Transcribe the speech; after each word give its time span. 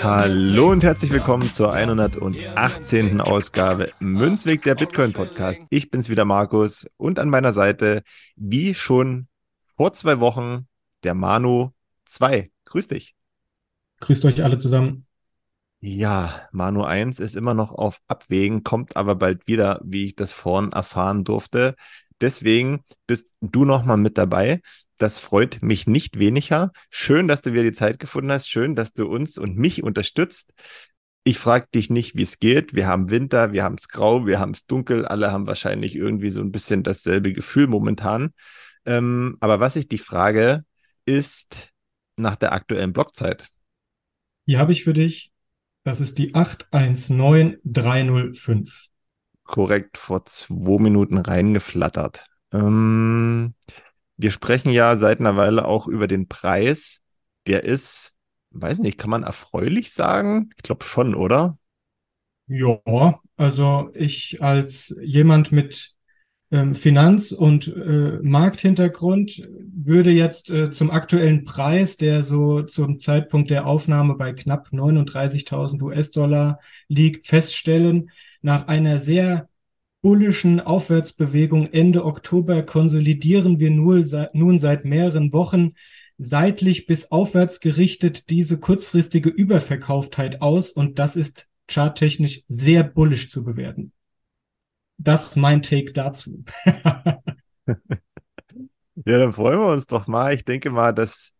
Hallo 0.00 0.70
und 0.70 0.84
herzlich 0.84 1.10
willkommen 1.10 1.42
zur 1.42 1.72
118. 1.72 3.20
Ausgabe 3.20 3.90
Münzweg 3.98 4.62
der 4.62 4.76
Bitcoin 4.76 5.12
Podcast. 5.12 5.60
Ich 5.68 5.90
bin's 5.90 6.08
wieder 6.08 6.24
Markus 6.24 6.86
und 6.98 7.18
an 7.18 7.28
meiner 7.28 7.52
Seite, 7.52 8.04
wie 8.36 8.74
schon 8.74 9.26
vor 9.76 9.92
zwei 9.92 10.20
Wochen, 10.20 10.68
der 11.02 11.14
Manu 11.14 11.70
2. 12.04 12.52
Grüß 12.64 12.86
dich. 12.86 13.16
Grüßt 13.98 14.24
euch 14.24 14.44
alle 14.44 14.58
zusammen. 14.58 15.06
Ja, 15.80 16.46
Manu 16.52 16.84
1 16.84 17.18
ist 17.18 17.34
immer 17.34 17.54
noch 17.54 17.72
auf 17.72 17.98
Abwägen, 18.06 18.62
kommt 18.62 18.96
aber 18.96 19.16
bald 19.16 19.48
wieder, 19.48 19.80
wie 19.82 20.04
ich 20.04 20.14
das 20.14 20.30
vorhin 20.30 20.70
erfahren 20.70 21.24
durfte. 21.24 21.74
Deswegen 22.20 22.84
bist 23.08 23.34
du 23.40 23.64
nochmal 23.64 23.96
mit 23.96 24.16
dabei. 24.16 24.60
Das 25.02 25.18
freut 25.18 25.62
mich 25.62 25.88
nicht 25.88 26.18
weniger. 26.18 26.70
Schön, 26.88 27.26
dass 27.26 27.42
du 27.42 27.52
wieder 27.52 27.64
die 27.64 27.72
Zeit 27.72 27.98
gefunden 27.98 28.30
hast. 28.30 28.48
Schön, 28.48 28.76
dass 28.76 28.92
du 28.92 29.08
uns 29.08 29.36
und 29.36 29.56
mich 29.56 29.82
unterstützt. 29.82 30.54
Ich 31.24 31.38
frage 31.38 31.66
dich 31.74 31.90
nicht, 31.90 32.16
wie 32.16 32.22
es 32.22 32.38
geht. 32.38 32.74
Wir 32.74 32.86
haben 32.86 33.10
Winter, 33.10 33.52
wir 33.52 33.64
haben 33.64 33.74
es 33.74 33.88
grau, 33.88 34.26
wir 34.26 34.38
haben 34.38 34.52
es 34.52 34.66
dunkel. 34.66 35.04
Alle 35.04 35.32
haben 35.32 35.48
wahrscheinlich 35.48 35.96
irgendwie 35.96 36.30
so 36.30 36.40
ein 36.40 36.52
bisschen 36.52 36.84
dasselbe 36.84 37.32
Gefühl 37.32 37.66
momentan. 37.66 38.32
Ähm, 38.84 39.38
aber 39.40 39.58
was 39.58 39.74
ich 39.74 39.88
dich 39.88 40.02
frage, 40.02 40.64
ist 41.04 41.70
nach 42.16 42.36
der 42.36 42.52
aktuellen 42.52 42.92
Blockzeit. 42.92 43.48
Hier 44.46 44.60
habe 44.60 44.70
ich 44.70 44.84
für 44.84 44.92
dich 44.92 45.32
das 45.84 46.00
ist 46.00 46.18
die 46.18 46.34
819305. 46.34 48.88
Korrekt, 49.42 49.98
vor 49.98 50.24
zwei 50.26 50.80
Minuten 50.80 51.18
reingeflattert. 51.18 52.28
Ähm, 52.52 53.54
wir 54.16 54.30
sprechen 54.30 54.70
ja 54.70 54.96
seit 54.96 55.20
einer 55.20 55.36
Weile 55.36 55.64
auch 55.66 55.86
über 55.88 56.06
den 56.06 56.28
Preis. 56.28 57.00
Der 57.46 57.64
ist, 57.64 58.14
weiß 58.50 58.78
nicht, 58.78 58.98
kann 58.98 59.10
man 59.10 59.22
erfreulich 59.22 59.92
sagen? 59.92 60.50
Ich 60.56 60.62
glaube 60.62 60.84
schon, 60.84 61.14
oder? 61.14 61.58
Ja, 62.46 63.20
also 63.36 63.90
ich 63.94 64.42
als 64.42 64.94
jemand 65.00 65.52
mit 65.52 65.94
ähm, 66.50 66.74
Finanz- 66.74 67.32
und 67.32 67.68
äh, 67.68 68.18
Markthintergrund 68.22 69.42
würde 69.74 70.10
jetzt 70.10 70.50
äh, 70.50 70.70
zum 70.70 70.90
aktuellen 70.90 71.44
Preis, 71.44 71.96
der 71.96 72.22
so 72.22 72.62
zum 72.62 73.00
Zeitpunkt 73.00 73.48
der 73.50 73.66
Aufnahme 73.66 74.16
bei 74.16 74.34
knapp 74.34 74.68
39.000 74.70 75.80
US-Dollar 75.82 76.60
liegt, 76.88 77.26
feststellen, 77.26 78.10
nach 78.42 78.68
einer 78.68 78.98
sehr 78.98 79.48
bullischen 80.02 80.60
Aufwärtsbewegung 80.60 81.72
Ende 81.72 82.04
Oktober 82.04 82.62
konsolidieren 82.62 83.58
wir 83.60 83.70
nun 83.70 84.04
seit, 84.04 84.34
nun 84.34 84.58
seit 84.58 84.84
mehreren 84.84 85.32
Wochen 85.32 85.72
seitlich 86.18 86.86
bis 86.86 87.10
aufwärts 87.10 87.60
gerichtet 87.60 88.28
diese 88.28 88.58
kurzfristige 88.58 89.30
Überverkauftheit 89.30 90.42
aus 90.42 90.72
und 90.72 90.98
das 90.98 91.16
ist 91.16 91.48
charttechnisch 91.68 92.42
sehr 92.48 92.82
bullisch 92.82 93.28
zu 93.28 93.44
bewerten. 93.44 93.92
Das 94.98 95.30
ist 95.30 95.36
mein 95.36 95.62
Take 95.62 95.92
dazu. 95.92 96.44
ja, 96.64 97.22
dann 99.04 99.32
freuen 99.32 99.58
wir 99.58 99.72
uns 99.72 99.86
doch 99.86 100.06
mal. 100.06 100.34
Ich 100.34 100.44
denke 100.44 100.70
mal, 100.70 100.92
das 100.92 101.32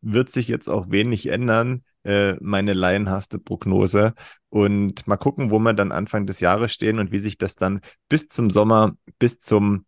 wird 0.00 0.30
sich 0.30 0.48
jetzt 0.48 0.68
auch 0.68 0.90
wenig 0.90 1.26
ändern, 1.26 1.84
äh, 2.04 2.34
meine 2.40 2.72
laienhafte 2.72 3.38
Prognose. 3.38 4.14
Und 4.48 5.06
mal 5.06 5.16
gucken, 5.16 5.50
wo 5.50 5.58
wir 5.58 5.74
dann 5.74 5.92
Anfang 5.92 6.26
des 6.26 6.40
Jahres 6.40 6.72
stehen 6.72 6.98
und 6.98 7.12
wie 7.12 7.20
sich 7.20 7.38
das 7.38 7.54
dann 7.54 7.80
bis 8.08 8.28
zum 8.28 8.50
Sommer, 8.50 8.96
bis 9.18 9.38
zum 9.38 9.84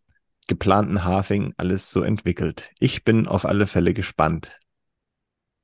geplanten 0.47 1.03
Halving 1.03 1.53
alles 1.57 1.89
so 1.89 2.01
entwickelt. 2.01 2.69
Ich 2.79 3.03
bin 3.03 3.27
auf 3.27 3.45
alle 3.45 3.67
Fälle 3.67 3.93
gespannt. 3.93 4.59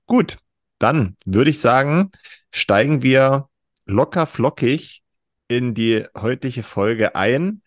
Gut, 0.05 0.37
dann 0.79 1.17
würde 1.25 1.49
ich 1.49 1.59
sagen, 1.59 2.11
steigen 2.51 3.03
wir 3.03 3.49
locker 3.85 4.25
flockig 4.25 5.03
in 5.47 5.73
die 5.73 6.05
heutige 6.15 6.63
Folge 6.63 7.15
ein. 7.15 7.61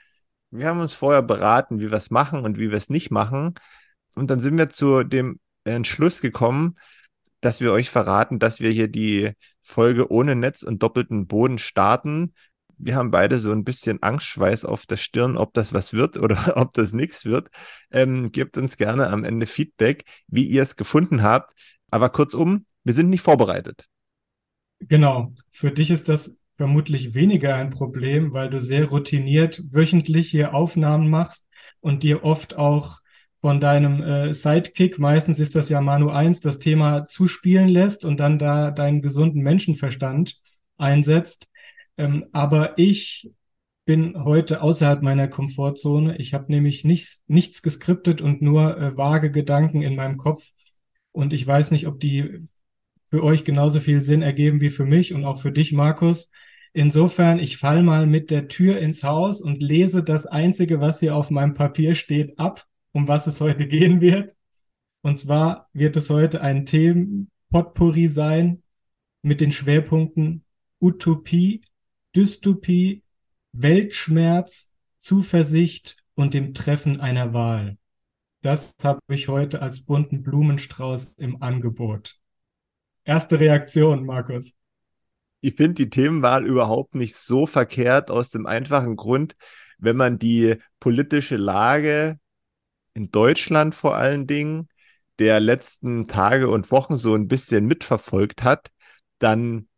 Wir 0.50 0.68
haben 0.68 0.80
uns 0.80 0.94
vorher 0.94 1.22
beraten, 1.22 1.80
wie 1.80 1.90
wir 1.90 1.98
es 1.98 2.10
machen 2.10 2.44
und 2.44 2.58
wie 2.58 2.70
wir 2.70 2.78
es 2.78 2.90
nicht 2.90 3.10
machen. 3.10 3.54
Und 4.14 4.30
dann 4.30 4.40
sind 4.40 4.58
wir 4.58 4.70
zu 4.70 5.02
dem 5.04 5.40
Entschluss 5.64 6.20
gekommen, 6.20 6.76
dass 7.42 7.60
wir 7.60 7.72
euch 7.72 7.90
verraten, 7.90 8.38
dass 8.38 8.60
wir 8.60 8.70
hier 8.70 8.88
die 8.88 9.32
Folge 9.60 10.10
ohne 10.10 10.34
Netz 10.34 10.62
und 10.62 10.82
doppelten 10.82 11.26
Boden 11.26 11.58
starten. 11.58 12.32
Wir 12.78 12.96
haben 12.96 13.10
beide 13.10 13.38
so 13.38 13.52
ein 13.52 13.64
bisschen 13.64 14.02
Angstschweiß 14.02 14.64
auf 14.64 14.86
der 14.86 14.96
Stirn, 14.96 15.36
ob 15.36 15.52
das 15.52 15.74
was 15.74 15.92
wird 15.92 16.16
oder 16.16 16.56
ob 16.56 16.72
das 16.72 16.92
nichts 16.92 17.24
wird. 17.24 17.50
Ähm, 17.90 18.32
gebt 18.32 18.56
uns 18.56 18.76
gerne 18.76 19.08
am 19.08 19.24
Ende 19.24 19.46
Feedback, 19.46 20.04
wie 20.28 20.44
ihr 20.44 20.62
es 20.62 20.76
gefunden 20.76 21.22
habt. 21.22 21.52
Aber 21.90 22.08
kurzum, 22.08 22.64
wir 22.84 22.94
sind 22.94 23.10
nicht 23.10 23.22
vorbereitet. 23.22 23.86
Genau. 24.80 25.34
Für 25.50 25.70
dich 25.70 25.90
ist 25.90 26.08
das 26.08 26.36
vermutlich 26.56 27.14
weniger 27.14 27.56
ein 27.56 27.70
Problem, 27.70 28.32
weil 28.32 28.50
du 28.50 28.60
sehr 28.60 28.86
routiniert 28.86 29.62
wöchentlich 29.70 30.30
hier 30.30 30.54
Aufnahmen 30.54 31.10
machst 31.10 31.46
und 31.80 32.04
dir 32.04 32.24
oft 32.24 32.54
auch 32.54 33.01
von 33.42 33.60
deinem 33.60 34.02
äh, 34.02 34.32
Sidekick, 34.32 35.00
meistens 35.00 35.40
ist 35.40 35.56
das 35.56 35.68
ja 35.68 35.80
Manu 35.80 36.10
1, 36.10 36.40
das 36.40 36.60
Thema 36.60 37.06
zuspielen 37.06 37.68
lässt 37.68 38.04
und 38.04 38.18
dann 38.20 38.38
da 38.38 38.70
deinen 38.70 39.02
gesunden 39.02 39.42
Menschenverstand 39.42 40.40
einsetzt. 40.78 41.48
Ähm, 41.98 42.26
aber 42.32 42.78
ich 42.78 43.32
bin 43.84 44.24
heute 44.24 44.62
außerhalb 44.62 45.02
meiner 45.02 45.26
Komfortzone. 45.26 46.16
Ich 46.18 46.34
habe 46.34 46.52
nämlich 46.52 46.84
nichts, 46.84 47.24
nichts 47.26 47.62
geskriptet 47.62 48.20
und 48.20 48.42
nur 48.42 48.78
äh, 48.78 48.96
vage 48.96 49.32
Gedanken 49.32 49.82
in 49.82 49.96
meinem 49.96 50.18
Kopf. 50.18 50.52
Und 51.10 51.32
ich 51.32 51.44
weiß 51.44 51.72
nicht, 51.72 51.88
ob 51.88 51.98
die 51.98 52.46
für 53.10 53.24
euch 53.24 53.44
genauso 53.44 53.80
viel 53.80 54.00
Sinn 54.00 54.22
ergeben 54.22 54.60
wie 54.60 54.70
für 54.70 54.86
mich 54.86 55.14
und 55.14 55.24
auch 55.24 55.40
für 55.40 55.52
dich, 55.52 55.72
Markus. 55.72 56.30
Insofern, 56.72 57.40
ich 57.40 57.58
fall 57.58 57.82
mal 57.82 58.06
mit 58.06 58.30
der 58.30 58.46
Tür 58.46 58.78
ins 58.78 59.02
Haus 59.02 59.40
und 59.42 59.62
lese 59.62 60.04
das 60.04 60.26
Einzige, 60.26 60.80
was 60.80 61.00
hier 61.00 61.16
auf 61.16 61.30
meinem 61.30 61.54
Papier 61.54 61.94
steht, 61.96 62.38
ab, 62.38 62.66
um 62.92 63.08
was 63.08 63.26
es 63.26 63.40
heute 63.40 63.66
gehen 63.66 64.00
wird. 64.00 64.34
Und 65.02 65.18
zwar 65.18 65.68
wird 65.72 65.96
es 65.96 66.10
heute 66.10 66.40
ein 66.40 66.66
Themenpotpourri 66.66 68.08
sein 68.08 68.62
mit 69.22 69.40
den 69.40 69.52
Schwerpunkten 69.52 70.44
Utopie, 70.80 71.62
Dystopie, 72.14 73.02
Weltschmerz, 73.52 74.72
Zuversicht 74.98 75.96
und 76.14 76.34
dem 76.34 76.54
Treffen 76.54 77.00
einer 77.00 77.32
Wahl. 77.32 77.78
Das 78.42 78.74
habe 78.82 79.00
ich 79.08 79.28
heute 79.28 79.62
als 79.62 79.84
bunten 79.84 80.22
Blumenstrauß 80.22 81.14
im 81.14 81.42
Angebot. 81.42 82.18
Erste 83.04 83.40
Reaktion, 83.40 84.04
Markus 84.04 84.54
ich 85.42 85.56
finde 85.56 85.74
die 85.74 85.90
Themenwahl 85.90 86.46
überhaupt 86.46 86.94
nicht 86.94 87.16
so 87.16 87.46
verkehrt 87.46 88.10
aus 88.10 88.30
dem 88.30 88.46
einfachen 88.46 88.96
Grund, 88.96 89.34
wenn 89.78 89.96
man 89.96 90.18
die 90.18 90.56
politische 90.78 91.36
Lage 91.36 92.18
in 92.94 93.10
Deutschland 93.10 93.74
vor 93.74 93.96
allen 93.96 94.26
Dingen 94.26 94.68
der 95.18 95.40
letzten 95.40 96.08
Tage 96.08 96.48
und 96.48 96.70
Wochen 96.70 96.96
so 96.96 97.14
ein 97.14 97.28
bisschen 97.28 97.66
mitverfolgt 97.66 98.42
hat, 98.42 98.70
dann 99.18 99.68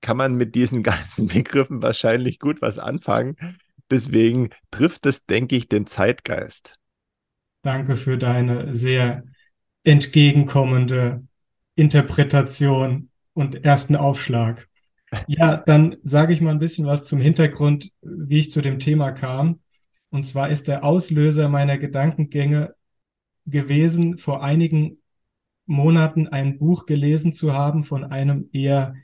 kann 0.00 0.16
man 0.16 0.34
mit 0.34 0.54
diesen 0.54 0.82
ganzen 0.84 1.28
Begriffen 1.28 1.82
wahrscheinlich 1.82 2.38
gut 2.38 2.62
was 2.62 2.78
anfangen. 2.78 3.36
Deswegen 3.90 4.50
trifft 4.70 5.06
es, 5.06 5.24
denke 5.26 5.56
ich, 5.56 5.68
den 5.68 5.86
Zeitgeist. 5.86 6.76
Danke 7.62 7.96
für 7.96 8.18
deine 8.18 8.74
sehr 8.74 9.24
entgegenkommende 9.84 11.24
Interpretation 11.74 13.10
und 13.34 13.64
ersten 13.64 13.96
Aufschlag. 13.96 14.68
Ja, 15.26 15.56
dann 15.56 15.96
sage 16.02 16.32
ich 16.32 16.40
mal 16.40 16.50
ein 16.50 16.58
bisschen 16.58 16.86
was 16.86 17.04
zum 17.04 17.20
Hintergrund, 17.20 17.90
wie 18.02 18.40
ich 18.40 18.50
zu 18.50 18.60
dem 18.60 18.78
Thema 18.78 19.12
kam. 19.12 19.60
Und 20.10 20.24
zwar 20.24 20.48
ist 20.50 20.68
der 20.68 20.84
Auslöser 20.84 21.48
meiner 21.48 21.78
Gedankengänge 21.78 22.74
gewesen, 23.46 24.18
vor 24.18 24.42
einigen 24.42 24.98
Monaten 25.66 26.28
ein 26.28 26.58
Buch 26.58 26.86
gelesen 26.86 27.32
zu 27.32 27.52
haben 27.52 27.84
von 27.84 28.04
einem 28.04 28.48
eher 28.52 28.94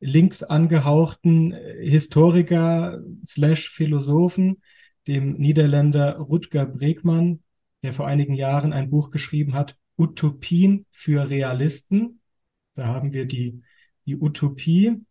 links 0.00 0.42
angehauchten 0.42 1.54
Historiker 1.80 3.00
slash 3.24 3.70
Philosophen, 3.70 4.62
dem 5.06 5.34
Niederländer 5.34 6.16
Rutger 6.16 6.66
Bregmann, 6.66 7.42
der 7.82 7.92
vor 7.92 8.06
einigen 8.06 8.34
Jahren 8.34 8.72
ein 8.72 8.90
Buch 8.90 9.10
geschrieben 9.10 9.54
hat, 9.54 9.76
Utopien 9.98 10.86
für 10.90 11.28
Realisten. 11.28 12.20
Da 12.74 12.86
haben 12.86 13.12
wir 13.12 13.26
die, 13.26 13.62
die 14.06 14.16
Utopie 14.16 15.04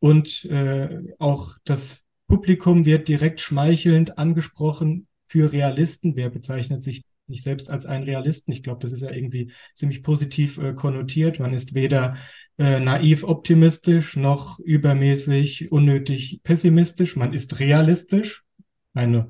und 0.00 0.44
äh, 0.44 1.14
auch 1.18 1.56
das 1.64 2.04
Publikum 2.28 2.84
wird 2.84 3.08
direkt 3.08 3.40
schmeichelnd 3.40 4.18
angesprochen 4.18 5.06
für 5.26 5.52
Realisten. 5.52 6.14
Wer 6.14 6.30
bezeichnet 6.30 6.82
sich 6.82 7.04
nicht 7.26 7.42
selbst 7.42 7.70
als 7.70 7.86
ein 7.86 8.02
Realisten? 8.02 8.52
Ich 8.52 8.62
glaube, 8.62 8.80
das 8.80 8.92
ist 8.92 9.00
ja 9.00 9.10
irgendwie 9.10 9.50
ziemlich 9.74 10.02
positiv 10.02 10.58
äh, 10.58 10.74
konnotiert. 10.74 11.40
Man 11.40 11.54
ist 11.54 11.74
weder 11.74 12.16
äh, 12.58 12.80
naiv 12.80 13.24
optimistisch 13.24 14.16
noch 14.16 14.58
übermäßig 14.60 15.72
unnötig 15.72 16.40
pessimistisch. 16.44 17.16
Man 17.16 17.32
ist 17.32 17.58
realistisch. 17.60 18.44
Eine 18.92 19.28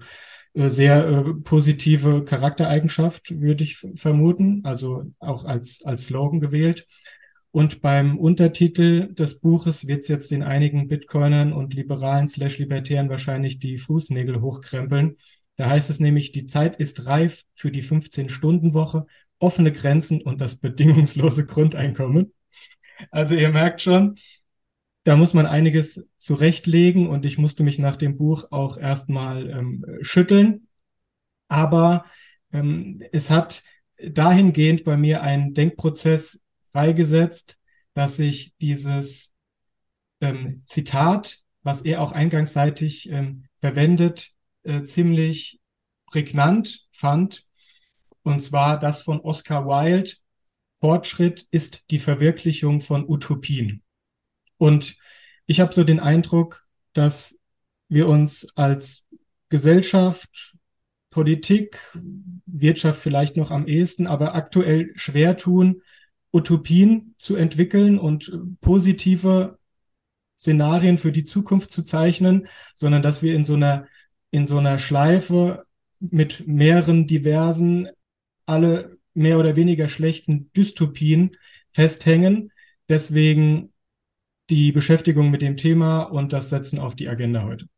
äh, 0.55 0.69
sehr 0.69 1.07
äh, 1.07 1.35
positive 1.35 2.25
Charaktereigenschaft, 2.25 3.41
würde 3.41 3.63
ich 3.63 3.77
vermuten, 3.95 4.63
also 4.65 5.05
auch 5.21 5.45
als, 5.45 5.85
als 5.85 6.07
Slogan 6.07 6.41
gewählt. 6.41 6.87
Und 7.59 7.81
beim 7.81 8.19
Untertitel 8.19 9.13
des 9.13 9.41
Buches 9.41 9.89
wird 9.89 10.03
es 10.03 10.09
jetzt 10.09 10.31
den 10.31 10.45
einigen 10.45 10.87
Bitcoinern 10.87 11.53
und 11.53 11.75
Liberalen 11.75 12.29
slash 12.29 12.59
Libertären 12.59 13.09
wahrscheinlich 13.09 13.59
die 13.59 13.79
Fußnägel 13.79 14.41
hochkrempeln. 14.41 15.17
Da 15.57 15.69
heißt 15.69 15.91
es 15.91 15.99
nämlich, 15.99 16.31
die 16.31 16.47
Zeit 16.47 16.77
ist 16.77 17.07
reif 17.07 17.43
für 17.55 17.73
die 17.73 17.83
15-Stunden-Woche, 17.83 19.07
offene 19.41 19.73
Grenzen 19.73 20.23
und 20.23 20.41
das 20.41 20.55
bedingungslose 20.61 21.47
Grundeinkommen. 21.47 22.33
Also 23.11 23.35
ihr 23.35 23.49
merkt 23.49 23.83
schon, 23.83 24.15
da 25.03 25.17
muss 25.17 25.35
man 25.35 25.47
einiges 25.47 26.07
zurechtlegen 26.17 27.09
und 27.09 27.27
ich 27.27 27.39
musste 27.39 27.65
mich 27.65 27.81
nach 27.81 27.97
dem 27.97 28.17
Buch 28.17 28.53
auch 28.53 28.79
erstmal 28.79 29.51
ähm, 29.51 29.85
schütteln. 30.01 30.69
Aber 31.49 32.05
ähm, 32.53 33.03
es 33.11 33.33
hat 33.33 33.65
dahingehend 34.01 34.85
bei 34.85 34.97
mir 34.97 35.23
einen 35.23 35.55
Denkprozess 35.55 36.41
freigesetzt, 36.73 37.59
dass 37.95 38.19
ich 38.19 38.55
dieses 38.61 39.33
ähm, 40.21 40.63
Zitat, 40.67 41.41
was 41.63 41.83
er 41.83 42.03
auch 42.03 42.13
eingangsseitig 42.13 43.11
ähm, 43.11 43.45
verwendet, 43.61 44.31
äh, 44.63 44.85
ziemlich 44.85 45.61
prägnant 46.07 46.87
fand. 46.93 47.45
Und 48.23 48.41
zwar 48.41 48.79
das 48.79 49.03
von 49.03 49.21
Oscar 49.21 49.67
Wilde. 49.67 50.13
Fortschritt 50.81 51.47
ist 51.51 51.85
die 51.91 51.99
Verwirklichung 51.99 52.81
von 52.81 53.09
Utopien. 53.09 53.83
Und 54.59 54.97
ich 55.47 55.61
habe 55.61 55.75
so 55.75 55.83
den 55.83 55.99
Eindruck, 55.99 56.67
dass 56.93 57.39
wir 57.89 58.07
uns 58.07 58.47
als 58.55 59.07
Gesellschaft, 59.49 60.57
Politik, 61.11 61.81
Wirtschaft 62.47 63.01
vielleicht 63.01 63.37
noch 63.37 63.51
am 63.51 63.67
ehesten, 63.67 64.07
aber 64.07 64.35
aktuell 64.35 64.93
schwer 64.95 65.37
tun, 65.37 65.83
Utopien 66.33 67.15
zu 67.19 67.37
entwickeln 67.37 67.99
und 67.99 68.33
positive 68.61 69.59
Szenarien 70.37 70.99
für 70.99 71.13
die 71.13 71.25
Zukunft 71.25 71.71
zu 71.71 71.83
zeichnen, 71.83 72.49
sondern 72.75 73.03
dass 73.03 73.23
wir 73.23 73.35
in 73.35 73.45
so 73.45 73.55
einer, 73.55 73.87
in 74.31 74.47
so 74.47 74.59
einer 74.59 74.79
Schleife 74.79 75.65
mit 76.01 76.47
mehreren 76.47 77.07
diversen, 77.07 77.89
alle 78.47 78.99
mehr 79.15 79.39
oder 79.39 79.57
weniger 79.57 79.89
schlechten 79.89 80.51
Dystopien 80.53 81.33
festhängen. 81.71 82.53
Deswegen 82.89 83.73
die 84.49 84.73
Beschäftigung 84.73 85.31
mit 85.31 85.43
dem 85.43 85.57
Thema 85.57 86.03
und 86.03 86.33
das 86.33 86.51
Setzen 86.51 86.79
auf 86.79 86.95
die 86.95 87.09
Agenda 87.09 87.43
heute. 87.43 87.69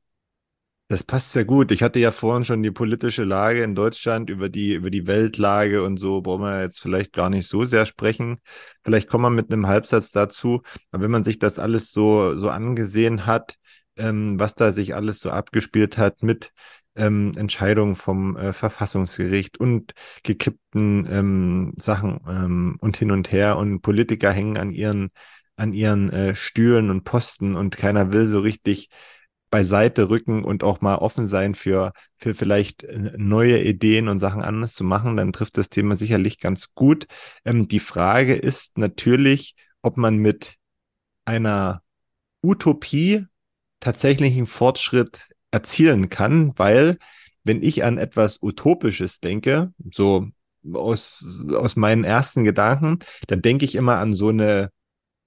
Das 0.90 1.04
passt 1.04 1.32
sehr 1.34 1.44
gut. 1.44 1.70
Ich 1.70 1.84
hatte 1.84 2.00
ja 2.00 2.10
vorhin 2.10 2.42
schon 2.42 2.64
die 2.64 2.72
politische 2.72 3.22
Lage 3.22 3.62
in 3.62 3.76
Deutschland 3.76 4.28
über 4.28 4.48
die, 4.48 4.74
über 4.74 4.90
die 4.90 5.06
Weltlage 5.06 5.84
und 5.84 5.98
so, 5.98 6.20
brauchen 6.20 6.42
wir 6.42 6.62
jetzt 6.62 6.80
vielleicht 6.80 7.12
gar 7.12 7.30
nicht 7.30 7.48
so 7.48 7.64
sehr 7.64 7.86
sprechen. 7.86 8.40
Vielleicht 8.82 9.08
kommen 9.08 9.22
wir 9.22 9.30
mit 9.30 9.52
einem 9.52 9.68
Halbsatz 9.68 10.10
dazu. 10.10 10.62
Aber 10.90 11.04
wenn 11.04 11.12
man 11.12 11.22
sich 11.22 11.38
das 11.38 11.60
alles 11.60 11.92
so, 11.92 12.36
so 12.36 12.50
angesehen 12.50 13.24
hat, 13.24 13.54
ähm, 13.96 14.40
was 14.40 14.56
da 14.56 14.72
sich 14.72 14.96
alles 14.96 15.20
so 15.20 15.30
abgespielt 15.30 15.96
hat 15.96 16.24
mit 16.24 16.50
ähm, 16.96 17.34
Entscheidungen 17.36 17.94
vom 17.94 18.36
äh, 18.36 18.52
Verfassungsgericht 18.52 19.60
und 19.60 19.94
gekippten 20.24 21.06
ähm, 21.08 21.72
Sachen 21.76 22.18
ähm, 22.28 22.78
und 22.80 22.96
hin 22.96 23.12
und 23.12 23.30
her 23.30 23.58
und 23.58 23.80
Politiker 23.82 24.32
hängen 24.32 24.56
an 24.56 24.72
ihren, 24.72 25.10
an 25.54 25.72
ihren 25.72 26.10
äh, 26.10 26.34
Stühlen 26.34 26.90
und 26.90 27.04
Posten 27.04 27.54
und 27.54 27.76
keiner 27.76 28.12
will 28.12 28.26
so 28.26 28.40
richtig 28.40 28.88
beiseite 29.50 30.08
rücken 30.08 30.44
und 30.44 30.62
auch 30.62 30.80
mal 30.80 30.96
offen 30.96 31.26
sein 31.26 31.54
für, 31.54 31.92
für 32.16 32.34
vielleicht 32.34 32.84
äh, 32.84 33.12
neue 33.16 33.62
Ideen 33.62 34.08
und 34.08 34.20
Sachen 34.20 34.42
anders 34.42 34.74
zu 34.74 34.84
machen, 34.84 35.16
dann 35.16 35.32
trifft 35.32 35.58
das 35.58 35.68
Thema 35.68 35.96
sicherlich 35.96 36.38
ganz 36.38 36.74
gut. 36.74 37.06
Ähm, 37.44 37.68
die 37.68 37.80
Frage 37.80 38.34
ist 38.34 38.78
natürlich, 38.78 39.54
ob 39.82 39.96
man 39.96 40.16
mit 40.16 40.56
einer 41.24 41.82
Utopie 42.42 43.26
tatsächlichen 43.80 44.46
Fortschritt 44.46 45.28
erzielen 45.50 46.08
kann, 46.08 46.52
weil 46.56 46.98
wenn 47.42 47.62
ich 47.62 47.82
an 47.84 47.98
etwas 47.98 48.38
Utopisches 48.42 49.20
denke, 49.20 49.72
so 49.92 50.28
aus, 50.72 51.48
aus 51.54 51.76
meinen 51.76 52.04
ersten 52.04 52.44
Gedanken, 52.44 52.98
dann 53.26 53.42
denke 53.42 53.64
ich 53.64 53.74
immer 53.74 53.96
an 53.96 54.12
so 54.12 54.28
eine, 54.28 54.70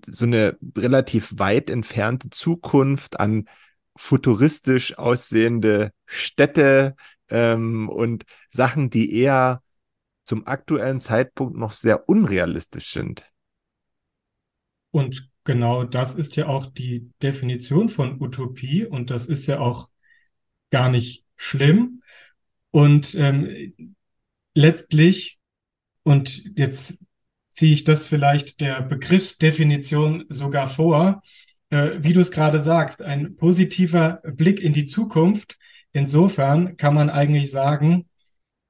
so 0.06 0.26
eine 0.26 0.58
relativ 0.78 1.34
weit 1.38 1.70
entfernte 1.70 2.30
Zukunft, 2.30 3.20
an 3.20 3.48
futuristisch 3.96 4.98
aussehende 4.98 5.92
Städte 6.06 6.96
ähm, 7.30 7.90
und 7.90 8.26
Sachen, 8.52 8.90
die 8.90 9.16
eher 9.16 9.62
zum 10.24 10.48
aktuellen 10.48 11.00
Zeitpunkt 11.00 11.58
noch 11.58 11.74
sehr 11.74 12.08
unrealistisch 12.08 12.92
sind. 12.92 13.30
Und 14.92 15.30
genau 15.44 15.84
das 15.84 16.14
ist 16.14 16.36
ja 16.36 16.48
auch 16.48 16.68
die 16.68 17.10
Definition 17.22 17.90
von 17.90 18.22
Utopie 18.22 18.86
und 18.86 19.10
das 19.10 19.28
ist 19.28 19.48
ja 19.48 19.60
auch 19.60 19.90
gar 20.70 20.90
nicht 20.90 21.26
schlimm. 21.36 22.02
Und 22.72 23.16
ähm, 23.16 23.96
letztlich, 24.54 25.40
und 26.04 26.44
jetzt 26.58 26.98
ziehe 27.50 27.74
ich 27.74 27.84
das 27.84 28.08
vielleicht 28.08 28.62
der 28.62 28.82
Begriffsdefinition 28.82 30.26
sogar 30.30 30.68
vor, 30.68 31.22
wie 31.74 32.14
du 32.14 32.20
es 32.20 32.32
gerade 32.32 32.62
sagst, 32.62 33.02
ein 33.02 33.36
positiver 33.36 34.22
Blick 34.24 34.60
in 34.60 34.74
die 34.74 34.86
Zukunft. 34.86 35.58
Insofern 35.92 36.78
kann 36.78 36.94
man 36.94 37.10
eigentlich 37.10 37.52
sagen, 37.52 38.06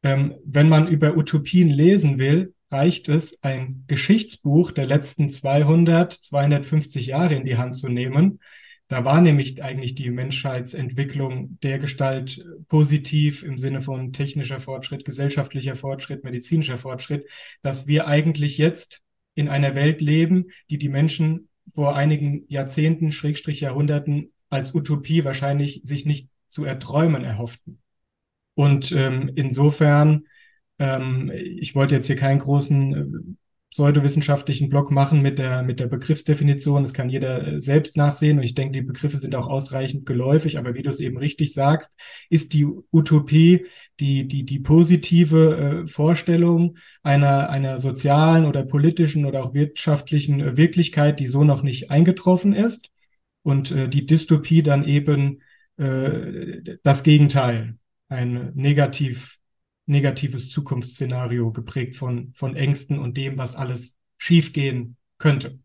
ähm, 0.04 0.36
wenn 0.46 0.70
man 0.70 0.88
über 0.88 1.18
Utopien 1.18 1.70
lesen 1.70 2.20
will, 2.20 2.54
reicht 2.72 3.08
es, 3.08 3.42
ein 3.44 3.86
Geschichtsbuch 3.88 4.72
der 4.72 4.88
letzten 4.88 5.30
200, 5.30 6.12
250 6.12 7.08
Jahre 7.08 7.36
in 7.36 7.46
die 7.46 7.58
Hand 7.58 7.76
zu 7.76 7.88
nehmen. 7.88 8.40
Da 8.88 9.06
war 9.06 9.22
nämlich 9.22 9.64
eigentlich 9.64 9.96
die 9.96 10.10
Menschheitsentwicklung 10.10 11.60
der 11.62 11.80
Gestalt 11.80 12.46
positiv 12.68 13.44
im 13.44 13.58
Sinne 13.58 13.82
von 13.82 14.12
technischer 14.12 14.60
Fortschritt, 14.60 15.06
gesellschaftlicher 15.06 15.76
Fortschritt, 15.76 16.24
medizinischer 16.24 16.78
Fortschritt, 16.78 17.28
dass 17.62 17.88
wir 17.88 18.08
eigentlich 18.08 18.58
jetzt 18.58 19.02
in 19.36 19.50
einer 19.50 19.74
Welt 19.76 20.02
leben, 20.02 20.48
die 20.70 20.78
die 20.78 20.90
Menschen 20.90 21.50
vor 21.68 21.96
einigen 21.96 22.46
Jahrzehnten, 22.48 23.12
Schrägstrich 23.12 23.62
Jahrhunderten 23.62 24.32
als 24.50 24.74
Utopie 24.76 25.24
wahrscheinlich 25.24 25.82
sich 25.84 26.06
nicht 26.06 26.30
zu 26.48 26.64
erträumen 26.66 27.24
erhofften. 27.24 27.82
Und 28.56 28.92
ähm, 28.92 29.32
insofern, 29.36 30.26
ähm, 30.78 31.32
ich 31.34 31.74
wollte 31.76 31.96
jetzt 31.96 32.08
hier 32.08 32.16
keinen 32.16 32.40
großen 32.40 32.94
äh, 32.94 33.36
pseudowissenschaftlichen 33.74 34.70
Blog 34.70 34.92
machen 34.92 35.24
mit 35.24 35.40
der, 35.40 35.64
mit 35.64 35.80
der 35.80 35.88
Begriffsdefinition. 35.88 36.84
Das 36.84 36.94
kann 36.94 37.10
jeder 37.10 37.48
äh, 37.48 37.60
selbst 37.60 37.98
nachsehen. 37.98 38.38
Und 38.38 38.44
ich 38.44 38.54
denke, 38.54 38.74
die 38.74 38.86
Begriffe 38.86 39.18
sind 39.18 39.34
auch 39.34 39.48
ausreichend 39.48 40.06
geläufig. 40.06 40.60
Aber 40.60 40.76
wie 40.76 40.84
du 40.84 40.92
es 40.92 41.00
eben 41.00 41.18
richtig 41.18 41.54
sagst, 41.54 41.92
ist 42.30 42.54
die 42.54 42.68
Utopie 42.92 43.66
die, 44.00 44.28
die, 44.28 44.44
die 44.46 44.60
positive 44.60 45.84
äh, 45.86 45.88
Vorstellung 45.88 46.78
einer, 47.02 47.50
einer 47.50 47.80
sozialen 47.80 48.46
oder 48.46 48.64
politischen 48.64 49.26
oder 49.26 49.44
auch 49.44 49.56
wirtschaftlichen 49.56 50.40
äh, 50.40 50.56
Wirklichkeit, 50.56 51.20
die 51.20 51.28
so 51.28 51.44
noch 51.44 51.64
nicht 51.64 51.90
eingetroffen 51.90 52.54
ist. 52.54 52.92
Und 53.42 53.72
äh, 53.72 53.90
die 53.90 54.06
Dystopie 54.06 54.62
dann 54.62 54.84
eben 54.84 55.42
äh, 55.78 56.78
das 56.84 57.02
Gegenteil, 57.02 57.78
ein 58.08 58.52
negativ 58.54 59.40
negatives 59.86 60.50
Zukunftsszenario 60.50 61.52
geprägt 61.52 61.96
von, 61.96 62.32
von 62.34 62.56
Ängsten 62.56 63.00
und 63.00 63.18
dem, 63.18 63.38
was 63.38 63.56
alles 63.56 63.98
schiefgehen 64.18 64.98
könnte. 65.18 65.60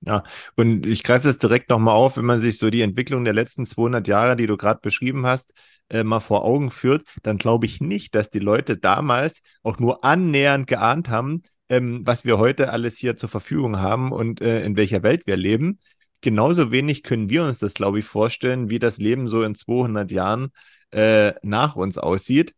Ja, 0.00 0.22
und 0.56 0.86
ich 0.86 1.02
greife 1.02 1.26
das 1.26 1.38
direkt 1.38 1.70
nochmal 1.70 1.94
auf, 1.94 2.16
wenn 2.16 2.26
man 2.26 2.40
sich 2.40 2.58
so 2.58 2.70
die 2.70 2.82
Entwicklung 2.82 3.24
der 3.24 3.32
letzten 3.32 3.64
200 3.64 4.06
Jahre, 4.06 4.36
die 4.36 4.46
du 4.46 4.56
gerade 4.56 4.80
beschrieben 4.80 5.26
hast, 5.26 5.52
äh, 5.88 6.04
mal 6.04 6.20
vor 6.20 6.44
Augen 6.44 6.70
führt, 6.70 7.04
dann 7.22 7.38
glaube 7.38 7.66
ich 7.66 7.80
nicht, 7.80 8.14
dass 8.14 8.30
die 8.30 8.38
Leute 8.38 8.76
damals 8.76 9.40
auch 9.62 9.78
nur 9.78 10.04
annähernd 10.04 10.66
geahnt 10.66 11.08
haben, 11.08 11.42
ähm, 11.68 12.02
was 12.04 12.24
wir 12.24 12.38
heute 12.38 12.70
alles 12.70 12.98
hier 12.98 13.16
zur 13.16 13.28
Verfügung 13.28 13.78
haben 13.78 14.12
und 14.12 14.40
äh, 14.40 14.64
in 14.64 14.76
welcher 14.76 15.02
Welt 15.02 15.26
wir 15.26 15.36
leben. 15.36 15.78
Genauso 16.20 16.70
wenig 16.70 17.02
können 17.02 17.28
wir 17.30 17.44
uns 17.44 17.58
das, 17.58 17.74
glaube 17.74 17.98
ich, 17.98 18.04
vorstellen, 18.04 18.70
wie 18.70 18.78
das 18.78 18.98
Leben 18.98 19.28
so 19.28 19.42
in 19.42 19.54
200 19.54 20.10
Jahren 20.10 20.50
äh, 20.92 21.32
nach 21.42 21.74
uns 21.76 21.98
aussieht 21.98 22.54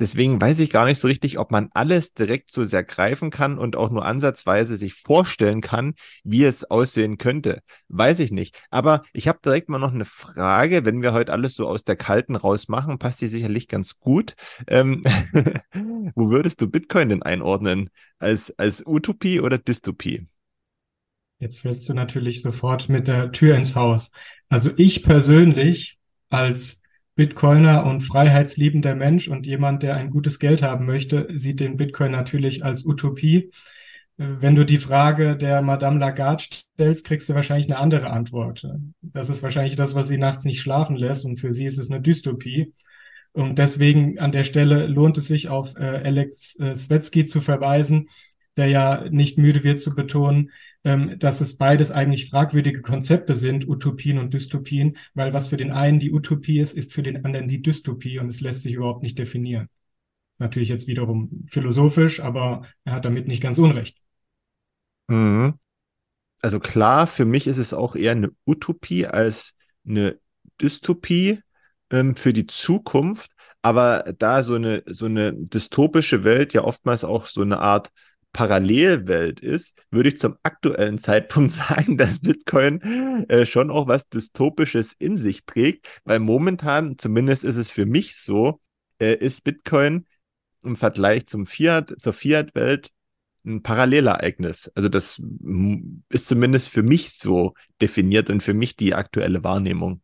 deswegen 0.00 0.40
weiß 0.40 0.58
ich 0.58 0.70
gar 0.70 0.86
nicht 0.86 0.98
so 0.98 1.06
richtig, 1.06 1.38
ob 1.38 1.50
man 1.50 1.68
alles 1.72 2.14
direkt 2.14 2.50
so 2.50 2.64
sehr 2.64 2.82
greifen 2.82 3.30
kann 3.30 3.58
und 3.58 3.76
auch 3.76 3.90
nur 3.90 4.04
ansatzweise 4.04 4.76
sich 4.76 4.94
vorstellen 4.94 5.60
kann, 5.60 5.94
wie 6.24 6.44
es 6.44 6.68
aussehen 6.70 7.18
könnte. 7.18 7.60
Weiß 7.88 8.18
ich 8.20 8.32
nicht. 8.32 8.60
Aber 8.70 9.02
ich 9.12 9.28
habe 9.28 9.38
direkt 9.44 9.68
mal 9.68 9.78
noch 9.78 9.92
eine 9.92 10.04
Frage. 10.04 10.84
Wenn 10.84 11.02
wir 11.02 11.12
heute 11.12 11.32
alles 11.32 11.54
so 11.54 11.68
aus 11.68 11.84
der 11.84 11.96
Kalten 11.96 12.34
raus 12.34 12.68
machen, 12.68 12.98
passt 12.98 13.20
die 13.20 13.28
sicherlich 13.28 13.68
ganz 13.68 13.98
gut. 13.98 14.34
Ähm, 14.66 15.04
wo 16.14 16.30
würdest 16.30 16.60
du 16.60 16.68
Bitcoin 16.68 17.10
denn 17.10 17.22
einordnen? 17.22 17.90
Als, 18.18 18.58
als 18.58 18.84
Utopie 18.86 19.40
oder 19.40 19.58
Dystopie? 19.58 20.26
Jetzt 21.38 21.60
fällst 21.60 21.88
du 21.88 21.94
natürlich 21.94 22.42
sofort 22.42 22.88
mit 22.88 23.08
der 23.08 23.32
Tür 23.32 23.56
ins 23.56 23.74
Haus. 23.74 24.10
Also 24.48 24.70
ich 24.76 25.02
persönlich 25.02 25.98
als 26.28 26.79
Bitcoiner 27.14 27.84
und 27.84 28.00
freiheitsliebender 28.00 28.94
Mensch 28.94 29.28
und 29.28 29.46
jemand, 29.46 29.82
der 29.82 29.96
ein 29.96 30.10
gutes 30.10 30.38
Geld 30.38 30.62
haben 30.62 30.86
möchte, 30.86 31.26
sieht 31.30 31.60
den 31.60 31.76
Bitcoin 31.76 32.12
natürlich 32.12 32.64
als 32.64 32.84
Utopie. 32.84 33.50
Äh, 34.16 34.26
wenn 34.40 34.54
du 34.54 34.64
die 34.64 34.78
Frage 34.78 35.36
der 35.36 35.62
Madame 35.62 35.98
Lagarde 35.98 36.44
stellst, 36.74 37.04
kriegst 37.06 37.28
du 37.28 37.34
wahrscheinlich 37.34 37.66
eine 37.66 37.78
andere 37.78 38.10
Antwort. 38.10 38.66
Das 39.00 39.30
ist 39.30 39.42
wahrscheinlich 39.42 39.76
das, 39.76 39.94
was 39.94 40.08
sie 40.08 40.18
nachts 40.18 40.44
nicht 40.44 40.60
schlafen 40.60 40.96
lässt 40.96 41.24
und 41.24 41.36
für 41.36 41.52
sie 41.54 41.66
ist 41.66 41.78
es 41.78 41.90
eine 41.90 42.00
Dystopie. 42.00 42.72
Und 43.32 43.58
deswegen 43.58 44.18
an 44.18 44.32
der 44.32 44.44
Stelle 44.44 44.86
lohnt 44.86 45.16
es 45.18 45.28
sich 45.28 45.48
auf 45.48 45.76
äh, 45.76 46.02
Alex 46.04 46.58
äh, 46.58 46.74
Svetsky 46.74 47.24
zu 47.26 47.40
verweisen, 47.40 48.08
der 48.56 48.66
ja 48.66 49.04
nicht 49.08 49.38
müde 49.38 49.62
wird 49.62 49.80
zu 49.80 49.94
betonen, 49.94 50.50
ähm, 50.84 51.18
dass 51.18 51.40
es 51.40 51.56
beides 51.56 51.90
eigentlich 51.90 52.30
fragwürdige 52.30 52.82
Konzepte 52.82 53.34
sind, 53.34 53.68
Utopien 53.68 54.18
und 54.18 54.32
Dystopien, 54.32 54.96
weil 55.14 55.32
was 55.32 55.48
für 55.48 55.56
den 55.56 55.72
einen 55.72 55.98
die 55.98 56.12
Utopie 56.12 56.60
ist, 56.60 56.72
ist 56.72 56.92
für 56.92 57.02
den 57.02 57.24
anderen 57.24 57.48
die 57.48 57.62
Dystopie 57.62 58.18
und 58.18 58.28
es 58.28 58.40
lässt 58.40 58.62
sich 58.62 58.74
überhaupt 58.74 59.02
nicht 59.02 59.18
definieren. 59.18 59.68
Natürlich 60.38 60.70
jetzt 60.70 60.86
wiederum 60.86 61.46
philosophisch, 61.50 62.20
aber 62.20 62.66
er 62.84 62.94
hat 62.94 63.04
damit 63.04 63.28
nicht 63.28 63.42
ganz 63.42 63.58
Unrecht. 63.58 63.98
Mhm. 65.08 65.54
Also 66.40 66.58
klar, 66.58 67.06
für 67.06 67.26
mich 67.26 67.46
ist 67.46 67.58
es 67.58 67.74
auch 67.74 67.94
eher 67.94 68.12
eine 68.12 68.30
Utopie 68.46 69.06
als 69.06 69.54
eine 69.86 70.18
Dystopie 70.60 71.40
ähm, 71.90 72.16
für 72.16 72.32
die 72.32 72.46
Zukunft. 72.46 73.32
Aber 73.62 74.14
da 74.18 74.42
so 74.42 74.54
eine, 74.54 74.82
so 74.86 75.04
eine 75.04 75.34
dystopische 75.34 76.24
Welt 76.24 76.54
ja 76.54 76.64
oftmals 76.64 77.04
auch 77.04 77.26
so 77.26 77.42
eine 77.42 77.58
Art 77.58 77.90
Parallelwelt 78.32 79.40
ist, 79.40 79.84
würde 79.90 80.10
ich 80.10 80.18
zum 80.18 80.36
aktuellen 80.42 80.98
Zeitpunkt 80.98 81.52
sagen, 81.52 81.96
dass 81.96 82.20
Bitcoin 82.20 82.80
äh, 83.28 83.46
schon 83.46 83.70
auch 83.70 83.88
was 83.88 84.08
Dystopisches 84.08 84.94
in 84.98 85.16
sich 85.16 85.44
trägt, 85.44 85.86
weil 86.04 86.20
momentan, 86.20 86.98
zumindest 86.98 87.44
ist 87.44 87.56
es 87.56 87.70
für 87.70 87.86
mich 87.86 88.16
so, 88.16 88.60
äh, 89.00 89.14
ist 89.14 89.44
Bitcoin 89.44 90.06
im 90.62 90.76
Vergleich 90.76 91.26
zum 91.26 91.46
Fiat, 91.46 91.94
zur 92.00 92.12
Fiat-Welt 92.12 92.90
ein 93.44 93.62
Parallelereignis. 93.62 94.70
Also 94.74 94.88
das 94.88 95.20
ist 96.10 96.28
zumindest 96.28 96.68
für 96.68 96.82
mich 96.82 97.14
so 97.14 97.54
definiert 97.80 98.28
und 98.30 98.42
für 98.42 98.54
mich 98.54 98.76
die 98.76 98.94
aktuelle 98.94 99.42
Wahrnehmung. 99.42 100.02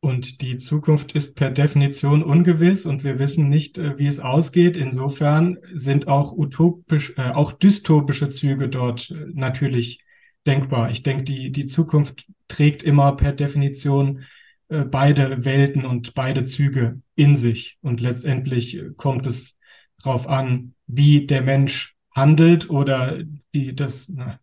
Und 0.00 0.40
die 0.40 0.56
Zukunft 0.56 1.12
ist 1.12 1.34
per 1.34 1.50
Definition 1.50 2.22
ungewiss 2.22 2.86
und 2.86 3.04
wir 3.04 3.18
wissen 3.18 3.50
nicht, 3.50 3.76
äh, 3.76 3.98
wie 3.98 4.06
es 4.06 4.18
ausgeht. 4.18 4.78
Insofern 4.78 5.58
sind 5.74 6.08
auch 6.08 6.32
utopisch, 6.32 7.14
äh, 7.18 7.30
auch 7.30 7.52
dystopische 7.52 8.30
Züge 8.30 8.70
dort 8.70 9.10
äh, 9.10 9.26
natürlich 9.34 10.02
denkbar. 10.46 10.90
Ich 10.90 11.02
denke, 11.02 11.24
die, 11.24 11.52
die 11.52 11.66
Zukunft 11.66 12.26
trägt 12.48 12.82
immer 12.82 13.14
per 13.14 13.32
Definition 13.32 14.24
äh, 14.68 14.84
beide 14.84 15.44
Welten 15.44 15.84
und 15.84 16.14
beide 16.14 16.46
Züge 16.46 17.02
in 17.14 17.36
sich. 17.36 17.76
Und 17.82 18.00
letztendlich 18.00 18.80
kommt 18.96 19.26
es 19.26 19.58
darauf 20.02 20.28
an, 20.28 20.74
wie 20.86 21.26
der 21.26 21.42
Mensch 21.42 21.94
handelt 22.14 22.70
oder 22.70 23.22
die, 23.52 23.74
das, 23.74 24.08
na, 24.08 24.40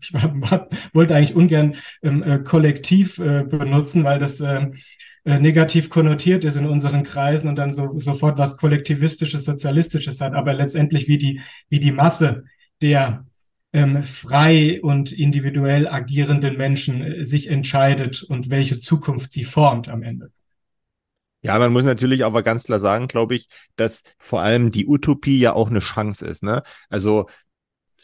ich 0.00 0.12
wollte 0.92 1.14
eigentlich 1.14 1.36
ungern 1.36 1.76
ähm, 2.02 2.22
äh, 2.22 2.38
kollektiv 2.38 3.18
äh, 3.18 3.44
benutzen, 3.44 4.04
weil 4.04 4.18
das 4.18 4.40
ähm, 4.40 4.74
äh, 5.24 5.40
negativ 5.40 5.90
konnotiert 5.90 6.44
ist 6.44 6.56
in 6.56 6.66
unseren 6.66 7.02
Kreisen 7.02 7.48
und 7.48 7.56
dann 7.56 7.74
so, 7.74 7.98
sofort 7.98 8.38
was 8.38 8.56
kollektivistisches, 8.56 9.44
sozialistisches 9.44 10.20
hat, 10.20 10.34
aber 10.34 10.54
letztendlich 10.54 11.08
wie 11.08 11.18
die, 11.18 11.40
wie 11.68 11.80
die 11.80 11.92
Masse 11.92 12.44
der 12.80 13.26
ähm, 13.72 14.02
frei 14.02 14.80
und 14.80 15.12
individuell 15.12 15.88
agierenden 15.88 16.56
Menschen 16.56 17.02
äh, 17.02 17.24
sich 17.24 17.48
entscheidet 17.48 18.22
und 18.22 18.50
welche 18.50 18.78
Zukunft 18.78 19.32
sie 19.32 19.44
formt 19.44 19.88
am 19.88 20.02
Ende. 20.02 20.30
Ja, 21.42 21.58
man 21.58 21.72
muss 21.72 21.84
natürlich 21.84 22.24
aber 22.24 22.42
ganz 22.42 22.64
klar 22.64 22.80
sagen, 22.80 23.06
glaube 23.06 23.34
ich, 23.34 23.48
dass 23.76 24.02
vor 24.18 24.40
allem 24.40 24.70
die 24.70 24.86
Utopie 24.86 25.38
ja 25.38 25.52
auch 25.52 25.70
eine 25.70 25.80
Chance 25.80 26.24
ist. 26.24 26.42
Ne? 26.42 26.62
Also 26.88 27.26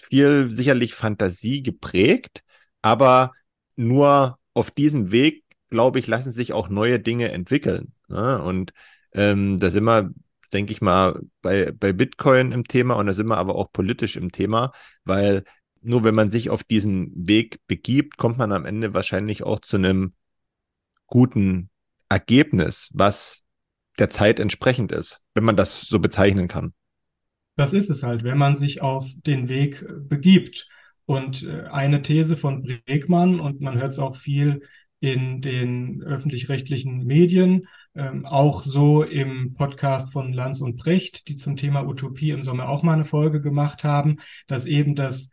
viel 0.09 0.49
sicherlich 0.49 0.95
Fantasie 0.95 1.63
geprägt, 1.63 2.43
aber 2.83 3.33
nur 3.77 4.39
auf 4.55 4.71
diesem 4.71 5.11
Weg, 5.13 5.45
glaube 5.71 5.99
ich, 5.99 6.07
lassen 6.07 6.33
sich 6.33 6.53
auch 6.53 6.69
neue 6.69 7.01
Dinge 7.01 7.33
entwickeln. 7.33 7.95
Ne? 8.09 8.43
Und 8.43 8.73
ähm, 9.13 9.59
da 9.59 9.71
sind 9.71 9.85
wir, 9.85 10.13
denke 10.53 10.73
ich 10.73 10.81
mal, 10.81 11.21
bei, 11.41 11.73
bei 11.73 11.93
Bitcoin 11.93 12.53
im 12.53 12.65
Thema 12.65 12.95
und 12.95 13.07
da 13.07 13.15
sind 13.15 13.29
wir 13.29 13.39
aber 13.39 13.55
auch 13.57 13.73
politisch 13.73 14.17
im 14.17 14.33
Thema, 14.33 14.73
weil 15.05 15.45
nur 15.81 16.05
wenn 16.05 16.15
man 16.15 16.31
sich 16.31 16.51
auf 16.51 16.63
diesen 16.65 17.11
Weg 17.15 17.59
begibt, 17.67 18.17
kommt 18.17 18.39
man 18.39 18.53
am 18.53 18.65
Ende 18.65 18.95
wahrscheinlich 18.95 19.43
auch 19.43 19.61
zu 19.61 19.77
einem 19.77 20.15
guten 21.07 21.71
Ergebnis, 22.09 22.91
was 22.95 23.43
der 23.99 24.11
Zeit 24.11 24.41
entsprechend 24.41 24.93
ist, 24.93 25.21
wenn 25.35 25.45
man 25.45 25.57
das 25.57 25.83
so 25.83 25.99
bezeichnen 25.99 26.49
kann. 26.49 26.73
Das 27.57 27.73
ist 27.73 27.91
es 27.91 28.03
halt, 28.03 28.25
wenn 28.25 28.39
man 28.39 28.57
sich 28.57 28.83
auf 28.83 29.09
den 29.17 29.49
Weg 29.49 29.83
äh, 29.83 29.93
begibt. 30.01 30.67
Und 31.05 31.43
äh, 31.43 31.65
eine 31.71 32.03
These 32.03 32.37
von 32.37 32.63
Bregmann, 32.63 33.41
und 33.41 33.61
man 33.61 33.79
hört 33.79 33.93
es 33.93 33.99
auch 33.99 34.17
viel 34.17 34.63
in 35.01 35.41
den 35.41 36.01
öffentlich-rechtlichen 36.03 37.05
Medien, 37.05 37.67
ähm, 37.97 38.25
auch 38.25 38.63
so 38.63 39.03
im 39.03 39.55
Podcast 39.55 40.13
von 40.13 40.33
Lanz 40.33 40.61
und 40.61 40.77
Brecht, 40.77 41.27
die 41.27 41.37
zum 41.37 41.57
Thema 41.57 41.85
Utopie 41.85 42.31
im 42.31 42.45
Sommer 42.45 42.69
auch 42.69 42.85
mal 42.85 42.95
eine 42.95 43.05
Folge 43.05 43.41
gemacht 43.41 43.83
haben, 43.83 44.19
dass 44.47 44.65
eben 44.65 44.95
das 44.95 45.31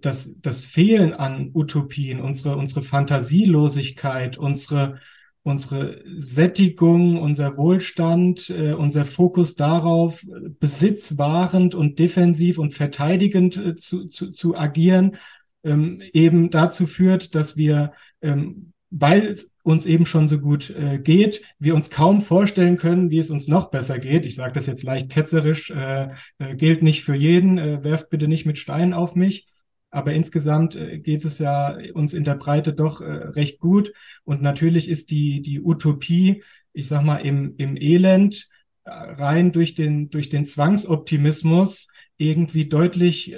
das, 0.00 0.34
das 0.40 0.64
Fehlen 0.64 1.12
an 1.14 1.50
Utopien, 1.54 2.20
unsere, 2.20 2.56
unsere 2.56 2.82
Fantasielosigkeit, 2.82 4.38
unsere 4.38 5.00
unsere 5.44 6.00
Sättigung, 6.06 7.20
unser 7.20 7.56
Wohlstand, 7.56 8.48
äh, 8.50 8.74
unser 8.74 9.04
Fokus 9.04 9.56
darauf, 9.56 10.24
besitzwahrend 10.60 11.74
und 11.74 11.98
defensiv 11.98 12.58
und 12.58 12.74
verteidigend 12.74 13.56
äh, 13.56 13.74
zu, 13.74 14.06
zu, 14.06 14.30
zu 14.30 14.56
agieren, 14.56 15.16
ähm, 15.64 16.00
eben 16.12 16.50
dazu 16.50 16.86
führt, 16.86 17.34
dass 17.34 17.56
wir, 17.56 17.92
ähm, 18.20 18.72
weil 18.90 19.26
es 19.26 19.52
uns 19.62 19.86
eben 19.86 20.06
schon 20.06 20.28
so 20.28 20.38
gut 20.38 20.70
äh, 20.70 20.98
geht, 20.98 21.42
wir 21.58 21.74
uns 21.74 21.90
kaum 21.90 22.20
vorstellen 22.20 22.76
können, 22.76 23.10
wie 23.10 23.18
es 23.18 23.30
uns 23.30 23.48
noch 23.48 23.70
besser 23.70 23.98
geht. 23.98 24.26
Ich 24.26 24.34
sage 24.34 24.52
das 24.52 24.66
jetzt 24.66 24.82
leicht 24.82 25.10
ketzerisch, 25.10 25.70
äh, 25.70 26.08
äh, 26.38 26.54
gilt 26.56 26.82
nicht 26.82 27.02
für 27.02 27.14
jeden, 27.14 27.58
äh, 27.58 27.82
werft 27.82 28.10
bitte 28.10 28.28
nicht 28.28 28.44
mit 28.44 28.58
Steinen 28.58 28.92
auf 28.92 29.14
mich. 29.14 29.46
Aber 29.92 30.14
insgesamt 30.14 30.74
äh, 30.74 30.98
geht 30.98 31.24
es 31.24 31.38
ja 31.38 31.76
uns 31.92 32.14
in 32.14 32.24
der 32.24 32.34
Breite 32.34 32.72
doch 32.72 33.00
äh, 33.02 33.04
recht 33.04 33.60
gut. 33.60 33.92
Und 34.24 34.42
natürlich 34.42 34.88
ist 34.88 35.10
die, 35.10 35.42
die 35.42 35.60
Utopie, 35.60 36.42
ich 36.72 36.88
sag 36.88 37.04
mal, 37.04 37.18
im, 37.18 37.54
im 37.58 37.76
Elend 37.76 38.48
äh, 38.84 38.90
rein 38.90 39.52
durch 39.52 39.74
den, 39.74 40.08
durch 40.08 40.30
den 40.30 40.46
Zwangsoptimismus 40.46 41.88
irgendwie 42.16 42.68
deutlich 42.68 43.34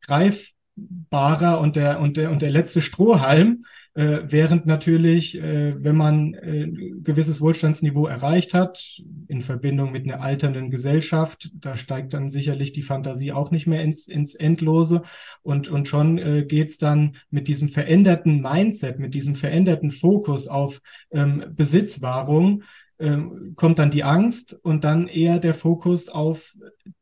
greifbarer 0.00 1.60
und 1.60 1.76
der, 1.76 2.00
und 2.00 2.16
der, 2.16 2.30
und 2.30 2.42
der 2.42 2.50
letzte 2.50 2.80
Strohhalm, 2.80 3.64
äh, 3.94 4.22
während 4.26 4.66
natürlich, 4.66 5.36
äh, 5.40 5.82
wenn 5.82 5.96
man 5.96 6.34
äh, 6.34 6.68
gewisses 7.02 7.40
Wohlstandsniveau 7.40 8.06
erreicht 8.06 8.52
hat, 8.52 9.00
in 9.28 9.40
Verbindung 9.40 9.92
mit 9.92 10.04
einer 10.04 10.20
alternden 10.20 10.70
Gesellschaft, 10.70 11.52
da 11.54 11.76
steigt 11.76 12.12
dann 12.12 12.28
sicherlich 12.28 12.72
die 12.72 12.82
Fantasie 12.82 13.32
auch 13.32 13.52
nicht 13.52 13.68
mehr 13.68 13.82
ins, 13.82 14.08
ins 14.08 14.34
Endlose. 14.34 15.02
Und, 15.42 15.68
und 15.68 15.86
schon 15.86 16.18
äh, 16.18 16.44
geht's 16.44 16.78
dann 16.78 17.16
mit 17.30 17.46
diesem 17.46 17.68
veränderten 17.68 18.40
Mindset, 18.40 18.98
mit 18.98 19.14
diesem 19.14 19.36
veränderten 19.36 19.92
Fokus 19.92 20.48
auf 20.48 20.80
ähm, 21.12 21.44
Besitzwahrung, 21.54 22.64
ähm, 22.98 23.52
kommt 23.54 23.78
dann 23.78 23.92
die 23.92 24.04
Angst 24.04 24.58
und 24.62 24.82
dann 24.82 25.06
eher 25.06 25.38
der 25.38 25.54
Fokus 25.54 26.08
auf 26.08 26.56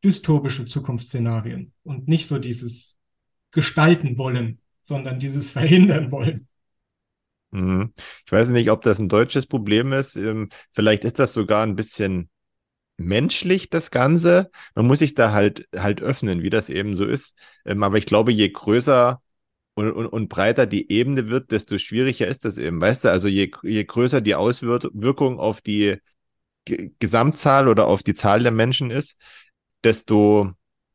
dystopische 0.05 0.67
Zukunftsszenarien 0.67 1.73
und 1.85 2.07
nicht 2.07 2.27
so 2.27 2.39
dieses 2.39 2.99
gestalten 3.51 4.19
wollen, 4.19 4.59
sondern 4.83 5.19
dieses 5.19 5.51
verhindern 5.53 6.11
wollen. 6.13 6.49
Mhm. 7.53 7.93
Ich 8.27 8.33
weiß 8.33 8.49
nicht, 8.49 8.71
ob 8.71 8.83
das 8.83 8.99
ein 8.99 9.09
deutsches 9.09 9.47
Problem 9.47 9.93
ist. 9.93 10.17
Ähm, 10.17 10.49
vielleicht 10.73 11.05
ist 11.05 11.19
das 11.19 11.33
sogar 11.33 11.63
ein 11.63 11.77
bisschen 11.77 12.31
menschlich, 12.97 13.71
das 13.71 13.91
Ganze. 13.91 14.51
Man 14.75 14.87
muss 14.87 15.01
sich 15.01 15.15
da 15.15 15.33
halt, 15.33 15.69
halt 15.77 16.03
öffnen, 16.03 16.43
wie 16.43 16.51
das 16.51 16.71
eben 16.71 16.97
so 16.97 17.07
ist. 17.07 17.37
Ähm, 17.67 17.83
aber 17.83 17.99
ich 17.99 18.07
glaube, 18.07 18.33
je 18.33 18.49
größer 18.51 19.23
und, 19.75 19.93
und, 19.93 20.07
und 20.07 20.29
breiter 20.29 20.67
die 20.67 20.91
Ebene 20.93 21.29
wird, 21.29 21.51
desto 21.51 21.79
schwieriger 21.79 22.27
ist 22.29 22.45
das 22.45 22.59
eben. 22.59 22.81
Weißt 22.81 23.05
du, 23.05 23.11
also 23.11 23.29
je, 23.29 23.51
je 23.63 23.85
größer 23.85 24.21
die 24.21 24.35
Auswirkung 24.35 25.39
auf 25.39 25.61
die 25.63 25.99
Gesamtzahl 27.01 27.69
oder 27.69 27.87
auf 27.87 28.03
die 28.03 28.15
Zahl 28.15 28.43
der 28.43 28.53
Menschen 28.53 28.91
ist, 28.91 29.21
desto 29.85 30.53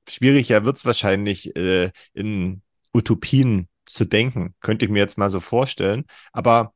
schwieriger 0.08 0.64
wird 0.66 0.78
es 0.78 0.86
wahrscheinlich 0.86 1.56
äh, 1.56 1.92
in 2.14 2.62
Utopien 2.94 3.68
zu 3.90 4.06
denken. 4.06 4.56
Könnte 4.62 4.86
ich 4.86 4.92
mir 4.92 5.00
jetzt 5.00 5.18
mal 5.18 5.30
so 5.30 5.40
vorstellen. 5.40 6.06
Aber 6.32 6.74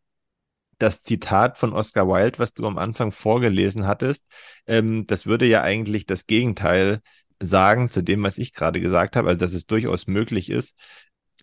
das 0.77 1.03
Zitat 1.03 1.58
von 1.58 1.74
Oscar 1.74 2.08
Wilde, 2.08 2.39
was 2.39 2.53
du 2.53 2.65
am 2.65 2.77
Anfang 2.77 3.12
vorgelesen 3.12 3.86
hattest, 3.86 4.25
ähm, 4.65 5.06
das 5.06 5.25
würde 5.25 5.46
ja 5.46 5.62
eigentlich 5.62 6.06
das 6.06 6.25
Gegenteil 6.25 7.01
sagen 7.39 7.89
zu 7.89 8.01
dem, 8.03 8.24
was 8.24 8.38
ich 8.38 8.53
gerade 8.53 8.80
gesagt 8.82 9.15
habe, 9.15 9.27
also 9.30 9.39
dass 9.39 9.53
es 9.53 9.65
durchaus 9.65 10.08
möglich 10.08 10.50
ist, 10.50 10.75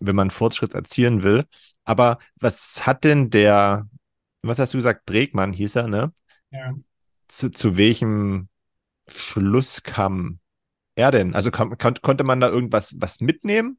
wenn 0.01 0.15
man 0.15 0.31
Fortschritt 0.31 0.73
erzielen 0.73 1.23
will. 1.23 1.45
Aber 1.83 2.19
was 2.35 2.85
hat 2.85 3.03
denn 3.03 3.29
der, 3.29 3.87
was 4.41 4.59
hast 4.59 4.73
du 4.73 4.77
gesagt, 4.77 5.05
Bregmann 5.05 5.53
hieß 5.53 5.75
er, 5.75 5.87
ne? 5.87 6.13
Ja. 6.51 6.73
Zu, 7.27 7.51
zu 7.51 7.77
welchem 7.77 8.49
Schluss 9.07 9.83
kam 9.83 10.39
er 10.95 11.11
denn? 11.11 11.35
Also 11.35 11.51
kon 11.51 11.75
konnte 11.77 12.23
man 12.23 12.39
da 12.39 12.49
irgendwas 12.49 12.95
was 12.99 13.21
mitnehmen? 13.21 13.77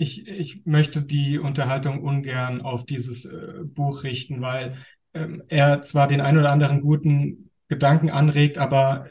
Ich, 0.00 0.28
ich 0.28 0.64
möchte 0.64 1.02
die 1.02 1.38
Unterhaltung 1.40 2.02
ungern 2.04 2.60
auf 2.60 2.86
dieses 2.86 3.24
äh, 3.24 3.64
Buch 3.64 4.04
richten, 4.04 4.40
weil 4.40 4.76
ähm, 5.12 5.42
er 5.48 5.80
zwar 5.82 6.06
den 6.06 6.20
ein 6.20 6.38
oder 6.38 6.52
anderen 6.52 6.80
guten 6.80 7.50
Gedanken 7.66 8.08
anregt, 8.08 8.58
aber 8.58 9.08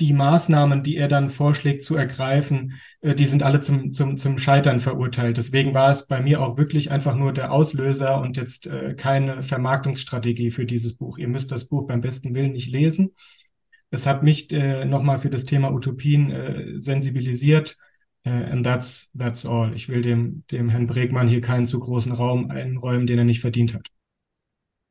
die 0.00 0.14
Maßnahmen, 0.14 0.82
die 0.82 0.96
er 0.96 1.08
dann 1.08 1.28
vorschlägt 1.28 1.82
zu 1.82 1.96
ergreifen, 1.96 2.80
äh, 3.02 3.14
die 3.14 3.26
sind 3.26 3.42
alle 3.42 3.60
zum, 3.60 3.92
zum, 3.92 4.16
zum 4.16 4.38
Scheitern 4.38 4.80
verurteilt. 4.80 5.36
Deswegen 5.36 5.74
war 5.74 5.90
es 5.90 6.06
bei 6.06 6.22
mir 6.22 6.40
auch 6.40 6.56
wirklich 6.56 6.90
einfach 6.90 7.14
nur 7.14 7.34
der 7.34 7.52
Auslöser 7.52 8.18
und 8.18 8.38
jetzt 8.38 8.66
äh, 8.66 8.94
keine 8.94 9.42
Vermarktungsstrategie 9.42 10.50
für 10.50 10.64
dieses 10.64 10.94
Buch. 10.94 11.18
Ihr 11.18 11.28
müsst 11.28 11.52
das 11.52 11.66
Buch 11.66 11.86
beim 11.86 12.00
besten 12.00 12.34
Willen 12.34 12.52
nicht 12.52 12.70
lesen. 12.70 13.14
Es 13.90 14.06
hat 14.06 14.22
mich 14.22 14.50
äh, 14.50 14.86
nochmal 14.86 15.18
für 15.18 15.28
das 15.28 15.44
Thema 15.44 15.72
Utopien 15.72 16.30
äh, 16.30 16.80
sensibilisiert. 16.80 17.76
Uh, 18.24 18.30
and 18.30 18.64
that's, 18.64 19.10
that's 19.14 19.44
all. 19.44 19.74
Ich 19.74 19.88
will 19.88 20.02
dem, 20.02 20.44
dem 20.50 20.68
Herrn 20.68 20.86
Bregmann 20.86 21.28
hier 21.28 21.40
keinen 21.40 21.66
zu 21.66 21.80
großen 21.80 22.12
Raum 22.12 22.50
einräumen, 22.50 23.06
den 23.06 23.18
er 23.18 23.24
nicht 23.24 23.40
verdient 23.40 23.74
hat. 23.74 23.88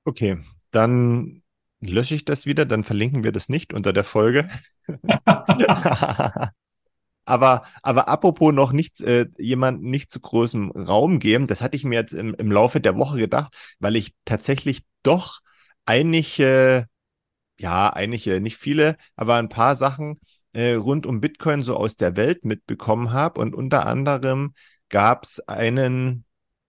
Okay, 0.03 0.39
dann 0.71 1.41
lösche 1.79 2.15
ich 2.15 2.25
das 2.25 2.45
wieder, 2.45 2.65
dann 2.65 2.83
verlinken 2.83 3.23
wir 3.23 3.31
das 3.31 3.47
nicht 3.47 3.73
unter 3.73 3.93
der 3.93 4.03
Folge. 4.03 4.49
aber, 7.25 7.63
aber 7.81 8.07
apropos 8.07 8.53
noch 8.53 8.73
nicht 8.73 8.99
äh, 9.01 9.27
jemand 9.37 9.83
nicht 9.83 10.11
zu 10.11 10.19
großem 10.19 10.71
Raum 10.71 11.19
geben, 11.19 11.47
das 11.47 11.61
hatte 11.61 11.77
ich 11.77 11.83
mir 11.83 11.95
jetzt 11.95 12.13
im, 12.13 12.35
im 12.35 12.51
Laufe 12.51 12.81
der 12.81 12.97
Woche 12.97 13.17
gedacht, 13.17 13.53
weil 13.79 13.95
ich 13.95 14.13
tatsächlich 14.25 14.83
doch 15.03 15.39
einige, 15.85 16.87
ja, 17.59 17.89
einige, 17.89 18.41
nicht 18.41 18.57
viele, 18.57 18.97
aber 19.15 19.35
ein 19.35 19.49
paar 19.49 19.75
Sachen 19.75 20.19
äh, 20.53 20.73
rund 20.73 21.05
um 21.05 21.21
Bitcoin 21.21 21.63
so 21.63 21.75
aus 21.75 21.95
der 21.97 22.15
Welt 22.15 22.45
mitbekommen 22.45 23.11
habe. 23.11 23.39
Und 23.41 23.55
unter 23.55 23.85
anderem 23.85 24.53
gab 24.89 25.23
es 25.23 25.39
einen, 25.47 26.25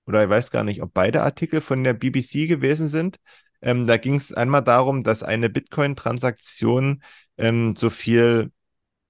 oder 0.06 0.24
ich 0.24 0.30
weiß 0.30 0.50
gar 0.50 0.64
nicht, 0.64 0.82
ob 0.82 0.92
beide 0.94 1.22
Artikel 1.22 1.60
von 1.60 1.84
der 1.84 1.94
BBC 1.94 2.46
gewesen 2.48 2.88
sind, 2.88 3.18
ähm, 3.62 3.86
da 3.86 3.96
ging 3.96 4.16
es 4.16 4.32
einmal 4.32 4.62
darum, 4.64 5.02
dass 5.02 5.22
eine 5.22 5.48
Bitcoin-Transaktion 5.48 7.02
ähm, 7.38 7.76
so 7.76 7.90
viel 7.90 8.50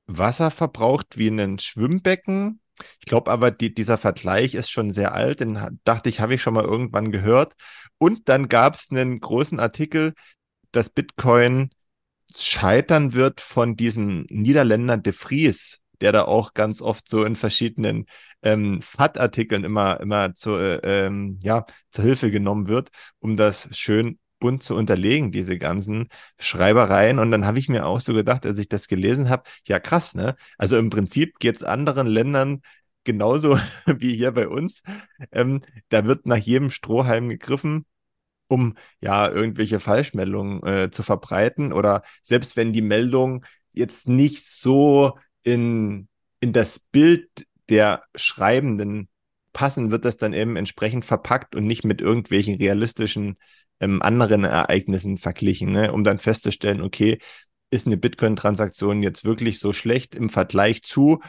Wasser 0.07 0.51
verbraucht 0.51 1.17
wie 1.19 1.29
ein 1.29 1.59
Schwimmbecken. 1.59 2.61
Ich 3.01 3.07
glaube 3.07 3.31
aber, 3.31 3.51
die, 3.51 3.75
dieser 3.75 3.99
Vergleich 3.99 4.55
ist 4.55 4.71
schon 4.71 4.91
sehr 4.91 5.15
alt, 5.15 5.41
den 5.41 5.79
dachte 5.85 6.09
ich, 6.09 6.21
habe 6.21 6.35
ich 6.35 6.43
schon 6.43 6.55
mal 6.55 6.65
irgendwann 6.65 7.13
gehört. 7.13 7.55
Und 7.99 8.29
dann 8.29 8.49
gab 8.49 8.75
es 8.75 8.89
einen 8.91 9.21
großen 9.21 9.61
Artikel, 9.61 10.15
dass 10.73 10.91
Bitcoin 10.91 11.71
scheitern 12.41 13.15
wird 13.15 13.41
von 13.41 13.77
diesem 13.77 14.27
Niederländer 14.29 14.97
de 14.97 15.13
Vries, 15.13 15.81
der 16.01 16.13
da 16.13 16.23
auch 16.25 16.55
ganz 16.55 16.83
oft 16.83 17.09
so 17.09 17.25
in 17.25 17.37
verschiedenen 17.37 18.07
ähm, 18.43 18.83
FAT-Artikeln 18.83 19.65
immer, 19.65 20.01
immer 20.01 20.35
zu, 20.35 20.57
äh, 20.57 20.81
ähm, 20.83 21.39
ja, 21.43 21.65
zur 21.91 22.05
Hilfe 22.05 22.31
genommen 22.31 22.67
wird, 22.67 22.91
um 23.21 23.37
das 23.37 23.69
schön 23.77 24.19
bunt 24.41 24.65
zu 24.65 24.75
unterlegen, 24.75 25.31
diese 25.31 25.57
ganzen 25.59 26.09
Schreibereien. 26.39 27.21
Und 27.21 27.31
dann 27.31 27.47
habe 27.47 27.61
ich 27.61 27.69
mir 27.69 27.87
auch 27.87 28.01
so 28.01 28.13
gedacht, 28.13 28.45
als 28.45 28.59
ich 28.59 28.69
das 28.69 28.89
gelesen 28.89 29.29
habe, 29.29 29.45
ja 29.67 29.79
krass, 29.79 30.15
ne? 30.15 30.35
Also 30.59 30.77
im 30.79 30.91
Prinzip 30.91 31.39
geht 31.39 31.57
es 31.57 31.63
anderen 31.63 32.09
Ländern 32.09 32.63
genauso 33.05 33.59
wie 33.87 34.17
hier 34.17 34.33
bei 34.33 34.49
uns. 34.49 34.83
Ähm, 35.31 35.61
da 35.91 36.05
wird 36.07 36.27
nach 36.27 36.37
jedem 36.37 36.71
Strohhalm 36.71 37.29
gegriffen, 37.29 37.87
um 38.49 38.77
ja 39.01 39.31
irgendwelche 39.31 39.81
Falschmeldungen 39.81 40.63
äh, 40.65 40.91
zu 40.91 41.03
verbreiten. 41.03 41.73
Oder 41.73 42.03
selbst 42.23 42.57
wenn 42.57 42.73
die 42.73 42.83
Meldung 42.83 43.45
jetzt 43.73 44.09
nicht 44.09 44.49
so 44.49 45.19
in, 45.43 46.09
in 46.41 46.53
das 46.53 46.79
Bild 46.79 47.29
der 47.69 48.03
Schreibenden 48.15 49.09
passen, 49.53 49.91
wird 49.91 50.05
das 50.05 50.17
dann 50.17 50.33
eben 50.33 50.57
entsprechend 50.57 51.05
verpackt 51.05 51.55
und 51.55 51.67
nicht 51.67 51.85
mit 51.85 52.01
irgendwelchen 52.01 52.57
realistischen 52.57 53.37
ähm, 53.81 54.03
anderen 54.03 54.45
Ereignissen 54.45 55.19
verglichen, 55.19 55.73
ne? 55.73 55.93
um 55.93 56.05
dann 56.05 56.19
festzustellen, 56.19 56.81
okay, 56.83 57.19
ist 57.71 57.87
eine 57.87 57.97
Bitcoin-Transaktion 57.97 59.03
jetzt 59.03 59.25
wirklich 59.25 59.59
so 59.59 59.73
schlecht 59.73 60.15
im 60.15 60.29
Vergleich 60.29 60.83
zu 60.83 61.21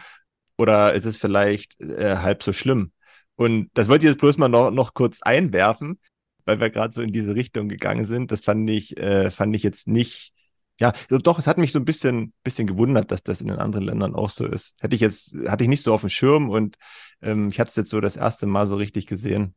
oder 0.58 0.94
ist 0.94 1.06
es 1.06 1.18
vielleicht 1.18 1.82
äh, 1.82 2.18
halb 2.18 2.44
so 2.44 2.54
schlimm? 2.54 2.92
Und 3.36 3.70
das 3.74 3.90
wollte 3.90 4.06
ich 4.06 4.12
jetzt 4.12 4.20
bloß 4.20 4.38
mal 4.38 4.50
noch, 4.50 4.72
noch 4.72 4.94
kurz 4.94 5.22
einwerfen, 5.22 6.00
weil 6.46 6.60
wir 6.60 6.70
gerade 6.70 6.94
so 6.94 7.02
in 7.02 7.12
diese 7.12 7.36
Richtung 7.36 7.70
gegangen 7.70 8.06
sind. 8.06 8.32
Das 8.32 8.42
fand 8.42 8.70
ich, 8.70 8.98
äh, 8.98 9.32
fand 9.32 9.56
ich 9.56 9.64
jetzt 9.64 9.88
nicht, 9.88 10.34
ja, 10.80 10.94
doch, 11.10 11.40
es 11.40 11.48
hat 11.48 11.58
mich 11.58 11.72
so 11.72 11.80
ein 11.80 11.86
bisschen, 11.86 12.34
bisschen 12.44 12.68
gewundert, 12.68 13.12
dass 13.12 13.24
das 13.24 13.42
in 13.42 13.48
den 13.48 13.60
anderen 13.60 13.86
Ländern 13.86 14.16
auch 14.16 14.30
so 14.30 14.46
ist. 14.46 14.76
Hätte 14.82 14.96
ich 14.96 15.02
jetzt, 15.02 15.36
hatte 15.48 15.64
ich 15.64 15.70
nicht 15.70 15.84
so 15.84 15.94
auf 15.94 16.02
dem 16.02 16.10
Schirm 16.10 16.50
und 16.50 16.78
ähm, 17.22 17.48
ich 17.50 17.60
hatte 17.60 17.70
es 17.70 17.76
jetzt 17.76 17.90
so 17.90 18.02
das 18.02 18.18
erste 18.18 18.48
Mal 18.48 18.68
so 18.68 18.76
richtig 18.76 19.08
gesehen. 19.08 19.56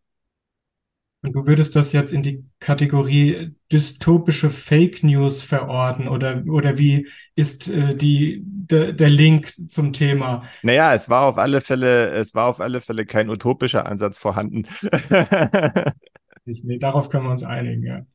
Und 1.22 1.32
du 1.32 1.46
würdest 1.46 1.74
das 1.74 1.92
jetzt 1.92 2.12
in 2.12 2.22
die 2.22 2.44
Kategorie 2.60 3.56
dystopische 3.72 4.48
Fake 4.50 5.02
News 5.02 5.42
verorten 5.42 6.06
oder, 6.06 6.44
oder 6.46 6.78
wie 6.78 7.08
ist 7.34 7.68
äh, 7.68 7.96
die, 7.96 8.42
de, 8.44 8.92
der 8.92 9.10
Link 9.10 9.52
zum 9.68 9.92
Thema? 9.92 10.44
Naja, 10.62 10.94
es 10.94 11.08
war 11.08 11.26
auf 11.26 11.38
alle 11.38 11.60
Fälle, 11.62 12.10
es 12.10 12.34
war 12.34 12.46
auf 12.46 12.60
alle 12.60 12.80
Fälle 12.80 13.06
kein 13.06 13.28
utopischer 13.28 13.86
Ansatz 13.86 14.18
vorhanden. 14.18 14.66
nee, 16.46 16.78
darauf 16.78 17.08
können 17.08 17.24
wir 17.24 17.30
uns 17.30 17.42
einigen, 17.42 17.82
ja. 17.82 18.06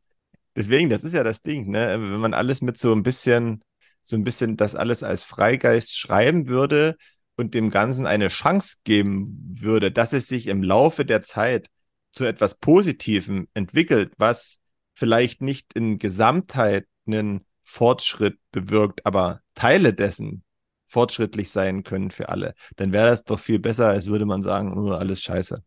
Deswegen, 0.55 0.89
das 0.89 1.03
ist 1.03 1.13
ja 1.13 1.23
das 1.23 1.41
Ding, 1.41 1.69
ne? 1.69 1.89
Wenn 1.99 2.19
man 2.19 2.33
alles 2.33 2.61
mit 2.61 2.77
so 2.77 2.93
ein 2.93 3.03
bisschen, 3.03 3.61
so 4.01 4.15
ein 4.15 4.23
bisschen 4.23 4.57
das 4.57 4.75
alles 4.75 5.03
als 5.03 5.23
Freigeist 5.23 5.97
schreiben 5.97 6.47
würde 6.47 6.97
und 7.37 7.53
dem 7.53 7.69
Ganzen 7.69 8.05
eine 8.05 8.27
Chance 8.27 8.77
geben 8.83 9.55
würde, 9.59 9.91
dass 9.91 10.13
es 10.13 10.27
sich 10.27 10.47
im 10.47 10.63
Laufe 10.63 11.05
der 11.05 11.23
Zeit 11.23 11.67
zu 12.11 12.25
etwas 12.25 12.55
Positivem 12.55 13.47
entwickelt, 13.53 14.13
was 14.17 14.59
vielleicht 14.93 15.41
nicht 15.41 15.73
in 15.73 15.97
Gesamtheit 15.99 16.85
einen 17.07 17.45
Fortschritt 17.63 18.37
bewirkt, 18.51 19.05
aber 19.05 19.41
Teile 19.55 19.93
dessen 19.93 20.43
fortschrittlich 20.87 21.49
sein 21.49 21.83
können 21.83 22.11
für 22.11 22.27
alle, 22.27 22.53
dann 22.75 22.91
wäre 22.91 23.07
das 23.07 23.23
doch 23.23 23.39
viel 23.39 23.59
besser, 23.59 23.87
als 23.87 24.07
würde 24.07 24.25
man 24.25 24.43
sagen, 24.43 24.77
oh, 24.77 24.91
alles 24.91 25.21
scheiße. 25.21 25.63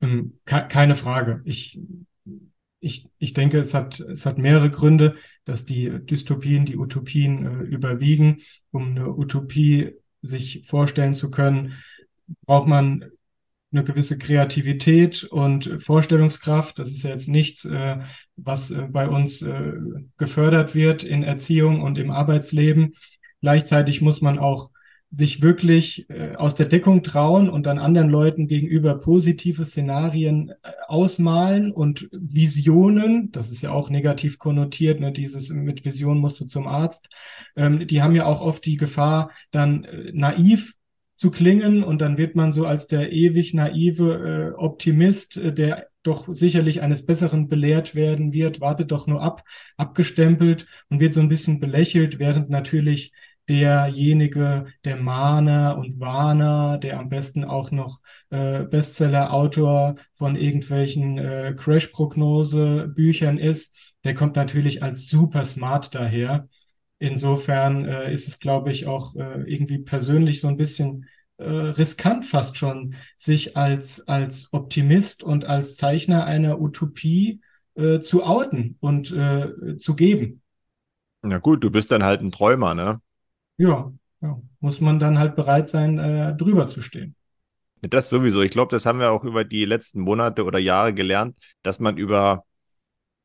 Ähm, 0.00 0.38
keine 0.44 0.96
Frage. 0.96 1.42
Ich, 1.44 1.78
ich, 2.80 3.08
ich 3.18 3.34
denke, 3.34 3.58
es 3.58 3.74
hat, 3.74 4.00
es 4.00 4.24
hat 4.24 4.38
mehrere 4.38 4.70
Gründe, 4.70 5.16
dass 5.44 5.64
die 5.64 5.90
Dystopien, 6.04 6.64
die 6.64 6.78
Utopien 6.78 7.46
äh, 7.46 7.64
überwiegen. 7.64 8.38
Um 8.70 8.90
eine 8.90 9.10
Utopie 9.10 9.92
sich 10.22 10.62
vorstellen 10.66 11.14
zu 11.14 11.30
können, 11.30 11.74
braucht 12.46 12.68
man 12.68 13.04
eine 13.72 13.84
gewisse 13.84 14.18
Kreativität 14.18 15.24
und 15.24 15.80
Vorstellungskraft. 15.80 16.78
Das 16.78 16.90
ist 16.90 17.04
ja 17.04 17.10
jetzt 17.10 17.28
nichts, 17.28 17.64
äh, 17.64 17.98
was 18.36 18.70
äh, 18.70 18.88
bei 18.90 19.08
uns 19.08 19.42
äh, 19.42 19.72
gefördert 20.16 20.74
wird 20.74 21.04
in 21.04 21.22
Erziehung 21.22 21.82
und 21.82 21.98
im 21.98 22.10
Arbeitsleben. 22.10 22.94
Gleichzeitig 23.40 24.00
muss 24.00 24.20
man 24.20 24.38
auch 24.38 24.70
sich 25.10 25.42
wirklich 25.42 26.08
äh, 26.08 26.36
aus 26.36 26.54
der 26.54 26.66
Deckung 26.66 27.02
trauen 27.02 27.48
und 27.48 27.66
dann 27.66 27.78
anderen 27.78 28.08
Leuten 28.08 28.46
gegenüber 28.46 28.98
positive 28.98 29.64
Szenarien 29.64 30.50
äh, 30.50 30.70
ausmalen 30.86 31.72
und 31.72 32.08
Visionen, 32.12 33.32
das 33.32 33.50
ist 33.50 33.62
ja 33.62 33.72
auch 33.72 33.90
negativ 33.90 34.38
konnotiert, 34.38 35.00
ne, 35.00 35.10
dieses 35.10 35.50
mit 35.50 35.84
Vision 35.84 36.18
musst 36.18 36.40
du 36.40 36.44
zum 36.44 36.68
Arzt, 36.68 37.08
ähm, 37.56 37.86
die 37.88 38.02
haben 38.02 38.14
ja 38.14 38.26
auch 38.26 38.40
oft 38.40 38.64
die 38.64 38.76
Gefahr, 38.76 39.32
dann 39.50 39.84
äh, 39.84 40.12
naiv 40.12 40.74
zu 41.16 41.30
klingen 41.30 41.82
und 41.82 42.00
dann 42.00 42.16
wird 42.16 42.36
man 42.36 42.52
so 42.52 42.64
als 42.64 42.86
der 42.86 43.12
ewig 43.12 43.52
naive 43.52 44.54
äh, 44.54 44.58
Optimist, 44.58 45.36
äh, 45.36 45.52
der 45.52 45.88
doch 46.02 46.28
sicherlich 46.28 46.80
eines 46.80 47.04
Besseren 47.04 47.48
belehrt 47.48 47.94
werden 47.94 48.32
wird, 48.32 48.60
wartet 48.60 48.90
doch 48.90 49.06
nur 49.06 49.20
ab, 49.20 49.42
abgestempelt 49.76 50.66
und 50.88 51.00
wird 51.00 51.12
so 51.12 51.20
ein 51.20 51.28
bisschen 51.28 51.60
belächelt, 51.60 52.18
während 52.18 52.48
natürlich 52.48 53.12
derjenige, 53.50 54.66
der 54.84 54.96
Mahner 54.96 55.76
und 55.76 55.98
Warner, 55.98 56.78
der 56.78 57.00
am 57.00 57.08
besten 57.08 57.44
auch 57.44 57.72
noch 57.72 58.00
äh, 58.30 58.62
Bestseller-Autor 58.62 59.96
von 60.14 60.36
irgendwelchen 60.36 61.18
äh, 61.18 61.54
Crash-Prognose-Büchern 61.58 63.38
ist, 63.38 63.96
der 64.04 64.14
kommt 64.14 64.36
natürlich 64.36 64.84
als 64.84 65.08
super 65.08 65.42
smart 65.42 65.94
daher. 65.96 66.48
Insofern 67.00 67.86
äh, 67.86 68.12
ist 68.12 68.28
es, 68.28 68.38
glaube 68.38 68.70
ich, 68.70 68.86
auch 68.86 69.16
äh, 69.16 69.42
irgendwie 69.50 69.78
persönlich 69.78 70.40
so 70.40 70.46
ein 70.46 70.56
bisschen 70.56 71.06
äh, 71.38 71.50
riskant 71.50 72.26
fast 72.26 72.56
schon, 72.56 72.94
sich 73.16 73.56
als, 73.56 74.06
als 74.06 74.52
Optimist 74.52 75.24
und 75.24 75.44
als 75.44 75.74
Zeichner 75.76 76.24
einer 76.24 76.60
Utopie 76.60 77.40
äh, 77.74 77.98
zu 77.98 78.22
outen 78.22 78.76
und 78.78 79.10
äh, 79.10 79.76
zu 79.76 79.96
geben. 79.96 80.40
Na 81.22 81.38
gut, 81.38 81.64
du 81.64 81.70
bist 81.70 81.90
dann 81.90 82.04
halt 82.04 82.20
ein 82.20 82.30
Träumer, 82.30 82.76
ne? 82.76 83.00
Ja, 83.60 83.92
ja. 84.22 84.40
muss 84.60 84.80
man 84.80 84.98
dann 84.98 85.18
halt 85.18 85.36
bereit 85.36 85.68
sein, 85.68 85.98
äh, 85.98 86.34
drüber 86.34 86.66
zu 86.66 86.80
stehen. 86.80 87.14
Das 87.82 88.08
sowieso. 88.08 88.40
Ich 88.40 88.50
glaube, 88.50 88.74
das 88.74 88.86
haben 88.86 89.00
wir 89.00 89.10
auch 89.10 89.22
über 89.22 89.44
die 89.44 89.66
letzten 89.66 90.00
Monate 90.00 90.44
oder 90.44 90.58
Jahre 90.58 90.94
gelernt, 90.94 91.36
dass 91.62 91.78
man 91.78 91.98
über 91.98 92.46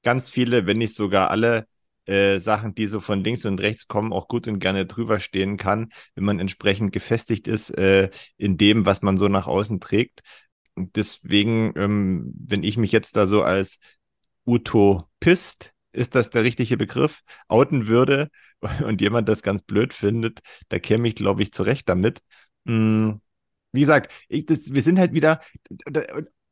ganz 0.03 0.29
viele, 0.29 0.67
wenn 0.67 0.77
nicht 0.77 0.93
sogar 0.93 1.29
alle 1.31 1.67
äh, 2.05 2.39
Sachen, 2.39 2.75
die 2.75 2.87
so 2.87 2.99
von 2.99 3.23
links 3.23 3.45
und 3.45 3.61
rechts 3.61 3.87
kommen, 3.87 4.11
auch 4.11 4.27
gut 4.27 4.45
und 4.49 4.59
gerne 4.59 4.85
drüber 4.85 5.21
stehen 5.21 5.55
kann, 5.55 5.93
wenn 6.15 6.25
man 6.25 6.39
entsprechend 6.39 6.91
gefestigt 6.91 7.47
ist 7.47 7.69
äh, 7.77 8.09
in 8.35 8.57
dem, 8.57 8.85
was 8.85 9.01
man 9.01 9.17
so 9.17 9.29
nach 9.29 9.47
außen 9.47 9.79
trägt. 9.79 10.21
Deswegen, 10.75 11.71
ähm, 11.77 12.33
wenn 12.37 12.63
ich 12.63 12.75
mich 12.75 12.91
jetzt 12.91 13.15
da 13.15 13.25
so 13.25 13.41
als 13.41 13.79
Utopist, 14.45 15.74
ist 15.95 16.15
das 16.15 16.29
der 16.29 16.43
richtige 16.43 16.77
Begriff, 16.77 17.21
outen 17.47 17.87
würde 17.87 18.29
und 18.85 19.01
jemand 19.01 19.29
das 19.29 19.41
ganz 19.41 19.61
blöd 19.61 19.93
findet, 19.93 20.41
da 20.69 20.79
käme 20.79 21.07
ich, 21.07 21.15
glaube 21.15 21.43
ich, 21.43 21.51
zurecht 21.53 21.89
damit. 21.89 22.21
Hm, 22.65 23.21
wie 23.71 23.81
gesagt, 23.81 24.11
ich, 24.29 24.45
das, 24.45 24.73
wir 24.73 24.81
sind 24.81 24.99
halt 24.99 25.13
wieder, 25.13 25.41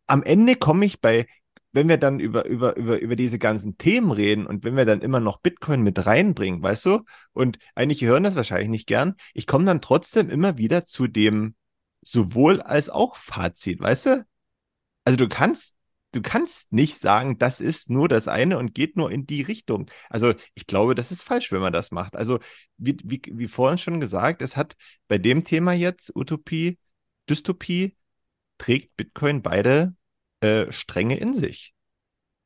am 0.07 0.23
Ende 0.23 0.55
komme 0.55 0.85
ich 0.85 1.01
bei 1.01 1.25
wenn 1.73 1.89
wir 1.89 1.97
dann 1.97 2.19
über, 2.19 2.45
über, 2.45 2.77
über, 2.77 3.01
über 3.01 3.15
diese 3.15 3.39
ganzen 3.39 3.77
Themen 3.77 4.11
reden 4.11 4.45
und 4.45 4.63
wenn 4.63 4.77
wir 4.77 4.85
dann 4.85 5.01
immer 5.01 5.19
noch 5.19 5.39
Bitcoin 5.39 5.81
mit 5.81 6.05
reinbringen, 6.05 6.61
weißt 6.61 6.85
du, 6.85 7.01
und 7.33 7.57
einige 7.75 8.05
hören 8.05 8.23
das 8.23 8.35
wahrscheinlich 8.35 8.69
nicht 8.69 8.87
gern, 8.87 9.15
ich 9.33 9.47
komme 9.47 9.65
dann 9.65 9.81
trotzdem 9.81 10.29
immer 10.29 10.57
wieder 10.57 10.85
zu 10.85 11.07
dem 11.07 11.55
sowohl 12.01 12.61
als 12.61 12.89
auch 12.89 13.17
Fazit, 13.17 13.79
weißt 13.79 14.05
du? 14.05 14.25
Also 15.05 15.17
du 15.17 15.27
kannst, 15.27 15.72
du 16.13 16.21
kannst 16.21 16.71
nicht 16.71 16.99
sagen, 16.99 17.37
das 17.37 17.59
ist 17.59 17.89
nur 17.89 18.07
das 18.07 18.27
eine 18.27 18.57
und 18.57 18.73
geht 18.73 18.95
nur 18.95 19.11
in 19.11 19.25
die 19.25 19.41
Richtung. 19.41 19.89
Also 20.09 20.33
ich 20.53 20.67
glaube, 20.67 20.95
das 20.95 21.11
ist 21.11 21.23
falsch, 21.23 21.51
wenn 21.51 21.59
man 21.59 21.73
das 21.73 21.91
macht. 21.91 22.15
Also 22.15 22.39
wie, 22.77 22.97
wie, 23.03 23.21
wie 23.33 23.47
vorhin 23.47 23.77
schon 23.77 23.99
gesagt, 23.99 24.41
es 24.41 24.55
hat 24.55 24.75
bei 25.07 25.17
dem 25.17 25.43
Thema 25.43 25.73
jetzt 25.73 26.15
Utopie, 26.15 26.77
Dystopie, 27.29 27.97
trägt 28.57 28.95
Bitcoin 28.95 29.41
beide 29.41 29.95
äh, 30.41 30.71
Stränge 30.71 31.17
in 31.17 31.33
sich. 31.33 31.73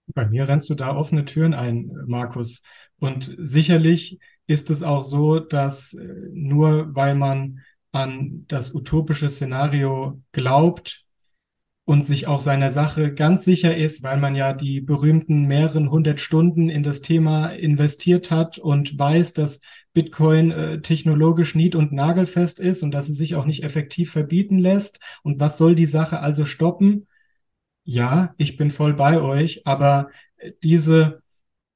Bei 0.08 0.26
mir 0.26 0.48
rennst 0.48 0.70
du 0.70 0.76
da 0.76 0.96
offene 0.96 1.26
Türen 1.26 1.54
ein, 1.54 1.92
Markus. 2.08 2.62
Und 3.00 3.36
sicherlich 3.38 4.20
ist 4.48 4.70
es 4.70 4.82
auch 4.82 5.04
so, 5.04 5.40
dass 5.40 5.94
äh, 5.94 6.06
nur 6.32 6.96
weil 6.96 7.16
man 7.16 7.60
an 7.92 8.46
das 8.48 8.74
utopische 8.74 9.30
Szenario 9.30 10.22
glaubt 10.32 11.07
und 11.88 12.06
sich 12.06 12.28
auch 12.28 12.42
seiner 12.42 12.70
Sache 12.70 13.14
ganz 13.14 13.46
sicher 13.46 13.76
ist, 13.76 14.04
weil 14.04 14.18
man 14.18 14.36
ja 14.36 14.54
die 14.54 14.82
berühmten 14.82 15.46
mehreren 15.46 15.90
hundert 15.90 16.20
Stunden 16.20 16.70
in 16.70 16.84
das 16.84 17.02
Thema 17.02 17.48
investiert 17.48 18.30
hat 18.30 18.58
und 18.60 19.00
weiß, 19.00 19.34
dass 19.34 19.62
Bitcoin 19.94 20.52
äh, 20.52 20.82
technologisch 20.82 21.56
nied- 21.56 21.76
und 21.76 21.94
nagelfest 21.94 22.60
ist 22.60 22.84
und 22.84 22.92
dass 22.92 23.10
es 23.10 23.18
sich 23.18 23.36
auch 23.36 23.46
nicht 23.46 23.64
effektiv 23.64 24.12
verbieten 24.12 24.60
lässt. 24.60 25.00
Und 25.24 25.40
was 25.40 25.58
soll 25.58 25.76
die 25.76 25.86
Sache 25.86 26.20
also 26.20 26.46
stoppen? 26.46 27.08
ja, 27.88 28.36
ich 28.38 28.58
bin 28.58 28.70
voll 28.70 28.94
bei 28.96 29.22
euch, 29.22 29.66
aber 29.66 30.10
diese, 30.62 31.24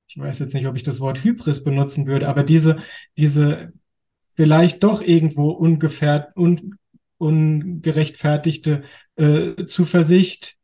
ich 0.07 0.17
weiß 0.17 0.39
jetzt 0.39 0.53
nicht, 0.53 0.67
ob 0.67 0.75
ich 0.75 0.83
das 0.83 0.99
Wort 0.99 1.23
Hybris 1.23 1.63
benutzen 1.63 2.05
würde, 2.05 2.27
aber 2.27 2.43
diese, 2.43 2.79
diese 3.17 3.71
vielleicht 4.31 4.83
doch 4.83 5.01
irgendwo 5.01 5.51
ungefähr, 5.51 6.33
un, 6.35 6.75
ungerechtfertigte 7.21 8.83
äh, 9.15 9.65
Zuversicht, 9.65 10.57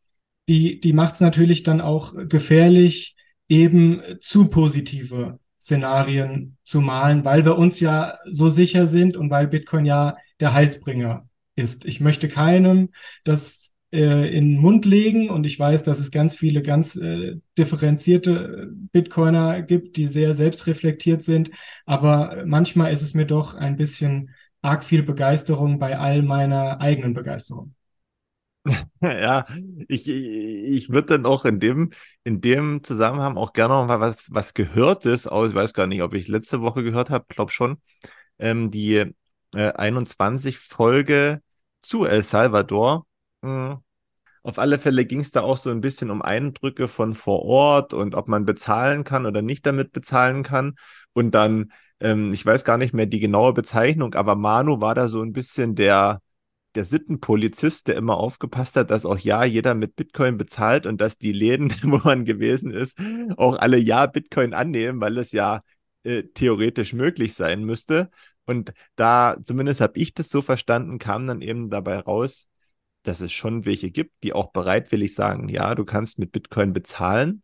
die, 0.50 0.80
die 0.80 0.94
macht 0.94 1.16
es 1.16 1.20
natürlich 1.20 1.64
dann 1.64 1.82
auch 1.82 2.14
gefährlich, 2.28 3.16
eben 3.50 4.02
zu 4.20 4.48
positive 4.48 5.40
Szenarien 5.62 6.58
zu 6.64 6.82
malen, 6.82 7.26
weil 7.26 7.46
wir 7.46 7.58
uns 7.58 7.80
ja 7.80 8.18
so 8.26 8.50
sicher 8.50 8.88
sind 8.88 9.18
und 9.18 9.30
weil 9.30 9.48
Bitcoin 9.48 9.86
ja 9.86 10.18
der 10.40 10.54
Heilsbringer 10.54 11.28
ist. 11.56 11.86
Ich 11.86 12.00
möchte 12.00 12.28
keinem 12.28 12.90
das 13.24 13.74
äh, 13.92 14.36
in 14.36 14.54
den 14.54 14.62
Mund 14.62 14.86
legen. 14.86 15.30
Und 15.30 15.46
ich 15.46 15.58
weiß, 15.58 15.84
dass 15.84 16.00
es 16.00 16.12
ganz 16.12 16.36
viele 16.36 16.62
ganz 16.62 16.96
äh, 16.96 17.38
differenzierte 17.58 18.70
Bitcoiner 18.92 19.62
gibt, 19.62 19.98
die 19.98 20.08
sehr 20.08 20.36
selbstreflektiert 20.36 21.24
sind. 21.24 21.52
Aber 21.86 22.44
manchmal 22.46 22.92
ist 22.92 23.02
es 23.02 23.14
mir 23.14 23.26
doch 23.26 23.56
ein 23.56 23.78
bisschen 23.78 24.32
arg 24.68 24.84
viel 24.84 25.04
Begeisterung 25.04 25.80
bei 25.80 25.98
all 25.98 26.22
meiner 26.22 26.82
eigenen 26.82 27.14
Begeisterung. 27.14 27.74
Ja, 29.02 29.46
ich, 29.88 30.08
ich 30.10 30.90
würde 30.90 31.08
dann 31.18 31.26
auch 31.26 31.46
in 31.46 31.60
dem, 31.60 31.92
in 32.24 32.42
dem 32.42 32.84
Zusammenhang 32.84 33.38
auch 33.38 33.54
gerne 33.54 33.76
noch 33.76 33.88
mal 33.88 34.00
was, 34.00 34.28
was 34.32 34.54
Gehörtes 34.54 35.28
aus, 35.28 35.50
ich 35.52 35.56
weiß 35.56 35.74
gar 35.74 35.88
nicht, 35.88 36.02
ob 36.02 36.14
ich 36.14 36.28
letzte 36.28 36.62
Woche 36.62 36.84
gehört 36.84 37.10
habe, 37.10 37.26
glaube 37.30 37.52
schon, 37.52 37.82
ähm, 38.40 38.72
die 38.72 39.14
äh, 39.56 39.72
21 39.74 40.60
Folge 40.60 41.42
zu 41.82 42.06
El 42.06 42.24
Salvador 42.24 43.06
Mhm. 43.42 43.78
Auf 44.44 44.60
alle 44.60 44.80
Fälle 44.80 45.06
ging 45.06 45.20
es 45.22 45.32
da 45.32 45.42
auch 45.42 45.58
so 45.58 45.70
ein 45.70 45.82
bisschen 45.82 46.10
um 46.10 46.22
Eindrücke 46.22 46.88
von 46.88 47.14
vor 47.14 47.44
Ort 47.44 47.94
und 47.94 48.16
ob 48.16 48.28
man 48.28 48.46
bezahlen 48.46 49.04
kann 49.04 49.26
oder 49.26 49.42
nicht 49.42 49.66
damit 49.66 49.92
bezahlen 49.92 50.44
kann. 50.44 50.76
Und 51.14 51.32
dann, 51.36 51.72
ähm, 52.00 52.34
ich 52.34 52.46
weiß 52.46 52.64
gar 52.64 52.78
nicht 52.78 52.94
mehr 52.94 53.06
die 53.06 53.20
genaue 53.20 53.54
Bezeichnung, 53.54 54.16
aber 54.16 54.36
Manu 54.36 54.82
war 54.82 54.96
da 54.96 55.08
so 55.08 55.22
ein 55.22 55.34
bisschen 55.34 55.76
der, 55.76 56.22
der 56.76 56.86
Sittenpolizist, 56.86 57.88
der 57.88 57.96
immer 57.96 58.18
aufgepasst 58.18 58.76
hat, 58.76 58.92
dass 58.92 59.06
auch 59.06 59.20
ja 59.20 59.44
jeder 59.44 59.76
mit 59.76 59.96
Bitcoin 59.96 60.38
bezahlt 60.38 60.86
und 60.86 61.02
dass 61.02 61.18
die 61.18 61.34
Läden, 61.34 61.72
wo 61.84 61.98
man 62.04 62.26
gewesen 62.26 62.72
ist, 62.72 62.98
auch 63.38 63.58
alle 63.58 63.78
ja 63.78 64.06
Bitcoin 64.06 64.54
annehmen, 64.54 65.02
weil 65.02 65.18
es 65.18 65.32
ja 65.32 65.62
äh, 66.04 66.24
theoretisch 66.34 66.94
möglich 66.94 67.34
sein 67.34 67.64
müsste. 67.64 68.10
Und 68.46 68.74
da, 68.96 69.38
zumindest 69.42 69.82
habe 69.82 70.00
ich 70.00 70.14
das 70.14 70.30
so 70.30 70.42
verstanden, 70.42 71.00
kam 71.00 71.28
dann 71.28 71.42
eben 71.42 71.70
dabei 71.70 72.00
raus, 72.00 72.48
dass 73.04 73.22
es 73.22 73.32
schon 73.32 73.66
welche 73.66 73.92
gibt, 73.92 74.24
die 74.24 74.34
auch 74.34 74.52
bereitwillig 74.52 75.16
sagen, 75.16 75.50
ja, 75.50 75.76
du 75.76 75.86
kannst 75.86 76.20
mit 76.20 76.32
Bitcoin 76.32 76.74
bezahlen, 76.74 77.42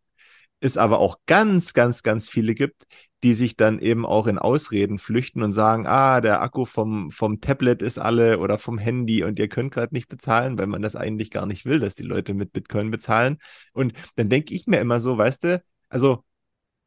es 0.64 0.78
aber 0.78 1.00
auch 1.00 1.18
ganz, 1.26 1.74
ganz, 1.74 2.04
ganz 2.04 2.30
viele 2.30 2.56
gibt, 2.56 2.86
die 3.22 3.34
sich 3.34 3.58
dann 3.58 3.80
eben 3.80 4.06
auch 4.06 4.28
in 4.28 4.38
Ausreden 4.38 4.98
flüchten 4.98 5.44
und 5.44 5.52
sagen, 5.52 5.86
ah, 5.88 6.22
der 6.22 6.42
Akku 6.42 6.66
vom, 6.66 7.12
vom 7.12 7.42
Tablet 7.42 7.82
ist 7.82 8.00
alle 8.00 8.40
oder 8.40 8.58
vom 8.58 8.78
Handy 8.78 9.24
und 9.24 9.40
ihr 9.40 9.50
könnt 9.50 9.74
gerade 9.74 9.94
nicht 9.94 10.08
bezahlen, 10.08 10.58
weil 10.58 10.68
man 10.68 10.82
das 10.82 10.96
eigentlich 10.96 11.32
gar 11.32 11.46
nicht 11.46 11.66
will, 11.66 11.80
dass 11.80 11.96
die 11.96 12.04
Leute 12.04 12.34
mit 12.34 12.54
Bitcoin 12.54 12.92
bezahlen. 12.92 13.40
Und 13.74 13.94
dann 14.16 14.30
denke 14.30 14.54
ich 14.54 14.66
mir 14.66 14.80
immer 14.80 15.00
so, 15.00 15.18
weißt 15.18 15.44
du, 15.44 15.64
also 15.90 16.24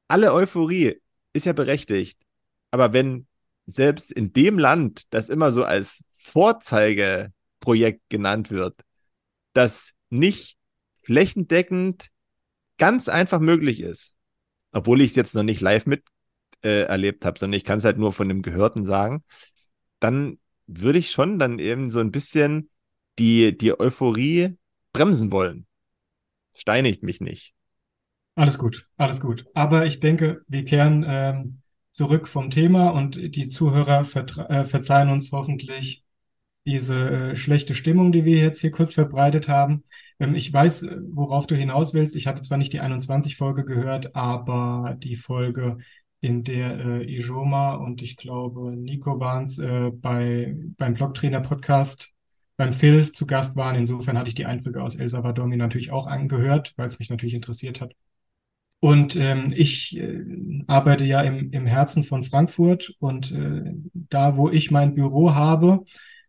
alle 0.08 0.32
Euphorie 0.32 1.00
ist 1.32 1.46
ja 1.46 1.52
berechtigt, 1.52 2.18
aber 2.70 2.92
wenn 2.92 3.26
selbst 3.66 4.12
in 4.12 4.32
dem 4.32 4.58
Land 4.58 5.02
das 5.10 5.28
immer 5.28 5.52
so 5.52 5.64
als 5.64 6.02
Vorzeige 6.16 7.32
Projekt 7.60 8.02
genannt 8.08 8.50
wird, 8.50 8.80
das 9.52 9.92
nicht 10.08 10.56
flächendeckend 11.02 12.10
ganz 12.78 13.08
einfach 13.08 13.40
möglich 13.40 13.80
ist, 13.80 14.16
obwohl 14.72 15.00
ich 15.00 15.10
es 15.10 15.16
jetzt 15.16 15.34
noch 15.34 15.42
nicht 15.42 15.60
live 15.60 15.86
mit 15.86 16.04
äh, 16.62 16.82
erlebt 16.82 17.24
habe, 17.24 17.38
sondern 17.38 17.58
ich 17.58 17.64
kann 17.64 17.78
es 17.78 17.84
halt 17.84 17.98
nur 17.98 18.12
von 18.12 18.28
dem 18.28 18.42
Gehörten 18.42 18.84
sagen, 18.84 19.24
dann 20.00 20.38
würde 20.66 20.98
ich 20.98 21.10
schon 21.10 21.38
dann 21.38 21.58
eben 21.58 21.90
so 21.90 22.00
ein 22.00 22.10
bisschen 22.10 22.70
die, 23.18 23.56
die 23.56 23.78
Euphorie 23.78 24.56
bremsen 24.92 25.30
wollen. 25.30 25.66
Steinigt 26.54 27.02
mich 27.02 27.20
nicht. 27.20 27.54
Alles 28.34 28.58
gut, 28.58 28.86
alles 28.96 29.20
gut. 29.20 29.46
Aber 29.54 29.86
ich 29.86 30.00
denke, 30.00 30.42
wir 30.46 30.64
kehren 30.64 31.04
ähm, 31.08 31.62
zurück 31.90 32.28
vom 32.28 32.50
Thema 32.50 32.90
und 32.90 33.16
die 33.16 33.48
Zuhörer 33.48 34.00
äh, 34.00 34.64
verzeihen 34.64 35.08
uns 35.08 35.32
hoffentlich 35.32 36.05
diese 36.66 37.30
äh, 37.30 37.36
schlechte 37.36 37.74
Stimmung, 37.74 38.12
die 38.12 38.24
wir 38.24 38.38
jetzt 38.38 38.60
hier 38.60 38.70
kurz 38.70 38.92
verbreitet 38.94 39.48
haben. 39.48 39.84
Ähm, 40.18 40.34
ich 40.34 40.52
weiß, 40.52 40.82
äh, 40.82 40.96
worauf 41.10 41.46
du 41.46 41.54
hinaus 41.56 41.94
willst. 41.94 42.16
Ich 42.16 42.26
hatte 42.26 42.42
zwar 42.42 42.58
nicht 42.58 42.72
die 42.72 42.82
21-Folge 42.82 43.64
gehört, 43.64 44.14
aber 44.14 44.96
die 44.98 45.16
Folge, 45.16 45.78
in 46.20 46.42
der 46.42 46.78
äh, 46.78 47.16
Ijoma 47.16 47.74
und 47.74 48.02
ich 48.02 48.16
glaube 48.16 48.72
Nico 48.72 49.20
waren 49.20 49.44
äh, 49.60 49.90
bei, 49.90 50.56
beim 50.76 50.94
Blogtrainer-Podcast 50.94 52.10
beim 52.56 52.72
Phil 52.72 53.12
zu 53.12 53.26
Gast 53.26 53.54
waren. 53.56 53.76
Insofern 53.76 54.18
hatte 54.18 54.28
ich 54.28 54.34
die 54.34 54.46
Eindrücke 54.46 54.82
aus 54.82 54.96
El 54.96 55.08
Salvador 55.08 55.46
mir 55.46 55.58
natürlich 55.58 55.92
auch 55.92 56.06
angehört, 56.06 56.72
weil 56.76 56.88
es 56.88 56.98
mich 56.98 57.10
natürlich 57.10 57.34
interessiert 57.34 57.80
hat. 57.80 57.94
Und 58.80 59.16
ähm, 59.16 59.52
ich 59.54 59.96
äh, 59.98 60.24
arbeite 60.66 61.04
ja 61.04 61.20
im, 61.20 61.50
im 61.52 61.66
Herzen 61.66 62.04
von 62.04 62.22
Frankfurt 62.22 62.94
und 62.98 63.32
äh, 63.32 63.74
da, 63.92 64.36
wo 64.36 64.50
ich 64.50 64.70
mein 64.70 64.94
Büro 64.94 65.34
habe, 65.34 65.84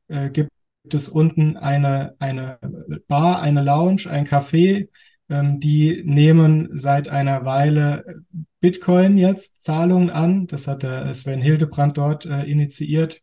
äh, 0.08 0.30
gibt 0.30 0.52
es 0.92 1.10
unten 1.10 1.58
eine, 1.58 2.16
eine 2.20 2.60
Bar, 3.08 3.42
eine 3.42 3.64
Lounge, 3.64 4.10
ein 4.10 4.26
Café. 4.26 4.90
Ähm, 5.30 5.60
die 5.60 6.04
nehmen 6.06 6.70
seit 6.74 7.10
einer 7.10 7.46
Weile 7.46 8.24
Bitcoin 8.60 9.18
jetzt 9.18 9.62
Zahlungen 9.62 10.10
an. 10.10 10.48
Das 10.48 10.68
hat 10.68 10.84
der 10.84 11.14
Sven 11.14 11.42
Hildebrand 11.42 11.98
dort 11.98 12.26
äh, 12.26 12.44
initiiert. 12.44 13.22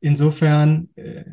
Insofern 0.00 0.90
äh, 0.96 1.24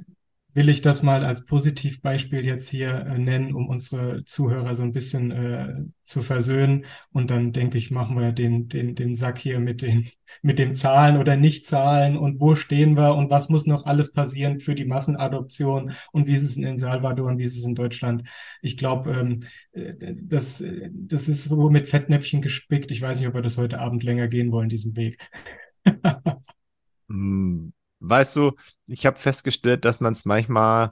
will 0.53 0.69
ich 0.69 0.81
das 0.81 1.03
mal 1.03 1.23
als 1.23 1.45
Positivbeispiel 1.45 2.45
jetzt 2.45 2.69
hier 2.69 3.05
äh, 3.05 3.17
nennen, 3.17 3.53
um 3.53 3.69
unsere 3.69 4.23
Zuhörer 4.25 4.75
so 4.75 4.83
ein 4.83 4.93
bisschen 4.93 5.31
äh, 5.31 5.75
zu 6.03 6.21
versöhnen. 6.21 6.85
Und 7.11 7.29
dann 7.29 7.51
denke 7.51 7.77
ich, 7.77 7.91
machen 7.91 8.19
wir 8.19 8.31
den, 8.31 8.67
den, 8.67 8.95
den 8.95 9.13
Sack 9.15 9.37
hier 9.37 9.59
mit 9.59 9.81
den, 9.81 10.09
mit 10.41 10.57
dem 10.57 10.73
Zahlen 10.73 11.17
oder 11.17 11.35
Nicht-Zahlen 11.35 12.17
und 12.17 12.39
wo 12.39 12.55
stehen 12.55 12.97
wir 12.97 13.15
und 13.15 13.29
was 13.29 13.49
muss 13.49 13.67
noch 13.67 13.85
alles 13.85 14.11
passieren 14.11 14.59
für 14.59 14.75
die 14.75 14.85
Massenadoption 14.85 15.93
und 16.11 16.27
wie 16.27 16.35
ist 16.35 16.43
es 16.43 16.57
in 16.57 16.63
El 16.63 16.79
Salvador 16.79 17.27
und 17.27 17.37
wie 17.37 17.43
ist 17.43 17.57
es 17.57 17.65
in 17.65 17.75
Deutschland. 17.75 18.23
Ich 18.61 18.75
glaube, 18.77 19.11
ähm, 19.11 19.43
äh, 19.71 20.15
das, 20.15 20.63
das 20.91 21.29
ist 21.29 21.43
so 21.43 21.69
mit 21.69 21.87
Fettnäpfchen 21.87 22.41
gespickt. 22.41 22.91
Ich 22.91 23.01
weiß 23.01 23.19
nicht, 23.19 23.27
ob 23.27 23.35
wir 23.35 23.41
das 23.41 23.57
heute 23.57 23.79
Abend 23.79 24.03
länger 24.03 24.27
gehen 24.27 24.51
wollen, 24.51 24.69
diesen 24.69 24.95
Weg. 24.95 25.19
hm. 27.09 27.73
Weißt 27.99 28.35
du, 28.35 28.53
ich 28.87 29.05
habe 29.05 29.19
festgestellt, 29.19 29.85
dass 29.85 29.99
man 29.99 30.13
es 30.13 30.25
manchmal 30.25 30.91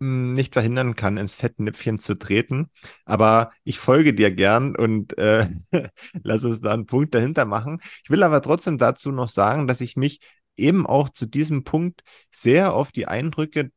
hm, 0.00 0.32
nicht 0.32 0.54
verhindern 0.54 0.96
kann, 0.96 1.16
ins 1.16 1.36
Fettnäpfchen 1.36 1.98
zu 1.98 2.14
treten. 2.14 2.70
Aber 3.04 3.52
ich 3.64 3.78
folge 3.78 4.14
dir 4.14 4.30
gern 4.30 4.76
und 4.76 5.16
äh, 5.18 5.48
lass 6.22 6.44
uns 6.44 6.60
da 6.60 6.72
einen 6.72 6.86
Punkt 6.86 7.14
dahinter 7.14 7.44
machen. 7.44 7.80
Ich 8.04 8.10
will 8.10 8.22
aber 8.22 8.42
trotzdem 8.42 8.78
dazu 8.78 9.12
noch 9.12 9.28
sagen, 9.28 9.66
dass 9.68 9.80
ich 9.80 9.96
mich 9.96 10.20
eben 10.56 10.86
auch 10.86 11.08
zu 11.08 11.26
diesem 11.26 11.64
Punkt 11.64 12.02
sehr 12.30 12.74
auf 12.74 12.92
die 12.92 13.06
Eindrücke 13.06 13.70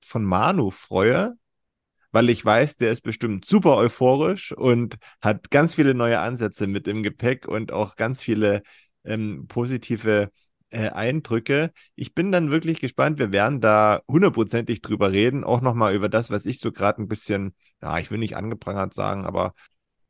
von 0.00 0.24
Manu 0.24 0.70
freue, 0.70 1.34
weil 2.12 2.30
ich 2.30 2.44
weiß, 2.44 2.76
der 2.76 2.90
ist 2.90 3.02
bestimmt 3.02 3.44
super 3.44 3.76
euphorisch 3.76 4.52
und 4.52 4.96
hat 5.20 5.50
ganz 5.50 5.74
viele 5.74 5.94
neue 5.94 6.20
Ansätze 6.20 6.66
mit 6.66 6.88
im 6.88 7.02
Gepäck 7.02 7.46
und 7.46 7.72
auch 7.72 7.96
ganz 7.96 8.22
viele 8.22 8.62
ähm, 9.04 9.46
positive 9.48 10.30
äh, 10.70 10.90
Eindrücke. 10.90 11.72
Ich 11.94 12.14
bin 12.14 12.32
dann 12.32 12.50
wirklich 12.50 12.80
gespannt. 12.80 13.18
Wir 13.18 13.32
werden 13.32 13.60
da 13.60 14.02
hundertprozentig 14.08 14.82
drüber 14.82 15.12
reden. 15.12 15.44
Auch 15.44 15.60
nochmal 15.60 15.94
über 15.94 16.08
das, 16.08 16.30
was 16.30 16.46
ich 16.46 16.58
so 16.60 16.72
gerade 16.72 17.02
ein 17.02 17.08
bisschen, 17.08 17.54
ja, 17.82 17.98
ich 17.98 18.10
will 18.10 18.18
nicht 18.18 18.36
angeprangert 18.36 18.94
sagen, 18.94 19.26
aber 19.26 19.54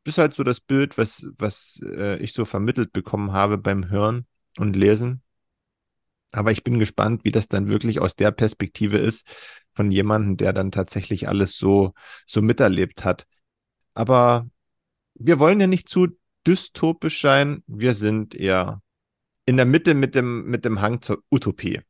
ist 0.04 0.18
halt 0.18 0.34
so 0.34 0.44
das 0.44 0.60
Bild, 0.60 0.98
was, 0.98 1.26
was 1.38 1.80
äh, 1.84 2.18
ich 2.18 2.32
so 2.32 2.44
vermittelt 2.44 2.92
bekommen 2.92 3.32
habe 3.32 3.58
beim 3.58 3.90
Hören 3.90 4.26
und 4.58 4.76
Lesen. 4.76 5.22
Aber 6.32 6.52
ich 6.52 6.62
bin 6.64 6.78
gespannt, 6.78 7.24
wie 7.24 7.32
das 7.32 7.48
dann 7.48 7.68
wirklich 7.68 8.00
aus 8.00 8.14
der 8.16 8.30
Perspektive 8.30 8.98
ist 8.98 9.26
von 9.72 9.90
jemandem, 9.90 10.36
der 10.36 10.52
dann 10.52 10.70
tatsächlich 10.70 11.28
alles 11.28 11.56
so, 11.56 11.92
so 12.26 12.42
miterlebt 12.42 13.04
hat. 13.04 13.26
Aber 13.94 14.48
wir 15.14 15.38
wollen 15.38 15.60
ja 15.60 15.66
nicht 15.66 15.88
zu 15.88 16.08
dystopisch 16.46 17.20
sein. 17.20 17.62
Wir 17.66 17.94
sind 17.94 18.34
eher 18.34 18.82
in 19.50 19.56
der 19.56 19.66
Mitte 19.66 19.94
mit 19.94 20.14
dem, 20.14 20.44
mit 20.44 20.64
dem 20.64 20.80
Hang 20.80 21.02
zur 21.02 21.24
Utopie. 21.28 21.80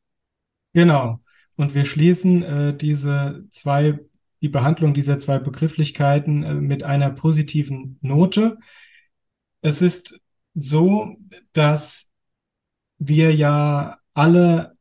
Genau. 0.73 1.21
Und 1.57 1.75
wir 1.75 1.85
schließen 1.85 2.43
äh, 2.43 2.75
diese 2.75 3.45
zwei, 3.51 3.99
die 4.41 4.49
Behandlung 4.49 4.95
dieser 4.95 5.19
zwei 5.19 5.39
Begrifflichkeiten 5.39 6.43
äh, 6.43 6.55
mit 6.55 6.85
einer 6.85 7.11
positiven 7.11 7.99
Note. 8.01 8.57
Es 9.61 9.83
ist 9.83 10.19
so, 10.55 11.19
dass 11.53 12.09
wir 12.97 13.35
ja 13.35 13.99
alle 14.15 14.79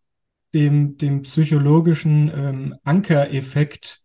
dem, 0.53 0.95
dem 0.95 1.23
psychologischen 1.23 2.31
ähm, 2.33 2.75
Ankereffekt 2.85 4.03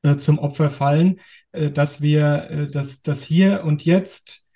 äh, 0.00 0.16
zum 0.16 0.38
Opfer 0.38 0.70
fallen, 0.70 1.20
äh, 1.52 1.70
dass 1.70 2.00
wir 2.00 2.48
äh, 2.48 2.68
das, 2.68 3.02
das 3.02 3.22
hier 3.22 3.62
und 3.62 3.84
jetzt 3.84 4.46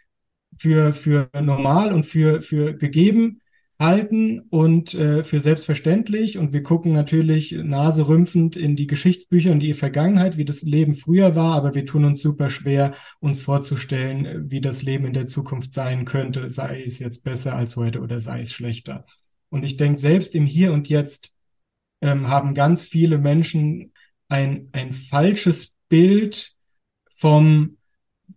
für, 0.56 0.94
für 0.94 1.28
normal 1.34 1.92
und 1.92 2.06
für, 2.06 2.40
für 2.40 2.74
gegeben 2.74 3.39
halten 3.80 4.40
und 4.50 4.94
äh, 4.94 5.24
für 5.24 5.40
selbstverständlich. 5.40 6.36
Und 6.36 6.52
wir 6.52 6.62
gucken 6.62 6.92
natürlich 6.92 7.52
naserümpfend 7.52 8.54
in 8.54 8.76
die 8.76 8.86
Geschichtsbücher 8.86 9.50
und 9.50 9.60
die 9.60 9.72
Vergangenheit, 9.74 10.36
wie 10.36 10.44
das 10.44 10.62
Leben 10.62 10.94
früher 10.94 11.34
war, 11.34 11.56
aber 11.56 11.74
wir 11.74 11.86
tun 11.86 12.04
uns 12.04 12.20
super 12.20 12.50
schwer, 12.50 12.92
uns 13.20 13.40
vorzustellen, 13.40 14.50
wie 14.50 14.60
das 14.60 14.82
Leben 14.82 15.06
in 15.06 15.14
der 15.14 15.26
Zukunft 15.26 15.72
sein 15.72 16.04
könnte, 16.04 16.50
sei 16.50 16.82
es 16.84 16.98
jetzt 16.98 17.24
besser 17.24 17.56
als 17.56 17.74
heute 17.76 18.00
oder 18.00 18.20
sei 18.20 18.42
es 18.42 18.52
schlechter. 18.52 19.06
Und 19.48 19.64
ich 19.64 19.78
denke, 19.78 19.98
selbst 19.98 20.34
im 20.34 20.44
Hier 20.44 20.72
und 20.74 20.88
Jetzt 20.88 21.32
ähm, 22.02 22.28
haben 22.28 22.52
ganz 22.52 22.86
viele 22.86 23.16
Menschen 23.16 23.92
ein, 24.28 24.68
ein 24.72 24.92
falsches 24.92 25.74
Bild 25.88 26.52
vom 27.08 27.78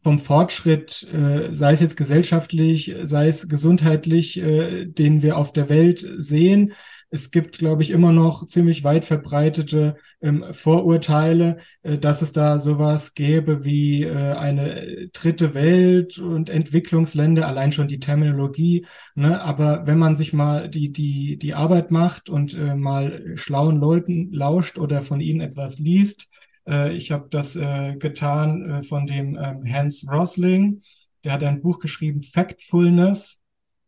vom 0.01 0.19
Fortschritt, 0.19 1.08
äh, 1.13 1.53
sei 1.53 1.73
es 1.73 1.82
jetzt 1.82 1.97
gesellschaftlich, 1.97 2.95
sei 3.03 3.27
es 3.27 3.47
gesundheitlich, 3.47 4.38
äh, 4.39 4.86
den 4.86 5.21
wir 5.21 5.38
auf 5.38 5.53
der 5.53 5.69
Welt 5.69 6.06
sehen. 6.17 6.73
Es 7.10 7.29
gibt, 7.29 7.60
glaube 7.60 7.84
ich, 7.84 7.91
immer 7.91 8.12
noch 8.12 8.47
ziemlich 8.47 8.84
weit 8.84 9.06
verbreitete 9.06 9.97
ähm, 10.19 10.45
Vorurteile, 10.51 11.58
äh, 11.84 11.99
dass 11.99 12.23
es 12.23 12.32
da 12.32 12.58
sowas 12.58 13.13
gäbe 13.13 13.63
wie 13.63 14.03
äh, 14.03 14.34
eine 14.34 15.10
dritte 15.13 15.53
Welt 15.53 16.17
und 16.17 16.49
Entwicklungsländer, 16.49 17.47
allein 17.47 17.71
schon 17.71 17.88
die 17.88 17.99
Terminologie. 17.99 18.88
Ne? 19.13 19.39
Aber 19.41 19.86
wenn 19.86 19.99
man 19.99 20.15
sich 20.15 20.34
mal 20.34 20.69
die, 20.69 20.91
die, 20.91 21.38
die 21.38 21.53
Arbeit 21.53 21.91
macht 21.91 22.29
und 22.29 22.56
äh, 22.56 22.75
mal 22.75 23.21
schlauen 23.36 23.79
Leuten 23.79 24.34
lauscht 24.34 24.79
oder 24.79 25.03
von 25.03 25.21
ihnen 25.21 25.41
etwas 25.41 25.77
liest, 25.77 26.27
ich 26.65 27.12
habe 27.12 27.28
das 27.30 27.56
äh, 27.56 27.95
getan 27.97 28.69
äh, 28.69 28.84
von 28.84 29.06
dem 29.08 29.38
ähm, 29.38 29.71
Hans 29.71 30.06
Rosling. 30.10 30.82
Der 31.23 31.34
hat 31.34 31.43
ein 31.43 31.62
Buch 31.62 31.80
geschrieben, 31.80 32.21
Factfulness, 32.21 33.41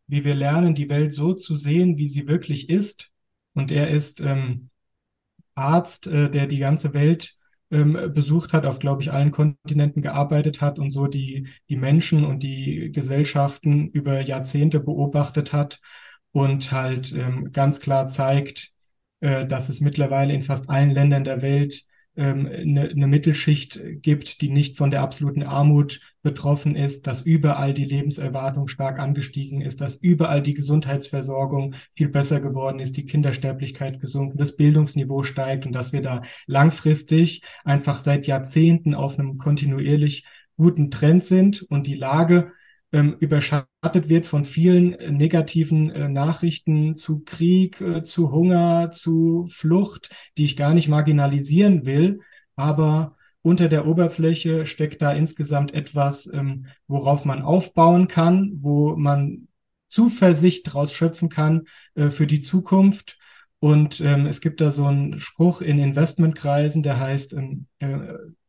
wie 0.08 0.24
wir 0.24 0.36
lernen, 0.36 0.76
die 0.76 0.90
Welt 0.90 1.14
so 1.14 1.34
zu 1.34 1.56
sehen, 1.56 1.98
wie 1.98 2.08
sie 2.08 2.28
wirklich 2.28 2.70
ist. 2.70 3.12
Und 3.54 3.72
er 3.72 3.90
ist 3.90 4.20
ähm, 4.22 4.70
Arzt, 5.56 6.08
äh, 6.08 6.30
der 6.30 6.48
die 6.48 6.60
ganze 6.60 6.94
Welt 6.94 7.36
ähm, 7.72 8.14
besucht 8.14 8.54
hat, 8.54 8.66
auf, 8.66 8.80
glaube 8.80 9.02
ich, 9.02 9.12
allen 9.12 9.32
Kontinenten 9.32 10.02
gearbeitet 10.02 10.62
hat 10.62 10.78
und 10.80 10.92
so 10.92 11.08
die, 11.08 11.48
die 11.70 11.78
Menschen 11.78 12.24
und 12.26 12.44
die 12.44 12.92
Gesellschaften 12.92 13.90
über 13.90 14.22
Jahrzehnte 14.22 14.80
beobachtet 14.80 15.54
hat 15.54 15.80
und 16.32 16.72
halt 16.72 17.12
ähm, 17.14 17.52
ganz 17.52 17.80
klar 17.80 18.08
zeigt, 18.08 18.72
äh, 19.22 19.46
dass 19.46 19.70
es 19.70 19.82
mittlerweile 19.82 20.34
in 20.34 20.42
fast 20.42 20.70
allen 20.70 20.92
Ländern 20.92 21.24
der 21.24 21.42
Welt 21.42 21.86
ähm, 22.17 22.47
eine, 22.47 22.89
eine 22.89 23.08
Mittelschicht 23.08 23.80
gibt, 24.01 24.41
die 24.41 24.49
nicht 24.49 24.78
von 24.78 24.91
der 24.91 25.01
absoluten 25.01 25.43
Armut 25.43 25.99
betroffen 26.21 26.75
ist, 26.75 27.08
dass 27.08 27.21
überall 27.21 27.73
die 27.73 27.86
Lebenserwartung 27.86 28.67
stark 28.67 28.99
angestiegen 28.99 29.62
ist, 29.62 29.82
dass 29.82 29.95
überall 29.95 30.41
die 30.41 30.54
Gesundheitsversorgung 30.54 31.75
viel 31.93 32.10
besser 32.10 32.39
geworden 32.39 32.80
ist, 32.80 32.97
die 32.97 33.06
Kindersterblichkeit 33.06 33.99
gesunken, 33.99 34.38
das 34.38 34.56
Bildungsniveau 34.56 35.23
steigt 35.23 35.65
und 35.65 35.73
dass 35.73 35.93
wir 35.93 36.01
da 36.01 36.21
langfristig 36.47 37.41
einfach 37.63 37.97
seit 37.97 38.28
Jahrzehnten 38.28 38.95
auf 38.95 39.19
einem 39.19 39.38
kontinuierlich 39.38 40.25
guten 40.58 40.89
Trend 40.89 41.23
sind 41.23 41.62
und 41.63 41.86
die 41.86 41.95
Lage 41.95 42.51
überschattet 42.91 44.10
wird 44.10 44.26
von 44.26 44.45
vielen 44.45 44.93
äh, 44.93 45.12
negativen 45.12 45.89
äh, 45.89 46.08
Nachrichten 46.08 46.95
zu 46.95 47.24
Krieg, 47.24 47.82
äh, 47.82 48.02
zu 48.04 48.32
Hunger, 48.32 48.91
zu 48.91 49.48
Flucht, 49.50 50.15
die 50.38 50.45
ich 50.45 50.56
gar 50.56 50.74
nicht 50.74 50.88
marginalisieren 50.88 51.86
will. 51.86 52.21
Aber 52.56 53.17
unter 53.41 53.67
der 53.67 53.86
Oberfläche 53.86 54.65
steckt 54.65 55.02
da 55.02 55.12
insgesamt 55.12 55.74
etwas, 55.74 56.28
ähm, 56.32 56.67
worauf 56.88 57.26
man 57.26 57.41
aufbauen 57.41 58.08
kann, 58.08 58.54
wo 58.62 58.95
man 58.95 59.48
Zuversicht 59.88 60.74
draus 60.74 60.91
schöpfen 60.91 61.30
kann 61.30 61.67
für 61.95 62.28
die 62.28 62.41
Zukunft. 62.41 63.17
Und 63.60 64.02
ähm, 64.02 64.26
es 64.26 64.41
gibt 64.41 64.62
da 64.62 64.70
so 64.70 64.86
einen 64.86 65.18
Spruch 65.18 65.62
in 65.62 65.80
Investmentkreisen, 65.80 66.84
der 66.84 67.00
heißt, 67.00 67.34
ähm, 67.34 67.68
äh, 67.80 67.98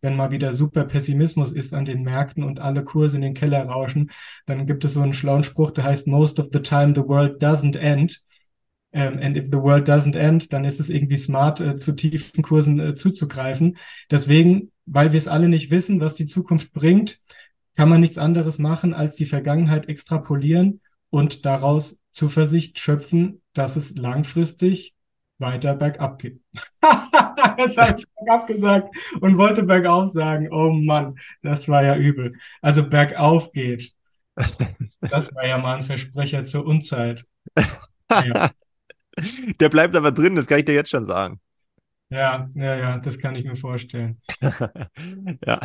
wenn 0.01 0.17
mal 0.17 0.31
wieder 0.31 0.53
super 0.53 0.85
Pessimismus 0.85 1.53
ist 1.53 1.75
an 1.75 1.85
den 1.85 2.03
Märkten 2.03 2.45
und 2.45 2.61
alle 2.61 2.85
Kurse 2.85 3.17
in 3.17 3.23
den 3.23 3.35
Keller 3.35 3.65
rauschen, 3.65 4.11
dann 4.47 4.67
gibt 4.67 4.85
es 4.85 4.95
so 4.95 5.01
einen 5.01 5.13
schlauen 5.13 5.45
Spruch, 5.45 5.71
der 5.71 5.85
heißt, 5.85 6.07
most 6.07 6.39
of 6.39 6.49
the 6.53 6.61
time 6.61 6.93
the 6.95 7.03
world 7.03 7.43
doesn't 7.43 7.79
end. 7.79 8.21
Ähm, 8.93 9.19
and 9.21 9.37
if 9.37 9.47
the 9.47 9.59
world 9.59 9.89
doesn't 9.89 10.17
end, 10.17 10.53
dann 10.53 10.65
ist 10.65 10.81
es 10.81 10.89
irgendwie 10.89 11.17
smart, 11.17 11.61
äh, 11.61 11.77
zu 11.77 11.93
tiefen 11.93 12.43
Kursen 12.43 12.79
äh, 12.81 12.95
zuzugreifen. 12.95 13.77
Deswegen, 14.11 14.73
weil 14.87 15.13
wir 15.13 15.19
es 15.19 15.29
alle 15.29 15.49
nicht 15.49 15.71
wissen, 15.71 16.01
was 16.01 16.15
die 16.15 16.27
Zukunft 16.27 16.73
bringt, 16.73 17.21
kann 17.77 17.89
man 17.89 18.01
nichts 18.01 18.19
anderes 18.19 18.59
machen, 18.59 18.95
als 18.95 19.15
die 19.15 19.27
Vergangenheit 19.27 19.89
extrapolieren 19.89 20.81
und 21.11 21.45
daraus 21.45 21.99
Zuversicht 22.11 22.79
schöpfen, 22.79 23.43
dass 23.53 23.77
es 23.77 23.97
langfristig 23.97 24.96
weiter 25.39 25.75
bergab 25.75 26.19
geht. 26.19 26.41
Jetzt 27.59 27.77
habe 27.77 27.99
ich 27.99 28.07
bergab 28.17 28.47
gesagt 28.47 28.97
und 29.21 29.39
wollte 29.39 29.63
bergauf 29.63 30.09
sagen. 30.11 30.49
Oh 30.53 30.71
Mann, 30.71 31.19
das 31.43 31.69
war 31.69 31.83
ja 31.83 31.97
übel. 31.97 32.35
Also 32.63 32.89
bergauf 32.89 33.53
geht. 33.53 33.93
Das 35.01 35.33
war 35.35 35.47
ja 35.47 35.57
mal 35.57 35.77
ein 35.77 35.83
Versprecher 35.83 36.45
zur 36.45 36.67
Unzeit. 36.67 37.25
Ja. 38.11 38.51
Der 39.61 39.69
bleibt 39.69 39.97
aber 39.97 40.13
drin, 40.13 40.35
das 40.35 40.47
kann 40.47 40.59
ich 40.59 40.65
dir 40.65 40.75
jetzt 40.75 40.91
schon 40.91 41.07
sagen. 41.07 41.41
Ja, 42.11 42.49
ja, 42.55 42.77
ja, 42.77 42.99
das 42.99 43.19
kann 43.19 43.35
ich 43.35 43.45
mir 43.45 43.57
vorstellen. 43.57 44.21
ja. 44.41 45.61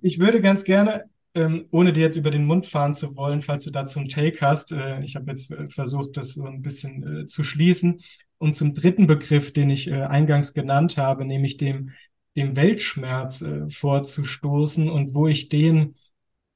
Ich 0.00 0.18
würde 0.18 0.40
ganz 0.40 0.64
gerne, 0.64 1.04
ähm, 1.34 1.66
ohne 1.70 1.92
dir 1.92 2.02
jetzt 2.02 2.16
über 2.16 2.30
den 2.30 2.44
Mund 2.44 2.66
fahren 2.66 2.92
zu 2.92 3.16
wollen, 3.16 3.40
falls 3.40 3.64
du 3.64 3.70
dazu 3.70 3.98
einen 3.98 4.08
Take 4.08 4.40
hast, 4.40 4.72
äh, 4.72 5.00
ich 5.00 5.16
habe 5.16 5.30
jetzt 5.30 5.52
versucht, 5.68 6.16
das 6.16 6.34
so 6.34 6.44
ein 6.44 6.60
bisschen 6.60 7.22
äh, 7.22 7.26
zu 7.26 7.44
schließen. 7.44 8.00
Und 8.42 8.54
zum 8.54 8.74
dritten 8.74 9.06
Begriff, 9.06 9.52
den 9.52 9.70
ich 9.70 9.86
äh, 9.86 10.02
eingangs 10.02 10.52
genannt 10.52 10.96
habe, 10.96 11.24
nämlich 11.24 11.58
dem, 11.58 11.92
dem 12.34 12.56
Weltschmerz 12.56 13.40
äh, 13.42 13.70
vorzustoßen 13.70 14.90
und 14.90 15.14
wo 15.14 15.28
ich 15.28 15.48
den 15.48 15.94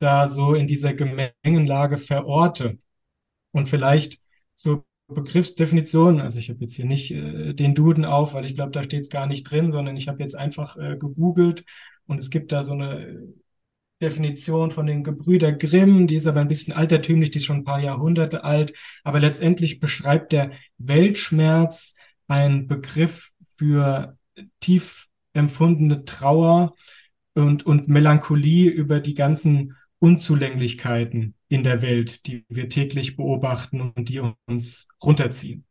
da 0.01 0.29
so 0.29 0.55
in 0.55 0.67
dieser 0.67 0.95
Gemengenlage 0.95 1.99
verorte. 1.99 2.81
Und 3.53 3.69
vielleicht 3.69 4.19
zur 4.57 4.85
Begriffsdefinition, 5.07 6.21
also 6.21 6.41
ich 6.41 6.51
habe 6.51 6.59
jetzt 6.63 6.75
hier 6.75 6.87
nicht 6.87 7.13
äh, 7.13 7.55
den 7.55 7.77
Duden 7.77 8.05
auf, 8.05 8.35
weil 8.35 8.47
ich 8.47 8.57
glaube, 8.57 8.73
da 8.73 8.83
steht 8.83 9.03
es 9.03 9.09
gar 9.09 9.29
nicht 9.29 9.45
drin, 9.45 9.71
sondern 9.71 9.97
ich 9.97 10.09
habe 10.09 10.21
jetzt 10.21 10.35
einfach 10.35 10.77
äh, 10.79 10.97
gegoogelt 10.97 11.65
und 12.09 12.19
es 12.19 12.31
gibt 12.31 12.51
da 12.51 12.65
so 12.65 12.73
eine 12.73 13.33
Definition 14.01 14.71
von 14.71 14.87
den 14.87 15.05
Gebrüder 15.05 15.53
Grimm, 15.53 16.07
die 16.07 16.17
ist 16.17 16.27
aber 16.27 16.41
ein 16.41 16.49
bisschen 16.49 16.75
altertümlich, 16.75 17.31
die 17.31 17.39
ist 17.39 17.47
schon 17.47 17.59
ein 17.59 17.65
paar 17.65 17.81
Jahrhunderte 17.81 18.45
alt, 18.45 18.75
aber 19.05 19.21
letztendlich 19.21 19.81
beschreibt 19.81 20.33
der 20.33 20.53
Weltschmerz 20.79 21.95
ein 22.29 22.67
Begriff 22.67 23.31
für 23.57 24.19
tief 24.61 25.09
empfundene 25.33 26.05
Trauer 26.05 26.75
und, 27.35 27.65
und 27.65 27.89
Melancholie 27.89 28.71
über 28.71 29.01
die 29.01 29.15
ganzen 29.15 29.77
Unzulänglichkeiten 29.99 31.35
in 31.49 31.63
der 31.63 31.83
Welt, 31.83 32.27
die 32.27 32.45
wir 32.49 32.69
täglich 32.69 33.17
beobachten 33.17 33.81
und 33.81 34.09
die 34.09 34.21
uns 34.47 34.89
runterziehen. 35.03 35.65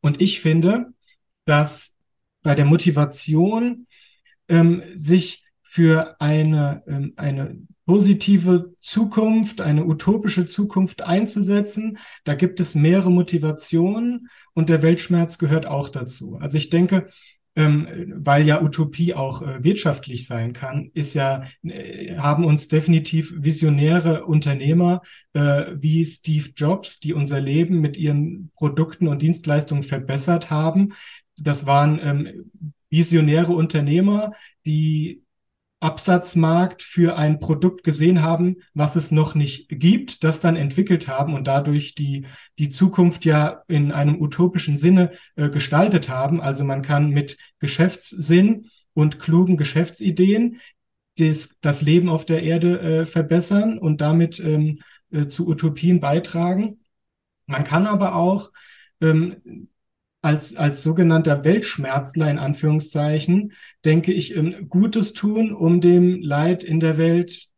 Und 0.00 0.20
ich 0.20 0.40
finde, 0.40 0.92
dass 1.44 1.94
bei 2.42 2.54
der 2.54 2.64
Motivation 2.64 3.86
ähm, 4.48 4.82
sich 4.96 5.44
für 5.70 6.20
eine, 6.20 6.82
ähm, 6.88 7.12
eine 7.14 7.56
positive 7.86 8.74
Zukunft, 8.80 9.60
eine 9.60 9.84
utopische 9.84 10.44
Zukunft 10.44 11.02
einzusetzen. 11.02 11.98
Da 12.24 12.34
gibt 12.34 12.58
es 12.58 12.74
mehrere 12.74 13.12
Motivationen 13.12 14.28
und 14.52 14.68
der 14.68 14.82
Weltschmerz 14.82 15.38
gehört 15.38 15.66
auch 15.66 15.88
dazu. 15.88 16.38
Also 16.40 16.58
ich 16.58 16.70
denke, 16.70 17.06
ähm, 17.54 18.14
weil 18.16 18.48
ja 18.48 18.60
Utopie 18.60 19.14
auch 19.14 19.42
äh, 19.42 19.62
wirtschaftlich 19.62 20.26
sein 20.26 20.54
kann, 20.54 20.90
ist 20.92 21.14
ja, 21.14 21.44
äh, 21.62 22.16
haben 22.16 22.44
uns 22.44 22.66
definitiv 22.66 23.32
visionäre 23.38 24.24
Unternehmer 24.24 25.02
äh, 25.34 25.66
wie 25.76 26.04
Steve 26.04 26.48
Jobs, 26.56 26.98
die 26.98 27.14
unser 27.14 27.40
Leben 27.40 27.80
mit 27.80 27.96
ihren 27.96 28.50
Produkten 28.56 29.06
und 29.06 29.22
Dienstleistungen 29.22 29.84
verbessert 29.84 30.50
haben. 30.50 30.94
Das 31.38 31.64
waren 31.64 32.00
ähm, 32.02 32.50
visionäre 32.88 33.52
Unternehmer, 33.52 34.32
die 34.66 35.22
Absatzmarkt 35.80 36.82
für 36.82 37.16
ein 37.16 37.40
Produkt 37.40 37.84
gesehen 37.84 38.22
haben, 38.22 38.56
was 38.74 38.96
es 38.96 39.10
noch 39.10 39.34
nicht 39.34 39.68
gibt, 39.70 40.22
das 40.22 40.38
dann 40.38 40.56
entwickelt 40.56 41.08
haben 41.08 41.34
und 41.34 41.46
dadurch 41.46 41.94
die, 41.94 42.26
die 42.58 42.68
Zukunft 42.68 43.24
ja 43.24 43.62
in 43.66 43.90
einem 43.90 44.20
utopischen 44.20 44.76
Sinne 44.76 45.12
äh, 45.36 45.48
gestaltet 45.48 46.10
haben. 46.10 46.40
Also 46.40 46.64
man 46.64 46.82
kann 46.82 47.08
mit 47.08 47.38
Geschäftssinn 47.58 48.66
und 48.92 49.18
klugen 49.18 49.56
Geschäftsideen 49.56 50.60
das, 51.16 51.56
das 51.62 51.80
Leben 51.80 52.10
auf 52.10 52.26
der 52.26 52.42
Erde 52.42 52.80
äh, 52.80 53.06
verbessern 53.06 53.78
und 53.78 54.02
damit 54.02 54.38
ähm, 54.38 54.80
äh, 55.10 55.26
zu 55.26 55.48
Utopien 55.48 56.00
beitragen. 56.00 56.80
Man 57.46 57.64
kann 57.64 57.86
aber 57.86 58.14
auch 58.14 58.50
ähm, 59.00 59.69
als, 60.22 60.56
als 60.56 60.82
sogenannter 60.82 61.44
Weltschmerzler 61.44 62.30
in 62.30 62.38
Anführungszeichen, 62.38 63.52
denke 63.84 64.12
ich, 64.12 64.34
Gutes 64.68 65.12
tun, 65.12 65.52
um 65.52 65.80
dem 65.80 66.20
Leid 66.20 66.62
in 66.62 66.80
der 66.80 66.98
Welt 66.98 67.48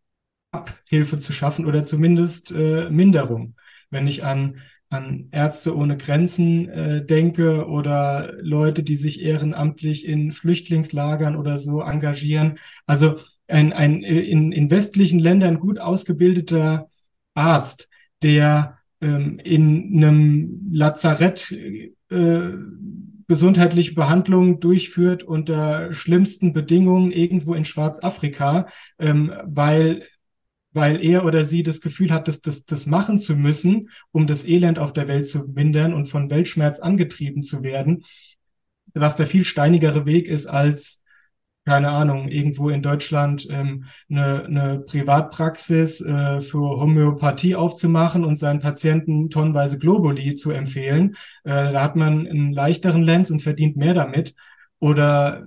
Abhilfe 0.52 1.18
zu 1.18 1.32
schaffen 1.32 1.66
oder 1.66 1.84
zumindest 1.84 2.52
äh, 2.52 2.88
Minderung. 2.90 3.56
Wenn 3.90 4.06
ich 4.06 4.22
an, 4.22 4.58
an 4.90 5.28
Ärzte 5.30 5.74
ohne 5.74 5.96
Grenzen 5.96 6.68
äh, 6.68 7.04
denke 7.04 7.66
oder 7.66 8.34
Leute, 8.40 8.82
die 8.82 8.96
sich 8.96 9.22
ehrenamtlich 9.22 10.06
in 10.06 10.30
Flüchtlingslagern 10.30 11.36
oder 11.36 11.58
so 11.58 11.80
engagieren. 11.80 12.58
Also 12.86 13.16
ein, 13.48 13.72
ein 13.72 14.02
in, 14.02 14.52
in 14.52 14.70
westlichen 14.70 15.18
Ländern 15.18 15.58
gut 15.58 15.78
ausgebildeter 15.78 16.88
Arzt, 17.34 17.88
der 18.22 18.78
ähm, 19.00 19.38
in 19.38 19.96
einem 19.96 20.68
Lazarett 20.70 21.54
äh, 22.12 22.52
gesundheitliche 23.28 23.94
Behandlung 23.94 24.60
durchführt 24.60 25.22
unter 25.22 25.92
schlimmsten 25.94 26.52
Bedingungen 26.52 27.12
irgendwo 27.12 27.54
in 27.54 27.64
Schwarzafrika, 27.64 28.66
ähm, 28.98 29.32
weil 29.44 30.02
weil 30.74 31.04
er 31.04 31.24
oder 31.26 31.44
sie 31.44 31.62
das 31.62 31.80
Gefühl 31.80 32.10
hat, 32.10 32.28
das, 32.28 32.40
das, 32.40 32.64
das 32.64 32.86
machen 32.86 33.18
zu 33.18 33.36
müssen, 33.36 33.90
um 34.10 34.26
das 34.26 34.44
Elend 34.44 34.78
auf 34.78 34.92
der 34.92 35.06
Welt 35.06 35.26
zu 35.26 35.46
mindern 35.48 35.92
und 35.92 36.06
von 36.06 36.30
Weltschmerz 36.30 36.78
angetrieben 36.80 37.42
zu 37.42 37.62
werden, 37.62 38.04
was 38.94 39.16
der 39.16 39.26
viel 39.26 39.44
steinigere 39.44 40.06
Weg 40.06 40.28
ist 40.28 40.46
als 40.46 41.01
keine 41.64 41.90
Ahnung, 41.90 42.28
irgendwo 42.28 42.70
in 42.70 42.82
Deutschland 42.82 43.46
ähm, 43.48 43.84
eine, 44.10 44.44
eine 44.44 44.78
Privatpraxis 44.80 46.00
äh, 46.00 46.40
für 46.40 46.58
Homöopathie 46.58 47.54
aufzumachen 47.54 48.24
und 48.24 48.38
seinen 48.38 48.60
Patienten 48.60 49.30
tonnenweise 49.30 49.78
Globuli 49.78 50.34
zu 50.34 50.50
empfehlen. 50.50 51.14
Äh, 51.44 51.72
da 51.72 51.82
hat 51.82 51.94
man 51.94 52.26
einen 52.26 52.52
leichteren 52.52 53.02
Lenz 53.04 53.30
und 53.30 53.42
verdient 53.42 53.76
mehr 53.76 53.94
damit. 53.94 54.34
Oder 54.80 55.46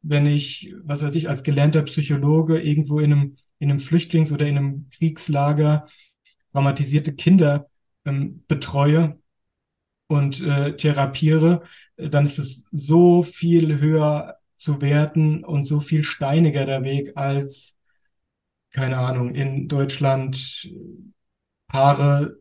wenn 0.00 0.26
ich, 0.26 0.74
was 0.82 1.02
weiß 1.02 1.14
ich, 1.14 1.28
als 1.28 1.42
gelernter 1.42 1.82
Psychologe 1.82 2.58
irgendwo 2.58 2.98
in 3.00 3.12
einem, 3.12 3.36
in 3.58 3.70
einem 3.70 3.78
Flüchtlings- 3.78 4.32
oder 4.32 4.46
in 4.46 4.56
einem 4.56 4.88
Kriegslager 4.96 5.86
traumatisierte 6.52 7.14
Kinder 7.14 7.68
ähm, 8.06 8.42
betreue 8.48 9.18
und 10.06 10.40
äh, 10.40 10.76
therapiere, 10.76 11.62
dann 11.96 12.24
ist 12.24 12.38
es 12.38 12.64
so 12.72 13.22
viel 13.22 13.80
höher 13.80 14.38
zu 14.62 14.80
werten 14.80 15.44
und 15.44 15.64
so 15.64 15.80
viel 15.80 16.04
steiniger 16.04 16.64
der 16.64 16.84
Weg 16.84 17.16
als, 17.16 17.78
keine 18.72 18.98
Ahnung, 18.98 19.34
in 19.34 19.68
Deutschland 19.68 20.70
Paare 21.68 22.36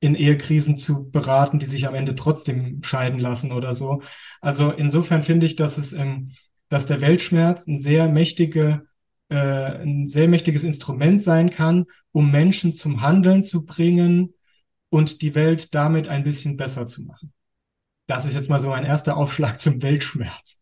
in 0.00 0.16
Ehekrisen 0.16 0.76
zu 0.76 1.10
beraten, 1.10 1.60
die 1.60 1.66
sich 1.66 1.86
am 1.86 1.94
Ende 1.94 2.16
trotzdem 2.16 2.82
scheiden 2.82 3.20
lassen 3.20 3.52
oder 3.52 3.72
so. 3.72 4.02
Also 4.40 4.72
insofern 4.72 5.22
finde 5.22 5.46
ich, 5.46 5.54
dass 5.54 5.78
es, 5.78 5.92
ähm, 5.92 6.32
dass 6.68 6.86
der 6.86 7.00
Weltschmerz 7.00 7.68
ein 7.68 7.78
sehr 7.78 8.08
mächtige, 8.08 8.86
äh, 9.28 9.36
ein 9.36 10.08
sehr 10.08 10.26
mächtiges 10.26 10.64
Instrument 10.64 11.22
sein 11.22 11.50
kann, 11.50 11.84
um 12.10 12.32
Menschen 12.32 12.72
zum 12.72 13.00
Handeln 13.00 13.44
zu 13.44 13.64
bringen 13.64 14.34
und 14.88 15.22
die 15.22 15.36
Welt 15.36 15.74
damit 15.74 16.08
ein 16.08 16.24
bisschen 16.24 16.56
besser 16.56 16.88
zu 16.88 17.04
machen. 17.04 17.32
Das 18.08 18.24
ist 18.24 18.34
jetzt 18.34 18.50
mal 18.50 18.58
so 18.58 18.70
mein 18.70 18.84
erster 18.84 19.16
Aufschlag 19.16 19.60
zum 19.60 19.82
Weltschmerz 19.82 20.61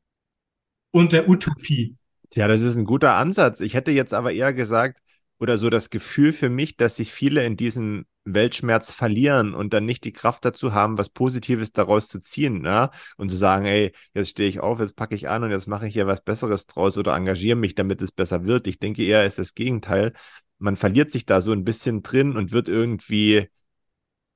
und 0.91 1.13
der 1.13 1.29
Utopie. 1.29 1.97
Ja, 2.35 2.49
das 2.49 2.61
ist 2.61 2.77
ein 2.77 2.85
guter 2.85 3.15
Ansatz. 3.15 3.61
Ich 3.61 3.75
hätte 3.75 3.91
jetzt 3.91 4.15
aber 4.15 4.33
eher 4.33 4.53
gesagt, 4.53 5.01
oder 5.39 5.59
so 5.59 5.71
das 5.71 5.91
Gefühl 5.91 6.33
für 6.33 6.51
mich, 6.51 6.77
dass 6.77 6.97
sich 6.97 7.13
viele 7.13 7.45
in 7.45 7.57
diesem 7.57 8.07
Weltschmerz 8.25 8.93
verlieren 8.93 9.55
und 9.55 9.73
dann 9.73 9.87
nicht 9.87 10.05
die 10.05 10.13
Kraft 10.13 10.45
dazu 10.45 10.75
haben, 10.75 10.99
was 10.99 11.09
Positives 11.09 11.73
daraus 11.73 12.09
zu 12.09 12.21
ziehen, 12.21 12.65
ja? 12.65 12.91
Und 13.17 13.31
zu 13.31 13.37
sagen, 13.37 13.65
ey, 13.65 13.93
jetzt 14.15 14.31
stehe 14.31 14.49
ich 14.49 14.61
auf, 14.61 14.79
jetzt 14.79 14.95
packe 14.95 15.15
ich 15.15 15.29
an 15.29 15.43
und 15.43 15.51
jetzt 15.51 15.67
mache 15.67 15.89
ich 15.89 15.95
hier 15.95 16.07
was 16.07 16.21
Besseres 16.23 16.67
draus 16.67 16.99
oder 16.99 17.17
engagiere 17.17 17.57
mich, 17.57 17.75
damit 17.75 18.03
es 18.03 18.13
besser 18.13 18.45
wird. 18.45 18.67
Ich 18.67 18.79
denke 18.79 19.03
eher, 19.03 19.25
ist 19.25 19.39
das 19.39 19.55
Gegenteil. 19.55 20.13
Man 20.59 20.77
verliert 20.77 21.11
sich 21.11 21.25
da 21.25 21.41
so 21.41 21.53
ein 21.53 21.65
bisschen 21.65 22.03
drin 22.03 22.37
und 22.37 22.53
wird 22.53 22.69
irgendwie 22.69 23.49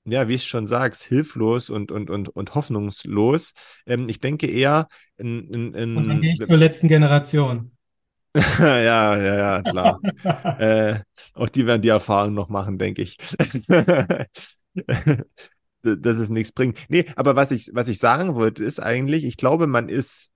ja, 0.04 0.28
wie 0.28 0.34
ich 0.34 0.44
schon 0.44 0.66
sagst, 0.66 1.02
hilflos 1.02 1.70
und, 1.70 1.90
und, 1.90 2.10
und, 2.10 2.28
und 2.28 2.54
hoffnungslos. 2.54 3.52
Ähm, 3.86 4.08
ich 4.08 4.20
denke 4.20 4.46
eher 4.46 4.88
in, 5.16 5.48
in, 5.48 5.74
in 5.74 5.96
Und 5.96 6.08
dann 6.08 6.20
gehe 6.20 6.32
ich 6.32 6.40
zur 6.40 6.56
letzten 6.56 6.88
Generation. 6.88 7.70
ja, 8.58 9.16
ja, 9.16 9.36
ja, 9.36 9.62
klar. 9.62 10.00
äh, 10.58 11.00
auch 11.34 11.48
die 11.48 11.66
werden 11.66 11.82
die 11.82 11.88
Erfahrung 11.88 12.34
noch 12.34 12.48
machen, 12.48 12.78
denke 12.78 13.02
ich. 13.02 13.16
Dass 15.82 16.16
es 16.16 16.30
nichts 16.30 16.52
bringt. 16.52 16.78
Nee, 16.88 17.04
aber 17.14 17.36
was 17.36 17.50
ich, 17.50 17.70
was 17.72 17.88
ich 17.88 17.98
sagen 17.98 18.34
wollte, 18.34 18.64
ist 18.64 18.80
eigentlich, 18.80 19.24
ich 19.24 19.36
glaube, 19.36 19.66
man 19.66 19.88
ist 19.88 20.30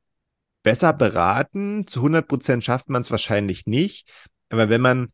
besser 0.63 0.93
beraten. 0.93 1.87
Zu 1.87 2.01
100 2.01 2.29
Prozent 2.29 2.65
schafft 2.65 2.89
man 2.89 3.03
es 3.03 3.11
wahrscheinlich 3.11 3.67
nicht. 3.67 4.09
Aber 4.51 4.69
wenn 4.69 4.81
man 4.81 5.09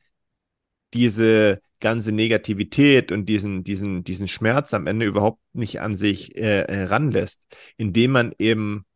diese 0.93 1.61
ganze 1.81 2.13
Negativität 2.13 3.13
und 3.13 3.27
diesen, 3.27 3.65
diesen, 3.65 4.05
diesen 4.05 4.29
Schmerz 4.29 4.75
am 4.75 4.87
Ende 4.87 5.07
überhaupt 5.07 5.41
nicht 5.53 5.81
an 5.81 5.95
sich 5.97 6.37
äh, 6.37 6.65
heranlässt, 6.67 7.43
indem 7.77 8.13
man 8.13 8.35
eben 8.39 8.87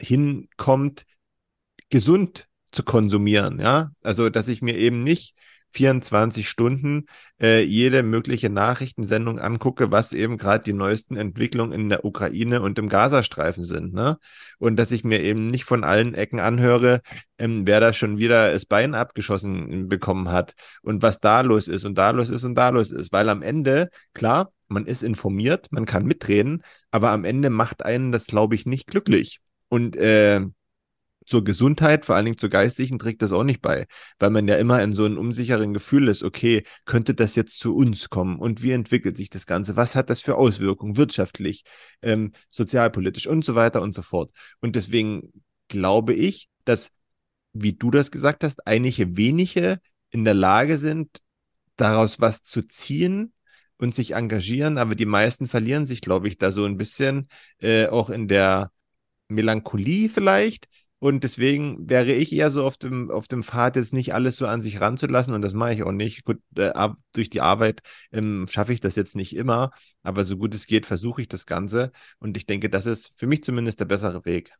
hinkommt, 0.00 1.04
gesund 1.88 2.48
zu 2.72 2.82
konsumieren, 2.84 3.58
ja. 3.58 3.90
Also, 4.02 4.30
dass 4.30 4.48
ich 4.48 4.62
mir 4.62 4.76
eben 4.76 5.02
nicht 5.02 5.34
24 5.72 6.48
Stunden 6.48 7.06
äh, 7.40 7.62
jede 7.62 8.02
mögliche 8.02 8.50
Nachrichtensendung 8.50 9.38
angucke, 9.38 9.90
was 9.90 10.12
eben 10.12 10.36
gerade 10.36 10.64
die 10.64 10.72
neuesten 10.72 11.16
Entwicklungen 11.16 11.72
in 11.72 11.88
der 11.88 12.04
Ukraine 12.04 12.60
und 12.60 12.78
im 12.78 12.88
Gazastreifen 12.88 13.64
sind. 13.64 13.94
Ne? 13.94 14.18
Und 14.58 14.76
dass 14.76 14.90
ich 14.90 15.04
mir 15.04 15.22
eben 15.22 15.46
nicht 15.46 15.64
von 15.64 15.84
allen 15.84 16.14
Ecken 16.14 16.40
anhöre, 16.40 17.00
ähm, 17.38 17.66
wer 17.66 17.80
da 17.80 17.92
schon 17.92 18.18
wieder 18.18 18.52
das 18.52 18.66
Bein 18.66 18.94
abgeschossen 18.94 19.88
bekommen 19.88 20.30
hat 20.30 20.54
und 20.82 21.02
was 21.02 21.20
da 21.20 21.40
los 21.40 21.68
ist 21.68 21.84
und 21.84 21.96
da 21.96 22.10
los 22.10 22.30
ist 22.30 22.44
und 22.44 22.54
da 22.54 22.70
los 22.70 22.90
ist. 22.90 23.12
Weil 23.12 23.28
am 23.28 23.42
Ende, 23.42 23.90
klar, 24.12 24.52
man 24.68 24.86
ist 24.86 25.02
informiert, 25.02 25.68
man 25.70 25.86
kann 25.86 26.04
mitreden, 26.04 26.62
aber 26.90 27.10
am 27.10 27.24
Ende 27.24 27.50
macht 27.50 27.84
einen 27.84 28.12
das, 28.12 28.26
glaube 28.26 28.54
ich, 28.54 28.66
nicht 28.66 28.86
glücklich. 28.86 29.40
Und 29.68 29.96
äh, 29.96 30.40
zur 31.26 31.44
Gesundheit, 31.44 32.04
vor 32.04 32.16
allen 32.16 32.24
Dingen 32.24 32.38
zur 32.38 32.48
geistigen, 32.48 32.98
trägt 32.98 33.22
das 33.22 33.32
auch 33.32 33.44
nicht 33.44 33.60
bei, 33.60 33.86
weil 34.18 34.30
man 34.30 34.48
ja 34.48 34.56
immer 34.56 34.82
in 34.82 34.92
so 34.92 35.04
einem 35.04 35.18
unsicheren 35.18 35.74
Gefühl 35.74 36.08
ist, 36.08 36.22
okay, 36.22 36.64
könnte 36.84 37.14
das 37.14 37.36
jetzt 37.36 37.58
zu 37.58 37.76
uns 37.76 38.10
kommen 38.10 38.38
und 38.38 38.62
wie 38.62 38.72
entwickelt 38.72 39.16
sich 39.16 39.30
das 39.30 39.46
Ganze? 39.46 39.76
Was 39.76 39.94
hat 39.94 40.10
das 40.10 40.20
für 40.20 40.36
Auswirkungen 40.36 40.96
wirtschaftlich, 40.96 41.64
ähm, 42.02 42.32
sozialpolitisch 42.50 43.26
und 43.26 43.44
so 43.44 43.54
weiter 43.54 43.82
und 43.82 43.94
so 43.94 44.02
fort. 44.02 44.32
Und 44.60 44.76
deswegen 44.76 45.32
glaube 45.68 46.14
ich, 46.14 46.48
dass, 46.64 46.90
wie 47.52 47.74
du 47.74 47.90
das 47.90 48.10
gesagt 48.10 48.44
hast, 48.44 48.66
einige 48.66 49.16
wenige 49.16 49.80
in 50.10 50.24
der 50.24 50.34
Lage 50.34 50.78
sind, 50.78 51.20
daraus 51.76 52.20
was 52.20 52.42
zu 52.42 52.62
ziehen, 52.62 53.32
und 53.80 53.94
sich 53.94 54.14
engagieren, 54.14 54.78
aber 54.78 54.94
die 54.94 55.06
meisten 55.06 55.48
verlieren 55.48 55.86
sich, 55.86 56.02
glaube 56.02 56.28
ich, 56.28 56.38
da 56.38 56.52
so 56.52 56.64
ein 56.64 56.76
bisschen 56.76 57.28
äh, 57.60 57.86
auch 57.86 58.10
in 58.10 58.28
der 58.28 58.70
Melancholie 59.28 60.08
vielleicht. 60.08 60.68
Und 61.00 61.24
deswegen 61.24 61.88
wäre 61.88 62.12
ich 62.12 62.32
eher 62.32 62.50
so 62.50 62.62
auf 62.62 62.76
dem, 62.76 63.10
auf 63.10 63.26
dem 63.26 63.42
Pfad, 63.42 63.76
jetzt 63.76 63.94
nicht 63.94 64.12
alles 64.12 64.36
so 64.36 64.46
an 64.46 64.60
sich 64.60 64.80
ranzulassen. 64.80 65.32
Und 65.32 65.40
das 65.40 65.54
mache 65.54 65.72
ich 65.74 65.82
auch 65.82 65.92
nicht. 65.92 66.24
Gut, 66.24 66.40
äh, 66.56 66.90
durch 67.14 67.30
die 67.30 67.40
Arbeit 67.40 67.80
ähm, 68.12 68.46
schaffe 68.50 68.74
ich 68.74 68.80
das 68.80 68.96
jetzt 68.96 69.16
nicht 69.16 69.34
immer. 69.34 69.70
Aber 70.02 70.24
so 70.24 70.36
gut 70.36 70.54
es 70.54 70.66
geht, 70.66 70.84
versuche 70.84 71.22
ich 71.22 71.28
das 71.28 71.46
Ganze. 71.46 71.90
Und 72.18 72.36
ich 72.36 72.44
denke, 72.44 72.68
das 72.68 72.84
ist 72.84 73.18
für 73.18 73.26
mich 73.26 73.42
zumindest 73.42 73.80
der 73.80 73.86
bessere 73.86 74.26
Weg. 74.26 74.52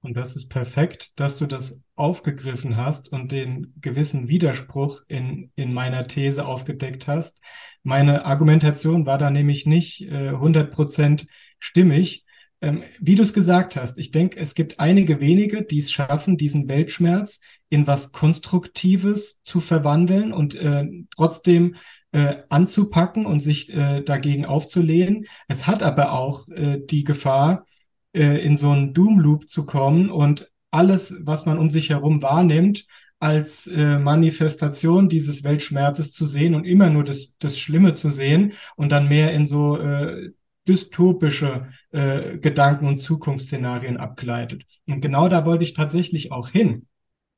Und 0.00 0.16
das 0.16 0.36
ist 0.36 0.48
perfekt, 0.48 1.18
dass 1.18 1.38
du 1.38 1.46
das 1.46 1.80
aufgegriffen 1.94 2.76
hast 2.76 3.10
und 3.12 3.32
den 3.32 3.72
gewissen 3.80 4.28
Widerspruch 4.28 5.02
in, 5.08 5.50
in 5.54 5.72
meiner 5.72 6.06
These 6.06 6.44
aufgedeckt 6.44 7.06
hast. 7.06 7.40
Meine 7.84 8.24
Argumentation 8.24 9.06
war 9.06 9.18
da 9.18 9.30
nämlich 9.30 9.64
nicht 9.64 10.02
äh, 10.02 10.30
100% 10.30 11.26
stimmig. 11.58 12.25
Ähm, 12.62 12.82
wie 13.00 13.14
du 13.14 13.22
es 13.22 13.32
gesagt 13.32 13.76
hast, 13.76 13.98
ich 13.98 14.10
denke, 14.10 14.38
es 14.38 14.54
gibt 14.54 14.80
einige 14.80 15.20
wenige, 15.20 15.62
die 15.62 15.80
es 15.80 15.92
schaffen, 15.92 16.36
diesen 16.36 16.68
Weltschmerz 16.68 17.40
in 17.68 17.86
was 17.86 18.12
Konstruktives 18.12 19.40
zu 19.42 19.60
verwandeln 19.60 20.32
und 20.32 20.54
äh, 20.54 20.86
trotzdem 21.14 21.76
äh, 22.12 22.36
anzupacken 22.48 23.26
und 23.26 23.40
sich 23.40 23.72
äh, 23.72 24.00
dagegen 24.02 24.46
aufzulehnen. 24.46 25.26
Es 25.48 25.66
hat 25.66 25.82
aber 25.82 26.12
auch 26.12 26.48
äh, 26.48 26.80
die 26.80 27.04
Gefahr, 27.04 27.66
äh, 28.14 28.42
in 28.44 28.56
so 28.56 28.70
einen 28.70 28.94
Doom-Loop 28.94 29.48
zu 29.48 29.66
kommen 29.66 30.08
und 30.10 30.50
alles, 30.70 31.14
was 31.20 31.44
man 31.44 31.58
um 31.58 31.70
sich 31.70 31.90
herum 31.90 32.22
wahrnimmt, 32.22 32.86
als 33.18 33.66
äh, 33.66 33.98
Manifestation 33.98 35.08
dieses 35.08 35.44
Weltschmerzes 35.44 36.12
zu 36.12 36.26
sehen 36.26 36.54
und 36.54 36.64
immer 36.64 36.90
nur 36.90 37.04
das, 37.04 37.34
das 37.38 37.58
Schlimme 37.58 37.94
zu 37.94 38.10
sehen 38.10 38.52
und 38.76 38.90
dann 38.92 39.08
mehr 39.08 39.32
in 39.32 39.46
so 39.46 39.78
äh, 39.78 40.30
dystopische 40.68 41.68
äh, 41.90 42.38
Gedanken 42.38 42.86
und 42.86 42.98
Zukunftsszenarien 42.98 43.96
abgleitet. 43.96 44.64
Und 44.86 45.00
genau 45.00 45.28
da 45.28 45.46
wollte 45.46 45.64
ich 45.64 45.74
tatsächlich 45.74 46.32
auch 46.32 46.48
hin, 46.48 46.86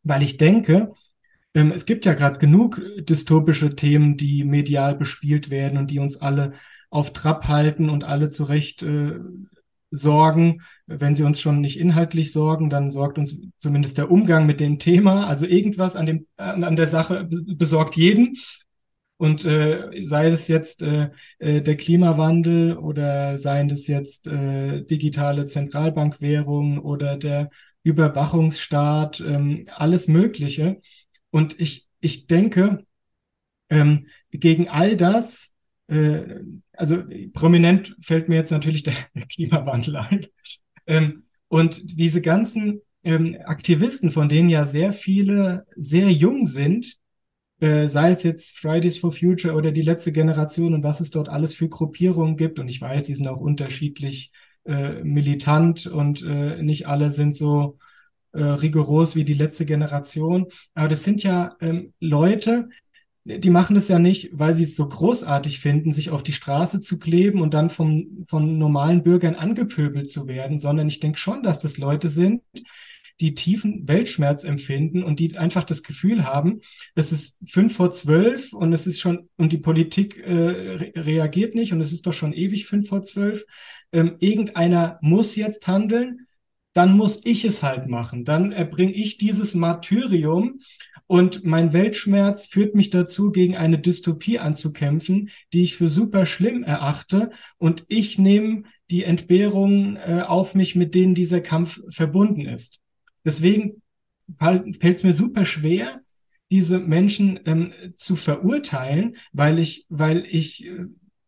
weil 0.03 0.23
ich 0.23 0.37
denke, 0.37 0.93
ähm, 1.55 1.73
es 1.75 1.87
gibt 1.87 2.05
ja 2.05 2.15
gerade 2.15 2.39
genug 2.39 2.81
dystopische 2.99 3.75
Themen, 3.75 4.17
die 4.17 4.45
medial 4.45 4.95
bespielt 4.95 5.51
werden 5.51 5.79
und 5.79 5.91
die 5.91 5.99
uns 5.99 6.17
alle 6.17 6.53
auf 6.91 7.13
Trab 7.13 7.49
halten 7.49 7.91
und 7.91 8.05
alle 8.05 8.31
zurecht 8.31 8.83
äh, 8.83 9.19
sorgen. 9.91 10.63
Wenn 10.87 11.15
sie 11.15 11.23
uns 11.23 11.41
schon 11.41 11.61
nicht 11.61 11.79
inhaltlich 11.79 12.33
sorgen, 12.33 12.71
dann 12.71 12.91
sorgt 12.91 13.19
uns 13.19 13.41
zumindest 13.59 13.99
der 13.99 14.11
Umgang 14.11 14.47
mit 14.47 14.61
dem 14.61 14.79
Thema. 14.79 15.27
Also 15.27 15.47
irgendwas 15.47 15.97
an, 15.97 16.07
dem, 16.07 16.27
an 16.37 16.77
der 16.77 16.89
Sache 16.89 17.29
besorgt 17.31 17.97
jeden. 17.97 18.37
Und 19.19 19.45
äh, 19.45 19.91
sei 20.05 20.29
es 20.29 20.49
jetzt 20.49 20.83
äh, 20.83 21.11
äh, 21.39 21.61
der 21.61 21.77
Klimawandel 21.77 22.77
oder 22.77 23.37
seien 23.37 23.69
es 23.69 23.87
jetzt 23.87 24.27
äh, 24.29 24.83
digitale 24.85 25.47
Zentralbankwährungen 25.47 26.79
oder 26.79 27.17
der 27.17 27.51
Überwachungsstaat, 27.83 29.21
ähm, 29.21 29.67
alles 29.75 30.09
Mögliche. 30.09 30.81
Und 31.31 31.61
ich, 31.61 31.87
ich 32.01 32.27
denke, 32.27 32.85
ähm, 33.69 34.07
gegen 34.31 34.69
all 34.69 34.97
das 34.97 35.53
äh, 35.89 36.41
also 36.73 37.03
prominent 37.33 37.97
fällt 38.01 38.29
mir 38.29 38.37
jetzt 38.37 38.53
natürlich 38.53 38.83
der, 38.83 38.95
der 39.15 39.27
Klimawandel 39.27 39.97
ein. 39.97 40.27
Ähm, 40.87 41.25
und 41.49 41.99
diese 41.99 42.21
ganzen 42.21 42.83
ähm, 43.03 43.37
Aktivisten, 43.45 44.11
von 44.11 44.29
denen 44.29 44.51
ja 44.51 44.65
sehr 44.65 44.93
viele 44.93 45.67
sehr 45.77 46.11
jung 46.11 46.47
sind, 46.47 46.99
äh, 47.61 47.89
sei 47.89 48.11
es 48.11 48.23
jetzt 48.23 48.59
Fridays 48.59 48.99
for 48.99 49.13
Future 49.13 49.55
oder 49.55 49.73
die 49.73 49.83
letzte 49.83 50.13
Generation 50.13 50.75
und 50.75 50.83
was 50.83 51.01
es 51.01 51.11
dort 51.11 51.29
alles 51.29 51.55
für 51.55 51.69
Gruppierungen 51.69 52.37
gibt. 52.37 52.59
Und 52.59 52.69
ich 52.69 52.81
weiß, 52.81 53.05
die 53.05 53.15
sind 53.15 53.27
auch 53.29 53.41
unterschiedlich 53.41 54.31
äh, 54.65 55.03
militant 55.03 55.87
und 55.87 56.23
äh, 56.23 56.63
nicht 56.63 56.87
alle 56.87 57.11
sind 57.11 57.35
so 57.35 57.79
äh, 58.33 58.43
rigoros 58.43 59.17
wie 59.17 59.25
die 59.25 59.35
letzte 59.35 59.65
Generation. 59.65 60.47
Aber 60.75 60.89
das 60.89 61.05
sind 61.05 61.23
ja 61.23 61.57
ähm, 61.61 61.93
Leute, 62.01 62.69
die 63.25 63.51
machen 63.51 63.75
das 63.75 63.89
ja 63.89 63.99
nicht, 63.99 64.31
weil 64.33 64.55
sie 64.55 64.63
es 64.63 64.75
so 64.75 64.89
großartig 64.89 65.61
finden, 65.61 65.93
sich 65.93 66.11
auf 66.11 66.23
die 66.23 66.33
Straße 66.33 66.81
zu 66.81 66.99
kleben 66.99 67.43
und 67.43 67.53
dann 67.53 67.69
vom, 67.69 68.25
von 68.27 68.57
normalen 68.59 69.03
Bürgern 69.03 69.35
angepöbelt 69.35 70.11
zu 70.11 70.27
werden, 70.27 70.61
sondern 70.61 70.89
ich 70.89 71.01
denke 71.01 71.19
schon, 71.19 71.43
dass 71.43 71.61
das 71.61 71.77
Leute 71.77 72.09
sind, 72.09 72.43
die 73.21 73.35
tiefen 73.35 73.89
Weltschmerz 73.89 74.45
empfinden 74.45 75.03
und 75.03 75.19
die 75.19 75.37
einfach 75.37 75.65
das 75.65 75.83
Gefühl 75.83 76.25
haben, 76.25 76.61
es 76.95 77.13
ist 77.13 77.37
fünf 77.47 77.75
vor 77.75 77.91
zwölf 77.91 78.53
und 78.53 78.73
es 78.73 78.87
ist 78.87 79.01
schon, 79.01 79.29
und 79.37 79.53
die 79.53 79.59
Politik 79.59 80.19
äh, 80.19 80.33
re 80.33 80.93
reagiert 80.97 81.55
nicht 81.55 81.73
und 81.73 81.81
es 81.81 81.93
ist 81.93 82.07
doch 82.07 82.13
schon 82.13 82.33
ewig 82.33 82.67
fünf 82.67 82.89
vor 82.89 83.05
zwölf. 83.05 83.45
Ähm, 83.93 84.17
irgendeiner 84.21 84.99
muss 85.01 85.37
jetzt 85.37 85.67
handeln, 85.67 86.27
dann 86.75 86.97
muss 86.97 87.21
ich 87.25 87.45
es 87.45 87.63
halt 87.63 87.89
machen. 87.89 88.25
Dann 88.25 88.53
erbringe 88.53 88.93
ich 88.93 89.19
dieses 89.19 89.55
Martyrium 89.55 90.61
und 91.09 91.43
mein 91.43 91.73
Weltschmerz 91.73 92.47
führt 92.47 92.75
mich 92.75 92.91
dazu, 92.91 93.33
gegen 93.33 93.57
eine 93.57 93.79
Dystopie 93.79 94.39
anzukämpfen, 94.39 95.31
die 95.53 95.63
ich 95.63 95.75
für 95.75 95.89
super 95.89 96.27
schlimm 96.27 96.63
erachte. 96.63 97.31
Und 97.57 97.85
ich 97.89 98.19
nehme 98.19 98.65
die 98.91 99.05
Entbehrungen 99.05 99.97
äh, 99.97 100.23
auf 100.27 100.55
mich, 100.55 100.77
mit 100.77 100.95
denen 100.95 101.15
dieser 101.15 101.41
Kampf 101.41 101.81
verbunden 101.89 102.45
ist. 102.47 102.79
Deswegen 103.29 103.83
fällt 104.39 104.83
es 104.83 105.03
mir 105.03 105.13
super 105.13 105.45
schwer, 105.45 106.01
diese 106.51 106.79
Menschen 106.79 107.39
ähm, 107.45 107.75
zu 107.95 108.17
verurteilen, 108.17 109.19
weil 109.33 109.59
ich, 109.59 109.85
weil 109.91 110.25
ich 110.25 110.65
äh, 110.65 110.87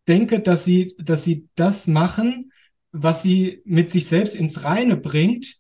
denke, 0.09 0.41
dass 0.41 0.65
sie, 0.65 0.95
dass 0.99 1.25
sie 1.25 1.47
das 1.57 1.87
machen, 1.87 2.53
was 2.91 3.21
sie 3.21 3.61
mit 3.67 3.91
sich 3.91 4.07
selbst 4.07 4.35
ins 4.35 4.65
Reine 4.65 4.97
bringt. 4.97 5.59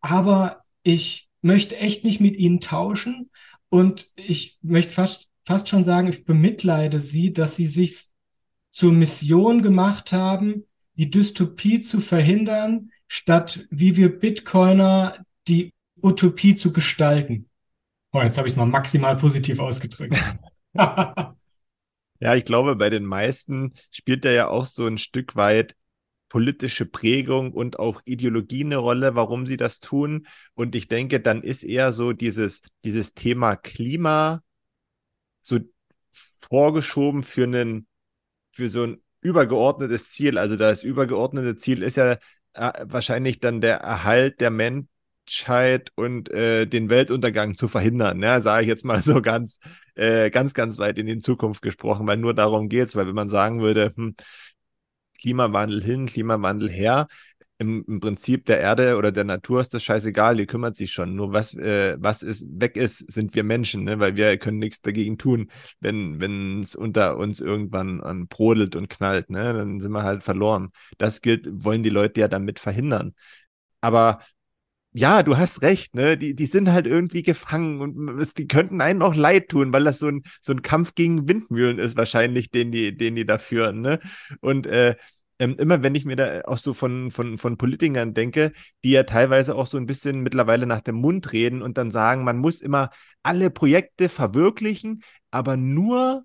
Aber 0.00 0.64
ich 0.84 1.28
möchte 1.42 1.76
echt 1.76 2.02
nicht 2.02 2.18
mit 2.18 2.36
ihnen 2.36 2.60
tauschen 2.60 3.30
und 3.68 4.08
ich 4.16 4.56
möchte 4.62 4.94
fast, 4.94 5.28
fast 5.44 5.68
schon 5.68 5.84
sagen, 5.84 6.08
ich 6.08 6.24
bemitleide 6.24 6.98
sie, 6.98 7.34
dass 7.34 7.56
sie 7.56 7.66
sich 7.66 8.06
zur 8.70 8.90
Mission 8.90 9.60
gemacht 9.60 10.14
haben, 10.14 10.64
die 10.94 11.10
Dystopie 11.10 11.82
zu 11.82 12.00
verhindern, 12.00 12.90
statt 13.06 13.66
wie 13.68 13.96
wir 13.96 14.18
Bitcoiner 14.18 15.18
die 15.46 15.73
Utopie 16.04 16.54
zu 16.54 16.72
gestalten. 16.72 17.48
Oh, 18.12 18.20
jetzt 18.22 18.38
habe 18.38 18.46
ich 18.46 18.52
es 18.54 18.56
mal 18.56 18.66
maximal 18.66 19.16
positiv 19.16 19.58
ausgedrückt. 19.58 20.14
ja, 20.74 21.34
ich 22.34 22.44
glaube, 22.44 22.76
bei 22.76 22.90
den 22.90 23.04
meisten 23.04 23.72
spielt 23.90 24.24
da 24.24 24.30
ja 24.30 24.48
auch 24.48 24.66
so 24.66 24.86
ein 24.86 24.98
Stück 24.98 25.34
weit 25.34 25.74
politische 26.28 26.84
Prägung 26.84 27.52
und 27.52 27.78
auch 27.78 28.02
Ideologie 28.04 28.64
eine 28.64 28.76
Rolle, 28.76 29.14
warum 29.14 29.46
sie 29.46 29.56
das 29.56 29.80
tun. 29.80 30.26
Und 30.54 30.74
ich 30.74 30.88
denke, 30.88 31.20
dann 31.20 31.42
ist 31.42 31.62
eher 31.62 31.92
so 31.92 32.12
dieses, 32.12 32.60
dieses 32.84 33.14
Thema 33.14 33.56
Klima 33.56 34.42
so 35.40 35.60
vorgeschoben 36.48 37.22
für 37.22 37.44
einen, 37.44 37.86
für 38.52 38.68
so 38.68 38.82
ein 38.84 39.02
übergeordnetes 39.20 40.10
Ziel. 40.10 40.38
Also 40.38 40.56
das 40.56 40.84
übergeordnete 40.84 41.56
Ziel 41.56 41.82
ist 41.82 41.96
ja 41.96 42.18
äh, 42.52 42.72
wahrscheinlich 42.82 43.40
dann 43.40 43.60
der 43.60 43.76
Erhalt 43.78 44.40
der 44.40 44.50
Menschheit 45.24 45.90
und 45.96 46.30
äh, 46.30 46.66
den 46.66 46.90
Weltuntergang 46.90 47.54
zu 47.54 47.68
verhindern. 47.68 48.22
Ja, 48.22 48.40
sage 48.40 48.62
ich 48.62 48.68
jetzt 48.68 48.84
mal 48.84 49.00
so 49.00 49.22
ganz, 49.22 49.58
äh, 49.94 50.30
ganz, 50.30 50.54
ganz 50.54 50.78
weit 50.78 50.98
in 50.98 51.06
die 51.06 51.18
Zukunft 51.18 51.62
gesprochen, 51.62 52.06
weil 52.06 52.18
nur 52.18 52.34
darum 52.34 52.68
geht 52.68 52.88
es, 52.88 52.96
weil 52.96 53.06
wenn 53.06 53.14
man 53.14 53.28
sagen 53.28 53.60
würde, 53.60 53.92
hm, 53.96 54.14
Klimawandel 55.20 55.82
hin, 55.82 56.06
Klimawandel 56.06 56.70
her, 56.70 57.06
im, 57.58 57.84
im, 57.86 58.00
Prinzip 58.00 58.46
der 58.46 58.58
Erde 58.60 58.96
oder 58.96 59.12
der 59.12 59.24
Natur 59.24 59.60
ist 59.60 59.72
das 59.72 59.82
scheißegal, 59.84 60.36
die 60.36 60.46
kümmert 60.46 60.76
sich 60.76 60.92
schon. 60.92 61.14
Nur 61.14 61.32
was, 61.32 61.54
äh, 61.54 61.96
was 62.00 62.22
ist, 62.22 62.44
weg 62.48 62.76
ist, 62.76 62.98
sind 63.10 63.34
wir 63.34 63.44
Menschen, 63.44 63.84
ne? 63.84 64.00
weil 64.00 64.16
wir 64.16 64.36
können 64.38 64.58
nichts 64.58 64.82
dagegen 64.82 65.18
tun, 65.18 65.50
wenn 65.80 66.62
es 66.62 66.74
unter 66.74 67.16
uns 67.16 67.40
irgendwann 67.40 68.00
an, 68.00 68.26
brodelt 68.26 68.74
und 68.76 68.88
knallt, 68.90 69.30
ne? 69.30 69.52
dann 69.54 69.80
sind 69.80 69.92
wir 69.92 70.02
halt 70.02 70.24
verloren. 70.24 70.70
Das 70.98 71.22
gilt, 71.22 71.46
wollen 71.64 71.84
die 71.84 71.90
Leute 71.90 72.20
ja 72.20 72.28
damit 72.28 72.58
verhindern. 72.58 73.14
Aber 73.80 74.20
ja, 74.96 75.22
du 75.24 75.36
hast 75.36 75.62
recht, 75.62 75.94
ne? 75.96 76.16
Die, 76.16 76.34
die 76.36 76.46
sind 76.46 76.70
halt 76.70 76.86
irgendwie 76.86 77.22
gefangen 77.24 77.80
und 77.80 78.20
es, 78.20 78.32
die 78.34 78.46
könnten 78.46 78.80
einen 78.80 79.02
auch 79.02 79.14
leid 79.14 79.48
tun, 79.48 79.72
weil 79.72 79.82
das 79.84 79.98
so 79.98 80.06
ein, 80.06 80.22
so 80.40 80.52
ein 80.52 80.62
Kampf 80.62 80.94
gegen 80.94 81.28
Windmühlen 81.28 81.78
ist, 81.78 81.96
wahrscheinlich, 81.96 82.50
den 82.50 82.70
die, 82.70 82.96
den 82.96 83.16
die 83.16 83.26
da 83.26 83.38
führen, 83.38 83.80
ne? 83.80 83.98
Und 84.40 84.66
äh, 84.66 84.94
ähm, 85.40 85.56
immer 85.58 85.82
wenn 85.82 85.96
ich 85.96 86.04
mir 86.04 86.14
da 86.16 86.42
auch 86.42 86.58
so 86.58 86.74
von, 86.74 87.10
von, 87.10 87.38
von 87.38 87.56
Politikern 87.56 88.14
denke, 88.14 88.52
die 88.84 88.92
ja 88.92 89.02
teilweise 89.02 89.56
auch 89.56 89.66
so 89.66 89.76
ein 89.78 89.86
bisschen 89.86 90.20
mittlerweile 90.20 90.66
nach 90.66 90.80
dem 90.80 90.94
Mund 90.96 91.32
reden 91.32 91.60
und 91.62 91.76
dann 91.76 91.90
sagen, 91.90 92.22
man 92.24 92.38
muss 92.38 92.60
immer 92.60 92.90
alle 93.24 93.50
Projekte 93.50 94.08
verwirklichen, 94.08 95.02
aber 95.32 95.56
nur, 95.56 96.24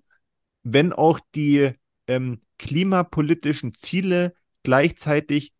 wenn 0.62 0.92
auch 0.92 1.18
die 1.34 1.72
ähm, 2.06 2.40
klimapolitischen 2.58 3.74
Ziele 3.74 4.34
gleichzeitig 4.62 5.52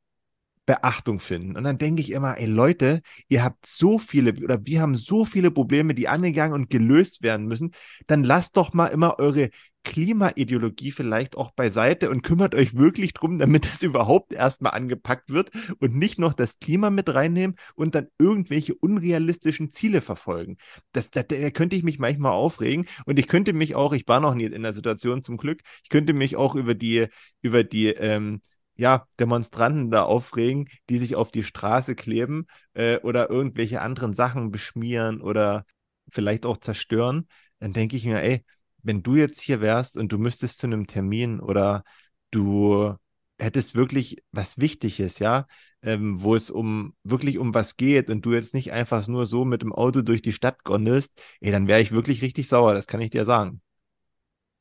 Beachtung 0.71 1.19
finden. 1.19 1.57
Und 1.57 1.65
dann 1.65 1.79
denke 1.79 2.01
ich 2.01 2.13
immer, 2.13 2.39
ey 2.39 2.47
Leute, 2.47 3.03
ihr 3.27 3.43
habt 3.43 3.67
so 3.67 3.99
viele 3.99 4.33
oder 4.41 4.65
wir 4.65 4.81
haben 4.81 4.95
so 4.95 5.25
viele 5.25 5.51
Probleme, 5.51 5.95
die 5.95 6.07
angegangen 6.07 6.55
und 6.55 6.71
gelöst 6.71 7.25
werden 7.25 7.47
müssen. 7.47 7.73
Dann 8.07 8.23
lasst 8.23 8.57
doch 8.57 8.73
mal 8.73 8.87
immer 8.87 9.19
eure 9.19 9.51
Klimaideologie 9.83 10.93
vielleicht 10.93 11.37
auch 11.37 11.51
beiseite 11.51 12.09
und 12.09 12.23
kümmert 12.23 12.55
euch 12.55 12.77
wirklich 12.77 13.15
drum, 13.15 13.41
damit 13.41 13.67
es 13.75 13.83
überhaupt 13.83 14.33
erstmal 14.33 14.75
angepackt 14.75 15.31
wird 15.31 15.51
und 15.81 15.97
nicht 15.97 16.21
noch 16.21 16.35
das 16.35 16.61
Klima 16.61 16.91
mit 16.91 17.13
reinnehmen 17.13 17.57
und 17.75 17.97
dann 17.97 18.07
irgendwelche 18.19 18.77
unrealistischen 18.77 19.73
Ziele 19.73 20.03
verfolgen. 20.03 20.57
Das, 20.93 21.11
da, 21.11 21.25
da 21.25 21.51
könnte 21.51 21.75
ich 21.75 21.83
mich 21.83 21.99
manchmal 21.99 22.33
aufregen 22.33 22.87
und 23.07 23.19
ich 23.19 23.27
könnte 23.27 23.53
mich 23.55 23.75
auch, 23.75 23.93
ich 23.93 24.07
war 24.07 24.21
noch 24.21 24.35
nie 24.35 24.45
in 24.45 24.63
der 24.63 24.73
Situation 24.73 25.25
zum 25.25 25.37
Glück, 25.37 25.63
ich 25.83 25.89
könnte 25.89 26.13
mich 26.13 26.37
auch 26.37 26.55
über 26.55 26.77
die, 26.77 27.09
über 27.43 27.65
die 27.65 27.89
ähm, 27.89 28.41
ja, 28.81 29.07
Demonstranten 29.19 29.91
da 29.91 30.03
aufregen, 30.05 30.69
die 30.89 30.99
sich 30.99 31.15
auf 31.17 31.31
die 31.31 31.45
Straße 31.45 31.95
kleben 31.95 32.47
äh, 32.75 32.99
oder 33.01 33.31
irgendwelche 33.31 33.81
anderen 33.83 34.13
Sachen 34.15 34.51
beschmieren 34.51 35.21
oder 35.21 35.65
vielleicht 36.11 36.47
auch 36.47 36.57
zerstören, 36.59 37.29
dann 37.61 37.73
denke 37.73 37.97
ich 37.97 38.05
mir, 38.07 38.23
ey, 38.23 38.45
wenn 38.83 39.03
du 39.03 39.17
jetzt 39.17 39.41
hier 39.43 39.61
wärst 39.61 39.97
und 39.97 40.11
du 40.13 40.19
müsstest 40.19 40.59
zu 40.59 40.67
einem 40.67 40.87
Termin 40.87 41.41
oder 41.41 41.85
du 42.31 42.95
hättest 43.39 43.75
wirklich 43.75 44.23
was 44.33 44.59
Wichtiges, 44.59 45.19
ja, 45.19 45.47
ähm, 45.83 46.23
wo 46.23 46.35
es 46.35 46.51
um 46.51 46.95
wirklich 47.05 47.39
um 47.39 47.55
was 47.55 47.77
geht 47.77 48.11
und 48.11 48.25
du 48.25 48.33
jetzt 48.35 48.55
nicht 48.55 48.73
einfach 48.73 49.07
nur 49.09 49.27
so 49.27 49.45
mit 49.45 49.63
dem 49.63 49.73
Auto 49.73 50.03
durch 50.03 50.23
die 50.23 50.33
Stadt 50.33 50.65
gondelst, 50.65 51.13
ey, 51.41 51.51
dann 51.53 51.67
wäre 51.69 51.81
ich 51.81 51.93
wirklich 51.93 52.23
richtig 52.23 52.49
sauer, 52.49 52.75
das 52.75 52.87
kann 52.87 53.01
ich 53.01 53.11
dir 53.11 53.25
sagen. 53.25 53.61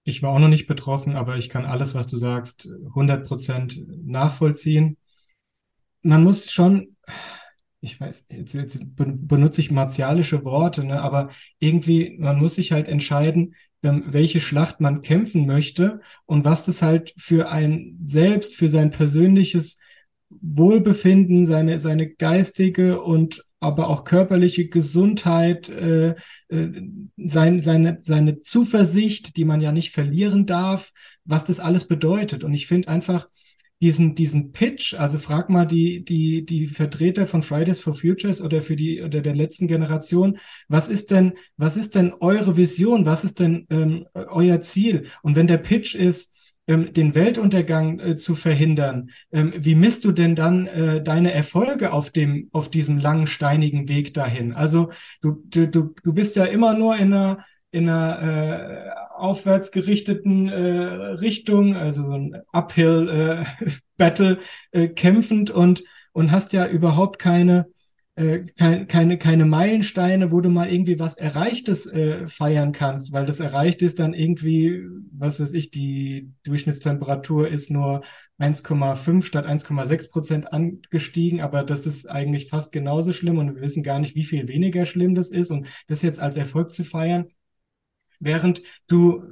Ich 0.10 0.24
war 0.24 0.32
auch 0.32 0.40
noch 0.40 0.48
nicht 0.50 0.68
betroffen, 0.68 1.16
aber 1.16 1.38
ich 1.38 1.50
kann 1.50 1.66
alles, 1.66 1.96
was 1.96 2.08
du 2.08 2.18
sagst, 2.18 2.68
100% 2.96 3.86
nachvollziehen. 4.06 4.98
Man 6.02 6.24
muss 6.24 6.52
schon, 6.52 6.96
ich 7.82 8.00
weiß, 8.00 8.26
jetzt, 8.32 8.54
jetzt 8.54 8.80
benutze 8.96 9.62
ich 9.62 9.72
martialische 9.72 10.44
Worte, 10.44 10.84
ne, 10.84 11.02
aber 11.02 11.30
irgendwie, 11.60 12.18
man 12.20 12.40
muss 12.40 12.56
sich 12.56 12.72
halt 12.72 12.88
entscheiden, 12.88 13.56
ähm, 13.84 14.06
welche 14.08 14.42
Schlacht 14.42 14.82
man 14.82 15.02
kämpfen 15.02 15.46
möchte 15.46 16.02
und 16.26 16.44
was 16.44 16.66
das 16.66 16.82
halt 16.82 17.14
für 17.18 17.50
ein 17.50 18.00
selbst, 18.04 18.56
für 18.56 18.70
sein 18.70 18.92
persönliches 18.92 19.78
Wohlbefinden, 20.30 21.46
seine, 21.46 21.80
seine 21.80 22.10
geistige 22.10 23.02
und 23.02 23.46
aber 23.60 23.90
auch 23.90 24.04
körperliche 24.04 24.68
Gesundheit, 24.70 25.70
äh, 25.70 26.16
äh, 26.50 26.82
sein, 27.18 27.62
seine, 27.62 27.98
seine 28.00 28.42
Zuversicht, 28.42 29.36
die 29.38 29.46
man 29.46 29.62
ja 29.62 29.72
nicht 29.72 29.92
verlieren 29.92 30.46
darf, 30.46 30.92
was 31.26 31.44
das 31.44 31.60
alles 31.60 31.86
bedeutet. 31.86 32.44
Und 32.44 32.54
ich 32.54 32.68
finde 32.68 32.88
einfach 32.88 33.28
diesen, 33.82 34.16
diesen 34.16 34.52
Pitch, 34.52 34.94
also 34.94 35.20
frag 35.20 35.50
mal 35.50 35.66
die, 35.66 36.04
die, 36.04 36.46
die 36.46 36.68
Vertreter 36.68 37.26
von 37.26 37.44
Fridays 37.44 37.80
for 37.80 37.94
Futures 37.94 38.42
oder 38.42 38.62
für 38.62 38.76
die 38.76 39.02
oder 39.02 39.22
der 39.22 39.36
letzten 39.36 39.68
Generation, 39.68 40.38
was 40.68 40.90
ist 40.90 41.12
denn, 41.12 41.34
was 41.56 41.78
ist 41.78 41.96
denn 41.96 42.14
eure 42.20 42.58
Vision? 42.58 43.06
Was 43.06 43.24
ist 43.24 43.40
denn 43.40 43.68
ähm, 43.70 44.06
euer 44.14 44.62
Ziel? 44.62 45.06
Und 45.22 45.36
wenn 45.36 45.48
der 45.48 45.60
Pitch 45.60 45.96
ist, 45.96 46.34
ähm, 46.70 46.94
den 46.94 47.16
Weltuntergang 47.16 48.00
äh, 48.00 48.16
zu 48.16 48.36
verhindern, 48.36 49.10
ähm, 49.32 49.54
wie 49.58 49.76
misst 49.76 50.06
du 50.06 50.12
denn 50.12 50.36
dann 50.36 50.68
äh, 50.68 51.04
deine 51.04 51.34
Erfolge 51.34 51.92
auf 51.92 52.12
dem, 52.12 52.48
auf 52.52 52.70
diesem 52.70 53.00
langen, 53.00 53.28
steinigen 53.28 53.90
Weg 53.90 54.14
dahin? 54.14 54.54
Also 54.54 54.92
du, 55.22 55.44
du, 55.46 55.68
du, 55.68 56.14
bist 56.14 56.36
ja 56.36 56.46
immer 56.46 56.78
nur 56.78 56.96
in 56.96 57.14
einer, 57.14 57.46
in 57.72 57.90
einer 57.90 58.22
äh, 58.22 58.90
aufwärts 59.18 59.72
gerichteten 59.72 60.48
äh, 60.48 60.56
Richtung, 60.62 61.76
also 61.76 62.04
so 62.04 62.14
ein 62.14 62.38
Uphill 62.54 63.46
äh, 63.98 64.46
äh, 64.72 64.88
kämpfend 64.90 65.52
und 65.52 65.84
und 66.12 66.32
hast 66.32 66.54
ja 66.54 66.68
überhaupt 66.68 67.20
keine 67.20 67.68
äh, 68.20 68.46
keine, 68.58 68.86
keine, 68.86 69.18
keine 69.18 69.46
Meilensteine, 69.46 70.30
wo 70.30 70.42
du 70.42 70.50
mal 70.50 70.70
irgendwie 70.70 71.00
was 71.00 71.16
Erreichtes 71.16 71.86
äh, 71.86 72.28
feiern 72.28 72.74
kannst, 72.74 73.14
weil 73.14 73.26
das 73.26 73.40
erreicht 73.40 73.82
ist 73.82 74.00
dann 74.00 74.14
irgendwie, 74.14 74.84
was 75.14 75.40
weiß 75.40 75.54
ich, 75.54 75.72
die 75.72 76.30
Durchschnittstemperatur 76.44 77.48
ist 77.48 77.72
nur 77.72 78.02
1,5 78.38 79.24
statt 79.24 79.46
1,6 79.46 80.12
Prozent 80.12 80.52
angestiegen, 80.52 81.40
aber 81.40 81.64
das 81.64 81.86
ist 81.86 82.10
eigentlich 82.10 82.50
fast 82.50 82.74
genauso 82.74 83.14
schlimm 83.14 83.38
und 83.38 83.56
wir 83.56 83.62
wissen 83.62 83.84
gar 83.84 84.00
nicht, 84.00 84.16
wie 84.16 84.26
viel 84.26 84.50
weniger 84.50 84.84
schlimm 84.84 85.16
das 85.16 85.30
ist 85.30 85.50
und 85.50 85.68
das 85.88 86.02
jetzt 86.02 86.20
als 86.20 86.36
Erfolg 86.36 86.74
zu 86.74 86.84
feiern, 86.84 87.28
während 88.20 88.62
du, 88.88 89.24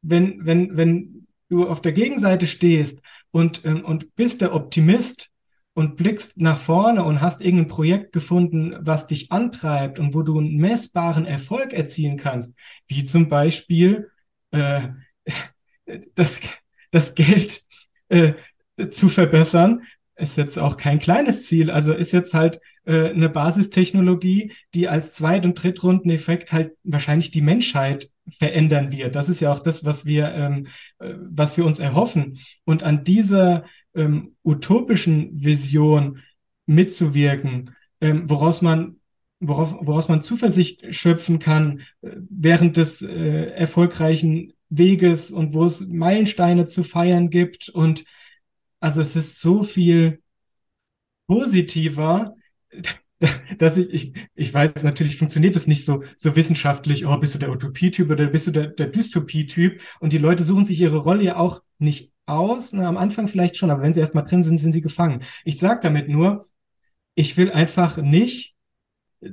wenn, 0.00 0.46
wenn, 0.46 0.78
wenn 0.78 1.26
du 1.50 1.68
auf 1.68 1.82
der 1.82 1.92
Gegenseite 1.92 2.46
stehst 2.46 3.00
und, 3.32 3.66
ähm, 3.66 3.84
und 3.84 4.16
bist 4.16 4.40
der 4.40 4.54
Optimist, 4.54 5.30
und 5.76 5.96
blickst 5.96 6.40
nach 6.40 6.58
vorne 6.58 7.04
und 7.04 7.20
hast 7.20 7.42
irgendein 7.42 7.68
Projekt 7.68 8.12
gefunden, 8.14 8.74
was 8.80 9.06
dich 9.06 9.30
antreibt 9.30 9.98
und 9.98 10.14
wo 10.14 10.22
du 10.22 10.38
einen 10.38 10.56
messbaren 10.56 11.26
Erfolg 11.26 11.74
erzielen 11.74 12.16
kannst, 12.16 12.54
wie 12.86 13.04
zum 13.04 13.28
Beispiel 13.28 14.10
äh, 14.52 14.88
das, 16.14 16.40
das 16.92 17.14
Geld 17.14 17.62
äh, 18.08 18.32
zu 18.90 19.10
verbessern, 19.10 19.82
ist 20.16 20.38
jetzt 20.38 20.58
auch 20.58 20.78
kein 20.78 20.98
kleines 20.98 21.46
Ziel. 21.46 21.70
Also 21.70 21.92
ist 21.92 22.12
jetzt 22.12 22.32
halt 22.32 22.58
äh, 22.86 23.10
eine 23.10 23.28
Basistechnologie, 23.28 24.52
die 24.72 24.88
als 24.88 25.12
Zweit- 25.12 25.44
und 25.44 25.62
Drittrundeneffekt 25.62 26.52
halt 26.52 26.72
wahrscheinlich 26.84 27.32
die 27.32 27.42
Menschheit 27.42 28.08
verändern 28.38 28.92
wird. 28.92 29.14
Das 29.14 29.28
ist 29.28 29.40
ja 29.40 29.52
auch 29.52 29.58
das, 29.58 29.84
was 29.84 30.06
wir, 30.06 30.32
ähm, 30.32 30.68
äh, 31.00 31.12
was 31.18 31.58
wir 31.58 31.66
uns 31.66 31.78
erhoffen. 31.78 32.38
Und 32.64 32.82
an 32.82 33.04
dieser 33.04 33.64
ähm, 33.96 34.36
utopischen 34.44 35.44
Vision 35.44 36.20
mitzuwirken, 36.66 37.74
ähm, 38.00 38.28
woraus 38.28 38.62
man 38.62 38.96
worauf, 39.40 39.74
woraus 39.80 40.08
man 40.08 40.22
Zuversicht 40.22 40.94
schöpfen 40.94 41.38
kann 41.38 41.80
äh, 42.02 42.10
während 42.30 42.76
des 42.76 43.02
äh, 43.02 43.50
erfolgreichen 43.50 44.52
Weges 44.68 45.30
und 45.30 45.54
wo 45.54 45.64
es 45.64 45.80
Meilensteine 45.80 46.66
zu 46.66 46.82
feiern 46.82 47.30
gibt. 47.30 47.68
Und 47.68 48.04
also 48.80 49.00
es 49.00 49.16
ist 49.16 49.40
so 49.40 49.62
viel 49.62 50.22
positiver, 51.26 52.34
dass 53.58 53.76
ich, 53.78 53.90
ich, 53.90 54.28
ich 54.34 54.52
weiß, 54.52 54.82
natürlich 54.82 55.16
funktioniert 55.16 55.56
das 55.56 55.66
nicht 55.66 55.84
so, 55.84 56.02
so 56.16 56.36
wissenschaftlich, 56.36 57.06
oh, 57.06 57.16
bist 57.16 57.34
du 57.34 57.38
der 57.38 57.50
Utopie-Typ 57.50 58.10
oder 58.10 58.26
bist 58.26 58.46
du 58.46 58.50
der, 58.50 58.68
der 58.68 58.88
Dystopie-Typ? 58.88 59.80
Und 60.00 60.12
die 60.12 60.18
Leute 60.18 60.44
suchen 60.44 60.66
sich 60.66 60.80
ihre 60.80 60.98
Rolle 60.98 61.22
ja 61.22 61.36
auch 61.36 61.62
nicht 61.78 62.12
aus. 62.26 62.72
Na, 62.72 62.88
am 62.88 62.96
Anfang 62.96 63.28
vielleicht 63.28 63.56
schon, 63.56 63.70
aber 63.70 63.82
wenn 63.82 63.94
sie 63.94 64.00
erstmal 64.00 64.24
drin 64.24 64.42
sind, 64.42 64.58
sind 64.58 64.72
sie 64.72 64.80
gefangen. 64.80 65.22
Ich 65.44 65.58
sage 65.58 65.80
damit 65.82 66.08
nur, 66.08 66.48
ich 67.14 67.36
will 67.36 67.50
einfach 67.50 67.96
nicht 67.98 68.54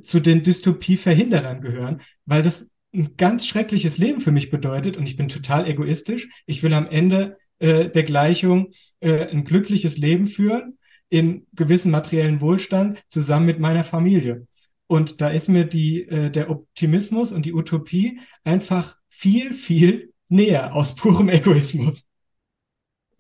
zu 0.04 0.20
den 0.20 0.44
Dystopie-Verhinderern 0.44 1.62
gehören, 1.62 2.02
weil 2.26 2.42
das 2.42 2.70
ein 2.94 3.18
ganz 3.18 3.48
schreckliches 3.48 3.98
Leben 3.98 4.22
für 4.22 4.32
mich 4.32 4.50
bedeutet 4.50 4.98
und 4.98 5.06
ich 5.06 5.18
bin 5.18 5.28
total 5.28 5.68
egoistisch. 5.68 6.30
Ich 6.46 6.64
will 6.64 6.74
am 6.74 6.88
Ende 6.88 7.38
äh, 7.60 7.90
der 7.90 8.04
Gleichung 8.04 8.72
äh, 9.00 9.28
ein 9.30 9.44
glückliches 9.44 9.98
Leben 9.98 10.28
führen 10.28 10.78
in 11.10 11.48
gewissen 11.54 11.92
materiellen 11.92 12.42
Wohlstand 12.42 13.04
zusammen 13.10 13.46
mit 13.46 13.60
meiner 13.60 13.84
Familie. 13.84 14.48
Und 14.88 15.22
da 15.22 15.30
ist 15.30 15.50
mir 15.50 15.66
die, 15.66 16.04
äh, 16.04 16.30
der 16.30 16.50
Optimismus 16.50 17.32
und 17.32 17.46
die 17.46 17.54
Utopie 17.54 18.20
einfach 18.44 18.96
viel, 19.10 19.54
viel 19.54 20.14
näher 20.30 20.76
aus 20.76 20.96
purem 20.96 21.30
Egoismus. 21.30 22.06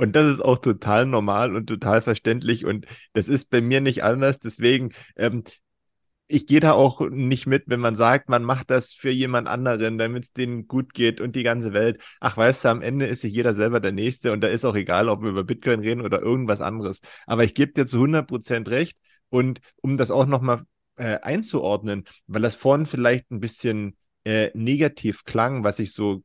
Und 0.03 0.17
das 0.17 0.25
ist 0.25 0.41
auch 0.41 0.57
total 0.57 1.05
normal 1.05 1.55
und 1.55 1.67
total 1.67 2.01
verständlich. 2.01 2.65
Und 2.65 2.87
das 3.13 3.29
ist 3.29 3.49
bei 3.49 3.61
mir 3.61 3.79
nicht 3.79 4.03
anders. 4.03 4.37
Deswegen, 4.37 4.91
ähm, 5.15 5.45
ich 6.27 6.45
gehe 6.45 6.59
da 6.59 6.73
auch 6.73 6.99
nicht 7.09 7.47
mit, 7.47 7.63
wenn 7.67 7.79
man 7.79 7.95
sagt, 7.95 8.27
man 8.27 8.43
macht 8.43 8.69
das 8.69 8.91
für 8.91 9.11
jemand 9.11 9.47
anderen, 9.47 9.97
damit 9.97 10.25
es 10.25 10.33
denen 10.33 10.67
gut 10.67 10.93
geht 10.93 11.21
und 11.21 11.37
die 11.37 11.43
ganze 11.43 11.71
Welt. 11.71 12.01
Ach, 12.19 12.35
weißt 12.35 12.65
du, 12.65 12.69
am 12.69 12.81
Ende 12.81 13.05
ist 13.05 13.21
sich 13.21 13.33
jeder 13.33 13.53
selber 13.53 13.79
der 13.79 13.93
Nächste 13.93 14.33
und 14.33 14.41
da 14.41 14.49
ist 14.49 14.65
auch 14.65 14.75
egal, 14.75 15.07
ob 15.07 15.21
wir 15.21 15.29
über 15.29 15.45
Bitcoin 15.45 15.79
reden 15.79 16.01
oder 16.01 16.21
irgendwas 16.21 16.59
anderes. 16.59 16.99
Aber 17.25 17.45
ich 17.45 17.53
gebe 17.55 17.71
dir 17.71 17.85
zu 17.85 17.95
100 17.95 18.27
Prozent 18.27 18.67
recht 18.67 18.97
und 19.29 19.61
um 19.81 19.95
das 19.95 20.11
auch 20.11 20.25
nochmal 20.25 20.63
äh, 20.97 21.19
einzuordnen, 21.21 22.03
weil 22.27 22.41
das 22.41 22.55
vorhin 22.55 22.87
vielleicht 22.87 23.31
ein 23.31 23.39
bisschen 23.39 23.95
äh, 24.25 24.51
negativ 24.53 25.23
klang, 25.23 25.63
was 25.63 25.79
ich 25.79 25.93
so 25.93 26.23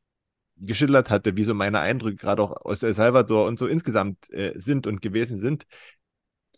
geschildert 0.61 1.11
hatte, 1.11 1.37
wie 1.37 1.45
so 1.45 1.55
meine 1.55 1.81
Eindrücke 1.81 2.17
gerade 2.17 2.43
auch 2.43 2.53
aus 2.65 2.83
El 2.83 2.95
Salvador 2.95 3.47
und 3.47 3.59
so 3.59 3.67
insgesamt 3.67 4.31
äh, 4.31 4.55
sind 4.59 4.87
und 4.87 5.03
gewesen 5.03 5.37
sind. 5.37 5.65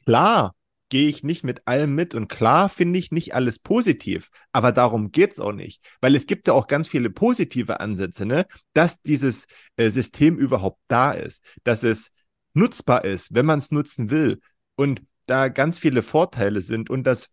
Klar 0.05 0.55
gehe 0.91 1.09
ich 1.09 1.23
nicht 1.23 1.45
mit 1.45 1.67
allem 1.67 1.95
mit 1.95 2.15
und 2.15 2.29
klar 2.29 2.69
finde 2.69 2.99
ich 2.99 3.13
nicht 3.13 3.35
alles 3.35 3.59
positiv, 3.59 4.29
aber 4.53 4.73
darum 4.73 5.13
geht 5.13 5.33
es 5.33 5.41
auch 5.41 5.53
nicht, 5.53 5.83
weil 6.01 6.17
es 6.17 6.27
gibt 6.27 6.49
ja 6.49 6.53
auch 6.53 6.67
ganz 6.67 6.89
viele 6.89 7.11
positive 7.11 7.81
Ansätze, 7.81 8.27
ne? 8.27 8.47
dass 8.75 9.01
dieses 9.01 9.47
äh, 9.77 9.89
System 9.89 10.37
überhaupt 10.37 10.81
da 10.89 11.13
ist, 11.13 11.45
dass 11.65 11.85
es 11.85 12.11
nutzbar 12.55 13.05
ist, 13.05 13.33
wenn 13.33 13.47
man 13.47 13.61
es 13.61 13.71
nutzen 13.71 14.11
will 14.11 14.41
und 14.75 15.03
da 15.27 15.49
ganz 15.49 15.79
viele 15.79 16.03
Vorteile 16.03 16.61
sind 16.61 16.91
und 16.91 17.05
dass 17.05 17.31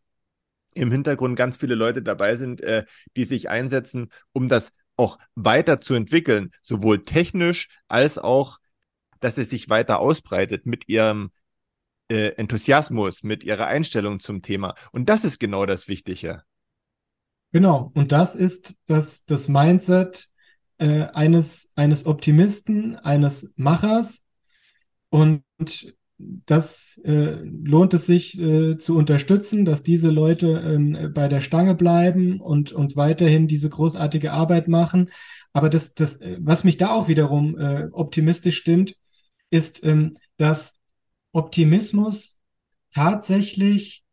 im 0.75 0.91
Hintergrund 0.91 1.35
ganz 1.35 1.57
viele 1.57 1.73
Leute 1.73 2.03
dabei 2.03 2.35
sind, 2.35 2.61
äh, 2.61 2.85
die 3.15 3.25
sich 3.25 3.49
einsetzen, 3.49 4.11
um 4.33 4.47
das 4.47 4.71
auch 4.97 5.17
weiterzuentwickeln, 5.35 6.51
sowohl 6.61 7.05
technisch 7.05 7.69
als 7.87 8.17
auch, 8.17 8.57
dass 9.19 9.37
es 9.37 9.49
sich 9.49 9.69
weiter 9.69 9.99
ausbreitet 9.99 10.65
mit 10.65 10.89
ihrem 10.89 11.31
äh, 12.09 12.33
Enthusiasmus, 12.35 13.23
mit 13.23 13.43
ihrer 13.43 13.67
Einstellung 13.67 14.19
zum 14.19 14.41
Thema. 14.41 14.75
Und 14.91 15.09
das 15.09 15.23
ist 15.23 15.39
genau 15.39 15.65
das 15.65 15.87
Wichtige. 15.87 16.43
Genau, 17.51 17.91
und 17.93 18.11
das 18.11 18.35
ist 18.35 18.75
das, 18.87 19.23
das 19.25 19.47
Mindset 19.47 20.29
äh, 20.77 21.03
eines, 21.03 21.69
eines 21.75 22.05
Optimisten, 22.05 22.97
eines 22.97 23.51
Machers. 23.55 24.23
Und 25.09 25.43
das 26.19 26.99
äh, 27.03 27.35
lohnt 27.43 27.93
es 27.93 28.05
sich 28.07 28.39
äh, 28.39 28.77
zu 28.77 28.97
unterstützen, 28.97 29.65
dass 29.65 29.83
diese 29.83 30.09
Leute 30.09 30.47
ähm, 30.65 31.11
bei 31.13 31.27
der 31.27 31.41
Stange 31.41 31.75
bleiben 31.75 32.41
und, 32.41 32.71
und 32.71 32.95
weiterhin 32.95 33.47
diese 33.47 33.69
großartige 33.69 34.33
Arbeit 34.33 34.67
machen. 34.67 35.11
Aber 35.53 35.69
das, 35.69 35.93
das, 35.93 36.15
äh, 36.21 36.37
was 36.39 36.63
mich 36.63 36.77
da 36.77 36.89
auch 36.89 37.07
wiederum 37.07 37.57
äh, 37.57 37.87
optimistisch 37.91 38.57
stimmt, 38.57 38.95
ist, 39.51 39.83
ähm, 39.83 40.17
dass 40.37 40.79
Optimismus 41.33 42.35
tatsächlich 42.93 44.03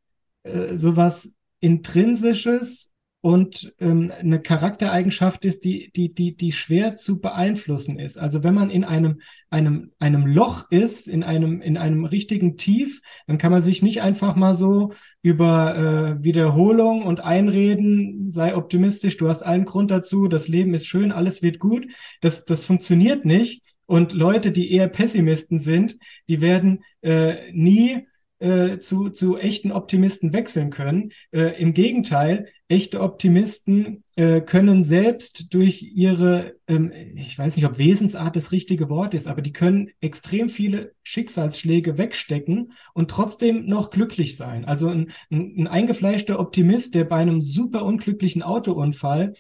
äh, 0.43 0.77
sowas 0.77 1.35
Intrinsisches 1.61 2.93
und 3.25 3.73
ähm, 3.81 4.13
eine 4.21 4.39
Charaktereigenschaft 4.39 5.47
ist, 5.47 5.65
die, 5.65 5.91
die, 5.97 6.13
die, 6.13 6.37
die 6.37 6.53
schwer 6.53 6.95
zu 6.95 7.23
beeinflussen 7.23 7.99
ist. 7.99 8.19
Also 8.19 8.45
wenn 8.45 8.53
man 8.53 8.69
in 8.69 8.85
einem, 8.85 9.23
einem, 9.49 9.93
einem 9.99 10.27
Loch 10.27 10.71
ist, 10.71 11.09
in 11.09 11.23
einem, 11.23 11.63
in 11.63 11.79
einem 11.79 12.05
richtigen 12.05 12.59
Tief, 12.59 13.01
dann 13.27 13.39
kann 13.39 13.51
man 13.51 13.63
sich 13.63 13.81
nicht 13.81 14.03
einfach 14.03 14.37
mal 14.37 14.55
so 14.55 14.93
über 15.23 15.75
äh, 16.19 16.23
Wiederholung 16.23 17.03
und 17.03 17.21
Einreden, 17.21 18.31
sei 18.31 18.55
optimistisch, 18.55 19.17
du 19.17 19.27
hast 19.27 19.43
allen 19.43 19.65
Grund 19.65 19.91
dazu, 19.91 20.29
das 20.29 20.47
Leben 20.47 20.75
ist 20.75 20.85
schön, 20.85 21.11
alles 21.11 21.41
wird 21.41 21.59
gut. 21.59 21.87
Das, 22.21 22.45
das 22.45 22.63
funktioniert 22.63 23.25
nicht. 23.25 23.63
Und 23.87 24.13
Leute, 24.13 24.53
die 24.53 24.71
eher 24.71 24.89
Pessimisten 24.89 25.61
sind, 25.61 25.97
die 26.29 26.43
werden 26.43 26.85
äh, 27.01 27.51
nie 27.53 28.07
äh, 28.45 28.79
zu, 28.79 29.09
zu 29.09 29.39
echten 29.39 29.73
Optimisten 29.73 30.35
wechseln 30.35 30.69
können. 30.69 31.13
Äh, 31.33 31.59
Im 31.61 31.73
Gegenteil, 31.73 32.49
echte 32.69 33.01
Optimisten 33.01 34.05
äh, 34.17 34.43
können 34.43 34.85
selbst 34.85 35.55
durch 35.55 35.83
ihre, 35.83 36.55
ähm, 36.69 36.93
ich 37.17 37.39
weiß 37.39 37.57
nicht, 37.57 37.65
ob 37.65 37.79
Wesensart 37.79 38.37
das 38.37 38.53
richtige 38.53 38.91
Wort 38.91 39.15
ist, 39.15 39.27
aber 39.27 39.41
die 39.41 39.53
können 39.53 39.89
extrem 40.01 40.51
viele 40.51 40.93
Schicksalsschläge 41.03 41.97
wegstecken 41.97 42.73
und 42.93 43.11
trotzdem 43.11 43.65
noch 43.65 43.89
glücklich 43.89 44.37
sein. 44.37 44.67
Also 44.67 44.89
ein, 44.89 45.11
ein, 45.31 45.55
ein 45.61 45.67
eingefleischter 45.67 46.39
Optimist, 46.39 46.95
der 46.95 47.05
bei 47.05 47.17
einem 47.17 47.41
super 47.41 47.83
unglücklichen 47.85 48.43
Autounfall 48.43 49.33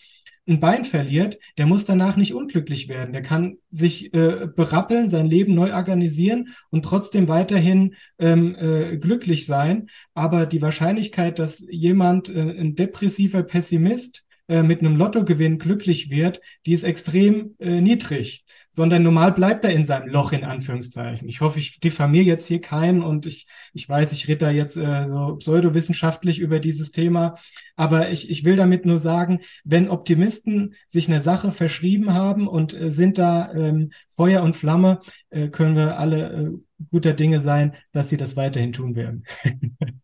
ein 0.47 0.61
Bein 0.61 0.84
verliert, 0.84 1.38
der 1.57 1.66
muss 1.66 1.84
danach 1.84 2.16
nicht 2.16 2.34
unglücklich 2.34 2.88
werden. 2.88 3.12
Der 3.12 3.22
kann 3.22 3.57
sich 3.70 4.12
äh, 4.12 4.47
berappeln, 4.55 5.09
sein 5.09 5.26
Leben 5.26 5.55
neu 5.55 5.74
organisieren 5.74 6.49
und 6.70 6.84
trotzdem 6.84 7.28
weiterhin 7.28 7.95
ähm, 8.18 8.55
äh, 8.57 8.97
glücklich 8.99 9.47
sein. 9.47 9.88
Aber 10.12 10.47
die 10.47 10.61
Wahrscheinlichkeit, 10.61 11.38
dass 11.38 11.64
jemand, 11.70 12.28
äh, 12.28 12.40
ein 12.40 12.74
depressiver 12.74 13.42
Pessimist, 13.42 14.24
äh, 14.49 14.62
mit 14.62 14.80
einem 14.80 14.97
Lottogewinn 14.97 15.59
glücklich 15.59 16.11
wird, 16.11 16.40
die 16.66 16.72
ist 16.72 16.84
extrem 16.84 17.55
äh, 17.59 17.80
niedrig 17.80 18.45
sondern 18.74 19.05
normal 19.05 19.30
bleibt 19.30 19.64
er 19.64 19.70
in 19.70 19.84
seinem 19.84 20.09
Loch 20.09 20.32
in 20.32 20.42
Anführungszeichen. 20.42 21.28
Ich 21.28 21.40
hoffe, 21.40 21.61
ich 21.61 21.78
diffamiere 21.78 22.24
jetzt 22.24 22.49
hier 22.49 22.61
keinen 22.61 23.03
und 23.03 23.24
ich, 23.24 23.47
ich 23.72 23.88
weiß, 23.88 24.11
ich 24.12 24.26
rede 24.26 24.47
da 24.47 24.51
jetzt 24.51 24.76
äh, 24.76 25.07
so 25.09 25.36
pseudowissenschaftlich 25.36 26.40
über 26.40 26.59
dieses 26.59 26.90
Thema, 26.90 27.36
aber 27.76 28.11
ich, 28.11 28.28
ich 28.28 28.42
will 28.42 28.57
damit 28.57 28.84
nur 28.84 28.99
sagen, 28.99 29.38
wenn 29.62 29.88
Optimisten 29.88 30.74
sich 30.88 31.07
eine 31.07 31.20
Sache 31.20 31.53
verschrieben 31.53 32.14
haben 32.14 32.49
und 32.49 32.74
äh, 32.74 32.90
sind 32.90 33.16
da 33.16 33.53
ähm, 33.53 33.92
Feuer 34.11 34.42
und 34.42 34.57
Flamme, 34.57 34.99
äh, 35.30 35.51
können 35.51 35.76
wir 35.76 35.97
alle 35.97 36.32
äh, 36.32 36.51
guter 36.90 37.12
Dinge 37.12 37.40
sein, 37.40 37.76
dass 37.92 38.09
sie 38.09 38.16
das 38.16 38.34
weiterhin 38.34 38.72
tun 38.72 38.97
werden. 38.97 39.22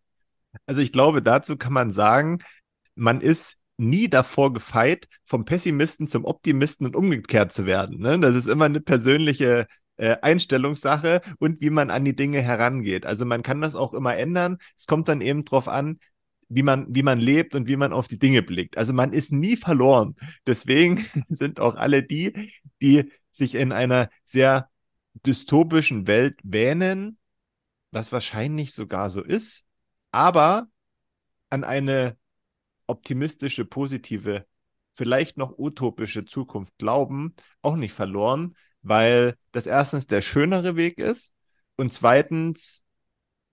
also 0.66 0.80
ich 0.80 0.92
glaube, 0.92 1.22
dazu 1.22 1.56
kann 1.56 1.72
man 1.72 1.90
sagen, 1.90 2.38
man 2.94 3.20
ist 3.20 3.56
nie 3.80 4.08
davor 4.08 4.52
gefeit, 4.52 5.08
vom 5.24 5.44
Pessimisten 5.44 6.06
zum 6.06 6.24
Optimisten 6.24 6.86
und 6.86 6.96
umgekehrt 6.96 7.52
zu 7.52 7.66
werden. 7.66 8.00
Ne? 8.00 8.18
Das 8.20 8.34
ist 8.34 8.46
immer 8.46 8.66
eine 8.66 8.80
persönliche 8.80 9.66
äh, 9.96 10.16
Einstellungssache 10.22 11.20
und 11.38 11.60
wie 11.60 11.70
man 11.70 11.90
an 11.90 12.04
die 12.04 12.16
Dinge 12.16 12.40
herangeht. 12.40 13.06
Also 13.06 13.24
man 13.24 13.42
kann 13.42 13.60
das 13.60 13.74
auch 13.74 13.94
immer 13.94 14.16
ändern. 14.16 14.58
Es 14.76 14.86
kommt 14.86 15.08
dann 15.08 15.20
eben 15.20 15.44
darauf 15.44 15.68
an, 15.68 15.98
wie 16.48 16.62
man, 16.62 16.86
wie 16.88 17.02
man 17.02 17.20
lebt 17.20 17.54
und 17.54 17.68
wie 17.68 17.76
man 17.76 17.92
auf 17.92 18.08
die 18.08 18.18
Dinge 18.18 18.42
blickt. 18.42 18.76
Also 18.76 18.92
man 18.92 19.12
ist 19.12 19.32
nie 19.32 19.56
verloren. 19.56 20.16
Deswegen 20.46 21.04
sind 21.28 21.60
auch 21.60 21.76
alle 21.76 22.02
die, 22.02 22.52
die 22.82 23.10
sich 23.32 23.54
in 23.54 23.72
einer 23.72 24.10
sehr 24.24 24.68
dystopischen 25.26 26.06
Welt 26.06 26.38
wähnen, 26.42 27.18
was 27.90 28.12
wahrscheinlich 28.12 28.72
sogar 28.72 29.10
so 29.10 29.22
ist, 29.22 29.64
aber 30.12 30.68
an 31.50 31.64
eine 31.64 32.16
optimistische, 32.90 33.64
positive, 33.64 34.46
vielleicht 34.94 35.36
noch 35.38 35.58
utopische 35.58 36.24
Zukunft 36.24 36.76
glauben, 36.78 37.34
auch 37.62 37.76
nicht 37.76 37.92
verloren, 37.92 38.54
weil 38.82 39.36
das 39.52 39.66
erstens 39.66 40.06
der 40.06 40.22
schönere 40.22 40.76
Weg 40.76 40.98
ist 40.98 41.32
und 41.76 41.92
zweitens 41.92 42.82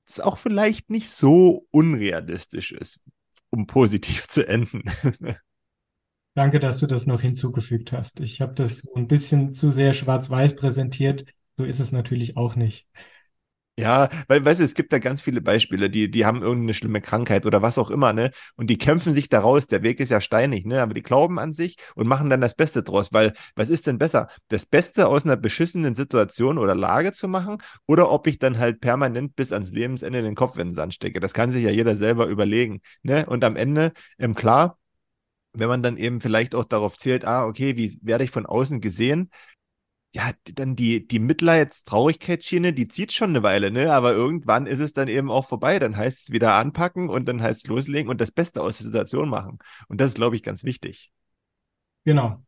es 0.08 0.20
auch 0.20 0.38
vielleicht 0.38 0.90
nicht 0.90 1.10
so 1.10 1.68
unrealistisch 1.72 2.72
ist, 2.72 3.02
um 3.50 3.68
positiv 3.68 4.28
zu 4.28 4.48
enden. 4.48 4.84
Danke, 6.34 6.60
dass 6.60 6.80
du 6.80 6.86
das 6.86 7.08
noch 7.08 7.22
hinzugefügt 7.22 7.92
hast. 7.92 8.20
Ich 8.20 8.42
habe 8.42 8.54
das 8.54 8.88
ein 8.96 9.08
bisschen 9.08 9.56
zu 9.56 9.72
sehr 9.72 9.92
schwarz-weiß 9.94 10.56
präsentiert. 10.56 11.26
So 11.58 11.64
ist 11.64 11.80
es 11.80 11.92
natürlich 11.92 12.38
auch 12.38 12.56
nicht. 12.56 12.88
Ja, 13.80 14.10
weil, 14.28 14.44
weißt 14.44 14.60
du, 14.60 14.64
es 14.64 14.74
gibt 14.74 14.92
da 14.92 14.98
ganz 14.98 15.22
viele 15.22 15.40
Beispiele, 15.40 15.88
die, 15.92 16.10
die 16.10 16.26
haben 16.26 16.42
irgendeine 16.42 16.74
schlimme 16.74 17.00
Krankheit 17.00 17.46
oder 17.46 17.62
was 17.62 17.78
auch 17.78 17.92
immer, 17.92 18.12
ne? 18.12 18.32
Und 18.56 18.72
die 18.72 18.80
kämpfen 18.80 19.14
sich 19.14 19.30
da 19.30 19.40
raus. 19.40 19.68
Der 19.68 19.84
Weg 19.84 20.00
ist 20.00 20.10
ja 20.10 20.20
steinig, 20.20 20.66
ne? 20.66 20.82
Aber 20.82 20.96
die 20.96 21.04
glauben 21.04 21.38
an 21.38 21.54
sich 21.54 21.78
und 21.94 22.08
machen 22.08 22.32
dann 22.32 22.42
das 22.42 22.56
Beste 22.56 22.82
draus. 22.82 23.14
Weil, 23.14 23.34
was 23.56 23.70
ist 23.70 23.86
denn 23.86 24.00
besser? 24.00 24.30
Das 24.48 24.66
Beste 24.66 25.08
aus 25.08 25.26
einer 25.26 25.36
beschissenen 25.36 25.94
Situation 25.94 26.58
oder 26.58 26.74
Lage 26.74 27.12
zu 27.14 27.28
machen 27.28 27.58
oder 27.86 28.10
ob 28.10 28.26
ich 28.26 28.40
dann 28.40 28.58
halt 28.58 28.82
permanent 28.82 29.36
bis 29.36 29.52
ans 29.52 29.70
Lebensende 29.70 30.24
den 30.24 30.34
Kopf 30.34 30.58
in 30.58 30.70
den 30.70 30.74
Sand 30.76 30.96
stecke? 30.96 31.20
Das 31.20 31.34
kann 31.36 31.52
sich 31.52 31.64
ja 31.64 31.70
jeder 31.70 31.96
selber 31.96 32.26
überlegen, 32.26 32.82
ne? 33.04 33.28
Und 33.28 33.44
am 33.44 33.56
Ende, 33.56 33.92
ähm, 34.18 34.34
klar, 34.34 34.80
wenn 35.54 35.68
man 35.70 35.84
dann 35.84 35.98
eben 35.98 36.22
vielleicht 36.22 36.56
auch 36.56 36.66
darauf 36.66 36.98
zählt, 36.98 37.26
ah, 37.26 37.46
okay, 37.48 37.78
wie 37.78 37.98
werde 38.04 38.24
ich 38.24 38.32
von 38.32 38.46
außen 38.46 38.82
gesehen? 38.82 39.30
Ja, 40.18 40.32
dann 40.56 40.76
die, 40.76 41.08
die 41.08 41.20
Mitleids-Traurigkeitsschiene, 41.20 42.74
die 42.74 42.88
zieht 42.88 43.14
schon 43.14 43.30
eine 43.30 43.44
Weile, 43.44 43.70
ne? 43.70 43.94
Aber 43.94 44.14
irgendwann 44.14 44.66
ist 44.66 44.80
es 44.80 44.92
dann 44.92 45.08
eben 45.08 45.30
auch 45.30 45.48
vorbei. 45.48 45.78
Dann 45.78 45.96
heißt 45.96 46.24
es 46.24 46.32
wieder 46.32 46.56
anpacken 46.56 47.08
und 47.08 47.28
dann 47.28 47.40
heißt 47.40 47.66
es 47.66 47.68
loslegen 47.68 48.10
und 48.10 48.20
das 48.20 48.32
Beste 48.32 48.64
aus 48.64 48.80
der 48.80 48.88
Situation 48.88 49.30
machen. 49.30 49.60
Und 49.88 50.02
das 50.02 50.10
ist, 50.10 50.16
glaube 50.16 50.36
ich, 50.36 50.42
ganz 50.42 50.64
wichtig. 50.64 51.12
Genau. 52.04 52.44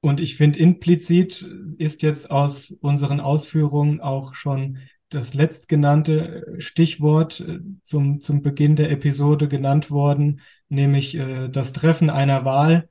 Und 0.00 0.18
ich 0.18 0.36
finde, 0.36 0.58
implizit 0.58 1.48
ist 1.78 2.02
jetzt 2.02 2.28
aus 2.28 2.72
unseren 2.72 3.20
Ausführungen 3.20 4.00
auch 4.00 4.34
schon 4.34 4.78
das 5.10 5.32
letztgenannte 5.32 6.56
Stichwort 6.58 7.38
äh, 7.38 7.60
zum, 7.82 8.20
zum 8.20 8.42
Beginn 8.42 8.74
der 8.74 8.90
Episode 8.90 9.46
genannt 9.46 9.92
worden, 9.92 10.40
nämlich 10.68 11.14
äh, 11.14 11.48
das 11.48 11.72
Treffen 11.72 12.10
einer 12.10 12.44
Wahl. 12.44 12.88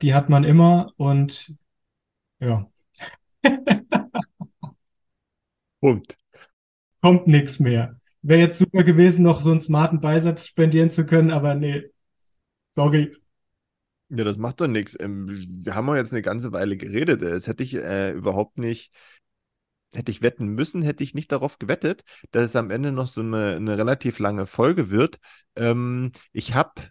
Die 0.00 0.14
hat 0.14 0.30
man 0.30 0.44
immer 0.44 0.92
und 0.96 1.52
ja, 2.40 2.70
Punkt. 5.80 6.16
Kommt 7.00 7.26
nichts 7.26 7.60
mehr. 7.60 8.00
Wäre 8.22 8.40
jetzt 8.40 8.58
super 8.58 8.82
gewesen, 8.82 9.22
noch 9.22 9.40
so 9.40 9.50
einen 9.52 9.60
smarten 9.60 10.00
Beisatz 10.00 10.46
spendieren 10.46 10.90
zu 10.90 11.06
können, 11.06 11.30
aber 11.30 11.54
nee, 11.54 11.90
Sorry. 12.78 13.12
Ja, 14.08 14.22
das 14.22 14.38
macht 14.38 14.60
doch 14.60 14.68
nichts. 14.68 14.96
Ähm, 15.00 15.26
wir 15.64 15.74
haben 15.74 15.88
ja 15.88 15.96
jetzt 15.96 16.12
eine 16.12 16.22
ganze 16.22 16.52
Weile 16.52 16.76
geredet. 16.76 17.22
Das 17.22 17.48
hätte 17.48 17.64
ich 17.64 17.74
äh, 17.74 18.12
überhaupt 18.12 18.56
nicht, 18.56 18.92
hätte 19.92 20.12
ich 20.12 20.22
wetten 20.22 20.46
müssen, 20.46 20.82
hätte 20.82 21.02
ich 21.02 21.12
nicht 21.12 21.32
darauf 21.32 21.58
gewettet, 21.58 22.04
dass 22.30 22.44
es 22.44 22.54
am 22.56 22.70
Ende 22.70 22.92
noch 22.92 23.08
so 23.08 23.20
eine, 23.20 23.56
eine 23.56 23.76
relativ 23.76 24.20
lange 24.20 24.46
Folge 24.46 24.90
wird. 24.90 25.18
Ähm, 25.56 26.12
ich 26.32 26.54
habe 26.54 26.82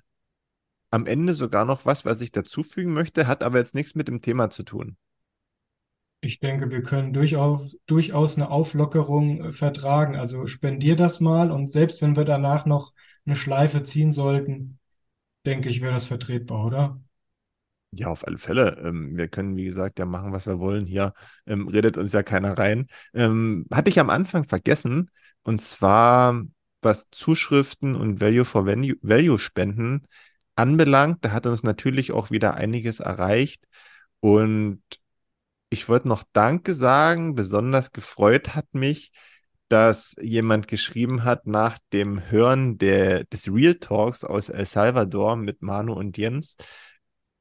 am 0.92 1.06
Ende 1.06 1.34
sogar 1.34 1.64
noch 1.64 1.86
was, 1.86 2.04
was 2.04 2.20
ich 2.20 2.34
dazufügen 2.34 2.92
möchte, 2.92 3.26
hat 3.26 3.42
aber 3.42 3.60
jetzt 3.60 3.76
nichts 3.76 3.96
mit 3.96 4.10
dem 4.10 4.22
Thema 4.22 4.50
zu 4.50 4.64
tun. 4.64 4.98
Ich 6.28 6.40
denke, 6.40 6.70
wir 6.70 6.84
können 6.84 7.14
durchaus, 7.14 7.78
durchaus 7.86 8.36
eine 8.36 8.52
Auflockerung 8.52 9.46
äh, 9.46 9.52
vertragen. 9.54 10.18
Also 10.18 10.46
spendier 10.46 10.98
das 10.98 11.22
mal 11.22 11.52
und 11.52 11.72
selbst 11.72 12.02
wenn 12.02 12.18
wir 12.18 12.26
danach 12.26 12.66
noch 12.66 12.92
eine 13.26 13.38
Schleife 13.38 13.84
ziehen 13.84 14.12
sollten, 14.12 14.78
denke 15.46 15.70
ich, 15.70 15.82
wäre 15.82 15.94
das 15.94 16.06
vertretbar, 16.06 16.66
oder? 16.66 17.02
Ja, 17.92 18.08
auf 18.08 18.28
alle 18.28 18.38
Fälle. 18.38 18.78
Ähm, 18.84 19.16
wir 19.16 19.30
können, 19.30 19.56
wie 19.56 19.64
gesagt, 19.64 20.00
ja 20.00 20.06
machen, 20.06 20.34
was 20.34 20.46
wir 20.46 20.60
wollen. 20.60 20.86
Hier 20.86 21.14
ähm, 21.46 21.70
redet 21.70 21.96
uns 21.96 22.12
ja 22.12 22.24
keiner 22.24 22.58
rein. 22.58 22.88
Ähm, 23.14 23.66
hatte 23.74 23.90
ich 23.90 24.00
am 24.02 24.10
Anfang 24.10 24.44
vergessen, 24.44 25.10
und 25.44 25.62
zwar 25.62 26.44
was 26.82 27.08
Zuschriften 27.12 27.96
und 27.96 28.20
Value 28.20 28.44
for 28.44 28.66
Value, 28.66 28.96
Value 29.02 29.40
Spenden 29.40 30.06
anbelangt. 30.58 31.24
Da 31.24 31.32
hat 31.32 31.46
uns 31.46 31.64
natürlich 31.64 32.12
auch 32.12 32.32
wieder 32.32 32.56
einiges 32.56 33.00
erreicht. 33.00 33.64
Und 34.20 34.82
ich 35.70 35.90
wollte 35.90 36.08
noch 36.08 36.24
Danke 36.34 36.76
sagen. 36.76 37.36
Besonders 37.36 37.92
gefreut 37.92 38.56
hat 38.56 38.74
mich, 38.74 39.12
dass 39.70 40.16
jemand 40.22 40.68
geschrieben 40.68 41.24
hat 41.24 41.46
nach 41.46 41.78
dem 41.94 42.30
Hören 42.30 42.78
der, 42.78 43.26
des 43.26 43.48
Real 43.52 43.76
Talks 43.76 44.24
aus 44.24 44.50
El 44.50 44.66
Salvador 44.66 45.36
mit 45.36 45.62
Manu 45.62 45.94
und 45.94 46.18
Jens, 46.18 46.56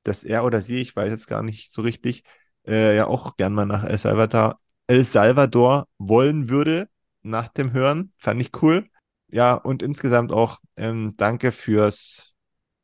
dass 0.03 0.25
er 0.25 0.45
oder 0.45 0.61
sie, 0.61 0.81
ich 0.81 0.95
weiß 0.97 1.11
jetzt 1.11 1.29
gar 1.29 1.43
nicht 1.43 1.73
so 1.73 1.83
richtig, 1.83 2.25
äh, 2.67 2.97
ja 2.97 3.07
auch 3.07 3.37
gern 3.37 3.55
mal 3.55 3.67
nach 3.67 3.85
El 3.85 3.99
Salvador, 3.99 4.59
El 4.89 5.05
Salvador 5.05 5.89
wollen 5.99 6.49
würde 6.49 6.89
nach 7.23 7.49
dem 7.49 7.73
Hören. 7.73 8.13
Fand 8.19 8.41
ich 8.41 8.51
cool. 8.63 8.89
Ja, 9.29 9.55
und 9.55 9.83
insgesamt 9.83 10.33
auch 10.33 10.61
ähm, 10.77 11.15
danke 11.17 11.53
fürs, 11.53 12.35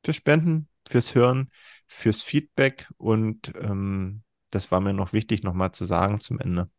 fürs 0.05 0.17
Spenden, 0.17 0.69
fürs 0.89 1.15
Hören, 1.15 1.51
fürs 1.87 2.23
Feedback 2.23 2.89
und 2.97 3.53
ähm, 3.61 4.23
das 4.53 4.71
war 4.71 4.81
mir 4.81 4.93
noch 4.93 5.13
wichtig, 5.13 5.43
nochmal 5.43 5.73
zu 5.73 5.87
sagen 5.87 6.21
zum 6.21 6.39
Ende. 6.39 6.71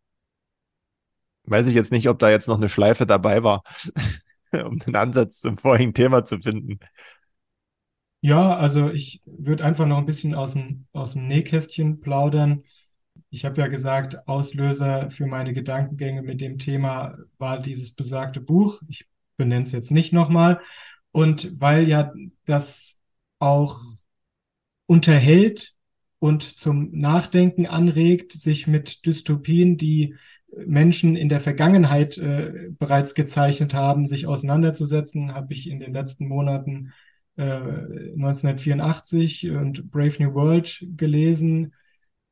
Weiß 1.45 1.67
ich 1.67 1.73
jetzt 1.73 1.91
nicht, 1.91 2.07
ob 2.07 2.19
da 2.19 2.29
jetzt 2.29 2.47
noch 2.47 2.57
eine 2.57 2.69
Schleife 2.69 3.05
dabei 3.05 3.43
war, 3.43 3.63
um 4.65 4.79
den 4.79 4.95
Ansatz 4.95 5.39
zum 5.39 5.57
vorigen 5.57 5.93
Thema 5.93 6.23
zu 6.23 6.39
finden. 6.39 6.79
Ja, 8.21 8.55
also 8.55 8.89
ich 8.89 9.21
würde 9.25 9.65
einfach 9.65 9.85
noch 9.85 9.97
ein 9.97 10.05
bisschen 10.05 10.33
aus 10.33 10.53
dem, 10.53 10.87
aus 10.93 11.13
dem 11.13 11.27
Nähkästchen 11.27 11.99
plaudern. 11.99 12.63
Ich 13.29 13.43
habe 13.43 13.59
ja 13.59 13.67
gesagt, 13.67 14.27
Auslöser 14.27 15.11
für 15.11 15.25
meine 15.25 15.51
Gedankengänge 15.51 16.21
mit 16.21 16.39
dem 16.39 16.57
Thema 16.57 17.17
war 17.37 17.59
dieses 17.59 17.91
besagte 17.91 18.39
Buch. 18.39 18.81
Ich 18.87 19.07
benenne 19.35 19.63
es 19.63 19.73
jetzt 19.73 19.91
nicht 19.91 20.13
nochmal. 20.13 20.61
Und 21.11 21.59
weil 21.59 21.89
ja 21.89 22.13
das 22.45 22.99
auch 23.39 23.81
unterhält 24.85 25.72
und 26.23 26.57
zum 26.57 26.97
Nachdenken 26.97 27.65
anregt, 27.65 28.31
sich 28.31 28.65
mit 28.65 29.05
Dystopien, 29.05 29.75
die 29.75 30.15
Menschen 30.55 31.17
in 31.17 31.27
der 31.27 31.41
Vergangenheit 31.41 32.17
äh, 32.17 32.69
bereits 32.79 33.13
gezeichnet 33.13 33.73
haben, 33.73 34.07
sich 34.07 34.25
auseinanderzusetzen, 34.25 35.35
habe 35.35 35.51
ich 35.51 35.69
in 35.69 35.81
den 35.81 35.91
letzten 35.91 36.29
Monaten 36.29 36.93
1984 37.35 39.43
äh, 39.43 39.49
und 39.49 39.91
Brave 39.91 40.23
New 40.23 40.33
World 40.33 40.87
gelesen. 40.95 41.73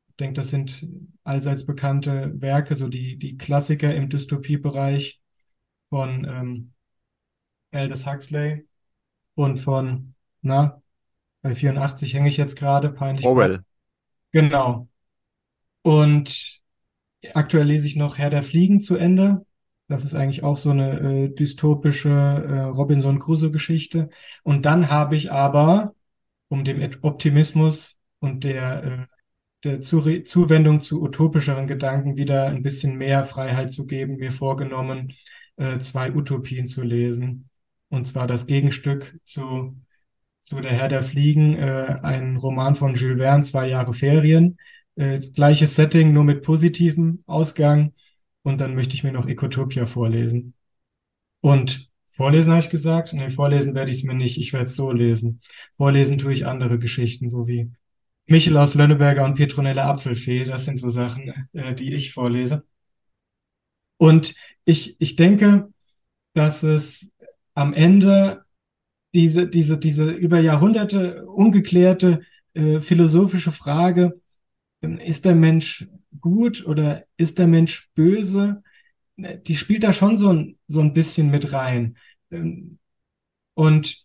Ich 0.08 0.16
denke, 0.16 0.36
das 0.36 0.48
sind 0.48 0.86
allseits 1.22 1.66
bekannte 1.66 2.32
Werke, 2.40 2.76
so 2.76 2.88
die, 2.88 3.18
die 3.18 3.36
Klassiker 3.36 3.94
im 3.94 4.08
Dystopiebereich 4.08 5.20
von 5.90 6.24
ähm, 6.24 6.72
Aldous 7.72 8.06
Huxley 8.06 8.66
und 9.34 9.58
von, 9.58 10.14
na, 10.40 10.80
bei 11.42 11.54
84 11.54 12.14
hänge 12.14 12.30
ich 12.30 12.38
jetzt 12.38 12.56
gerade, 12.56 12.88
peinlich. 12.88 13.26
Orwell. 13.26 13.62
Genau. 14.32 14.88
Und 15.82 16.60
aktuell 17.34 17.66
lese 17.66 17.86
ich 17.86 17.96
noch 17.96 18.18
Herr 18.18 18.30
der 18.30 18.42
Fliegen 18.42 18.80
zu 18.80 18.96
Ende. 18.96 19.44
Das 19.88 20.04
ist 20.04 20.14
eigentlich 20.14 20.42
auch 20.42 20.56
so 20.56 20.70
eine 20.70 21.00
äh, 21.00 21.28
dystopische 21.28 22.08
äh, 22.10 22.60
Robinson 22.64 23.18
Crusoe-Geschichte. 23.18 24.08
Und 24.42 24.64
dann 24.64 24.90
habe 24.90 25.16
ich 25.16 25.30
aber, 25.32 25.94
um 26.48 26.64
dem 26.64 26.80
Optimismus 27.02 27.98
und 28.20 28.44
der, 28.44 28.84
äh, 28.84 29.06
der 29.64 29.80
Zu 29.80 30.00
Zuwendung 30.22 30.80
zu 30.80 31.02
utopischeren 31.02 31.66
Gedanken 31.66 32.16
wieder 32.16 32.46
ein 32.46 32.62
bisschen 32.62 32.96
mehr 32.96 33.24
Freiheit 33.24 33.70
zu 33.70 33.86
geben, 33.86 34.16
mir 34.16 34.32
vorgenommen, 34.32 35.12
äh, 35.56 35.78
zwei 35.78 36.12
Utopien 36.12 36.66
zu 36.66 36.82
lesen. 36.82 37.48
Und 37.90 38.06
zwar 38.06 38.26
das 38.26 38.46
Gegenstück 38.46 39.18
zu, 39.24 39.76
zu 40.42 40.60
Der 40.60 40.72
Herr 40.72 40.88
der 40.88 41.02
Fliegen, 41.04 41.56
äh, 41.56 41.98
ein 42.02 42.36
Roman 42.36 42.74
von 42.74 42.94
Jules 42.94 43.18
Verne, 43.18 43.42
Zwei 43.44 43.68
Jahre 43.68 43.94
Ferien. 43.94 44.58
Äh, 44.96 45.20
gleiches 45.20 45.76
Setting, 45.76 46.12
nur 46.12 46.24
mit 46.24 46.42
positivem 46.42 47.22
Ausgang 47.26 47.94
und 48.42 48.60
dann 48.60 48.74
möchte 48.74 48.94
ich 48.94 49.04
mir 49.04 49.12
noch 49.12 49.26
Ecotopia 49.26 49.86
vorlesen. 49.86 50.54
Und 51.40 51.90
vorlesen 52.10 52.50
habe 52.50 52.60
ich 52.62 52.70
gesagt? 52.70 53.12
Nee, 53.12 53.30
vorlesen 53.30 53.74
werde 53.74 53.90
ich 53.90 53.98
es 53.98 54.02
mir 54.02 54.14
nicht. 54.14 54.36
Ich 54.38 54.52
werde 54.52 54.66
es 54.66 54.74
so 54.74 54.90
lesen. 54.92 55.40
Vorlesen 55.76 56.18
tue 56.18 56.32
ich 56.32 56.44
andere 56.44 56.78
Geschichten, 56.78 57.30
so 57.30 57.46
wie 57.46 57.70
Michel 58.26 58.56
aus 58.56 58.74
Lönneberger 58.74 59.24
und 59.24 59.36
Petronella 59.36 59.88
Apfelfee. 59.88 60.44
Das 60.44 60.64
sind 60.64 60.78
so 60.78 60.90
Sachen, 60.90 61.48
äh, 61.52 61.74
die 61.74 61.94
ich 61.94 62.12
vorlese. 62.12 62.64
Und 63.96 64.34
ich, 64.64 64.96
ich 64.98 65.16
denke, 65.16 65.72
dass 66.34 66.62
es 66.64 67.12
am 67.54 67.74
Ende 67.74 68.44
diese, 69.14 69.48
diese, 69.48 69.78
diese 69.78 70.10
über 70.10 70.40
Jahrhunderte 70.40 71.26
ungeklärte 71.26 72.20
äh, 72.54 72.80
philosophische 72.80 73.52
Frage, 73.52 74.20
ähm, 74.82 74.98
ist 74.98 75.24
der 75.24 75.34
Mensch 75.34 75.88
gut 76.20 76.66
oder 76.66 77.04
ist 77.16 77.38
der 77.38 77.46
Mensch 77.46 77.90
böse? 77.94 78.62
Die 79.16 79.56
spielt 79.56 79.84
da 79.84 79.92
schon 79.92 80.16
so 80.16 80.32
ein, 80.32 80.58
so 80.66 80.80
ein 80.80 80.94
bisschen 80.94 81.30
mit 81.30 81.52
rein. 81.52 81.96
Ähm, 82.30 82.78
und 83.54 84.02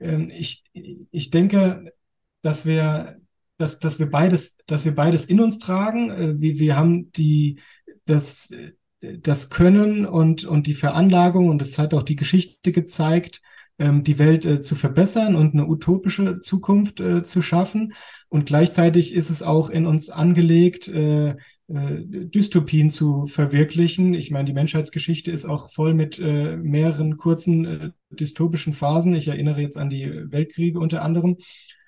ähm, 0.00 0.30
ich, 0.30 0.64
ich 0.72 1.30
denke, 1.30 1.92
dass 2.42 2.64
wir, 2.64 3.20
dass, 3.58 3.78
dass 3.78 3.98
wir 3.98 4.10
beides, 4.10 4.56
dass 4.66 4.84
wir 4.84 4.94
beides 4.94 5.26
in 5.26 5.40
uns 5.40 5.58
tragen. 5.58 6.10
Äh, 6.10 6.40
wir, 6.40 6.58
wir 6.58 6.76
haben 6.76 7.12
die, 7.12 7.60
das, 8.06 8.52
das 9.00 9.50
Können 9.50 10.06
und, 10.06 10.44
und 10.44 10.66
die 10.66 10.74
Veranlagung, 10.74 11.48
und 11.48 11.60
das 11.60 11.78
hat 11.78 11.92
auch 11.92 12.02
die 12.02 12.16
Geschichte 12.16 12.72
gezeigt, 12.72 13.42
ähm, 13.78 14.02
die 14.02 14.18
Welt 14.18 14.44
äh, 14.46 14.60
zu 14.62 14.74
verbessern 14.74 15.34
und 15.34 15.52
eine 15.52 15.66
utopische 15.66 16.40
Zukunft 16.40 17.00
äh, 17.00 17.24
zu 17.24 17.42
schaffen. 17.42 17.92
Und 18.28 18.46
gleichzeitig 18.46 19.14
ist 19.14 19.28
es 19.28 19.42
auch 19.42 19.68
in 19.68 19.86
uns 19.86 20.08
angelegt, 20.10 20.88
äh, 20.88 21.36
Dystopien 21.68 22.90
zu 22.90 23.26
verwirklichen. 23.26 24.14
Ich 24.14 24.30
meine, 24.30 24.44
die 24.44 24.52
Menschheitsgeschichte 24.52 25.32
ist 25.32 25.44
auch 25.44 25.72
voll 25.72 25.94
mit 25.94 26.20
mehreren 26.20 27.16
kurzen 27.16 27.92
dystopischen 28.08 28.72
Phasen. 28.72 29.16
Ich 29.16 29.26
erinnere 29.26 29.62
jetzt 29.62 29.76
an 29.76 29.90
die 29.90 30.08
Weltkriege 30.30 30.78
unter 30.78 31.02
anderem. 31.02 31.38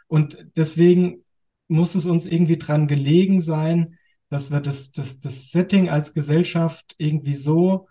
Und 0.08 0.44
deswegen 0.56 1.22
muss 1.68 1.94
es 1.94 2.06
uns 2.06 2.26
irgendwie 2.26 2.58
dran 2.58 2.88
gelegen 2.88 3.40
sein, 3.40 3.98
dass 4.30 4.50
wir 4.50 4.60
das, 4.60 4.90
das, 4.90 5.20
das 5.20 5.52
Setting 5.52 5.88
als 5.88 6.12
Gesellschaft 6.12 6.96
irgendwie 6.98 7.36
so 7.36 7.86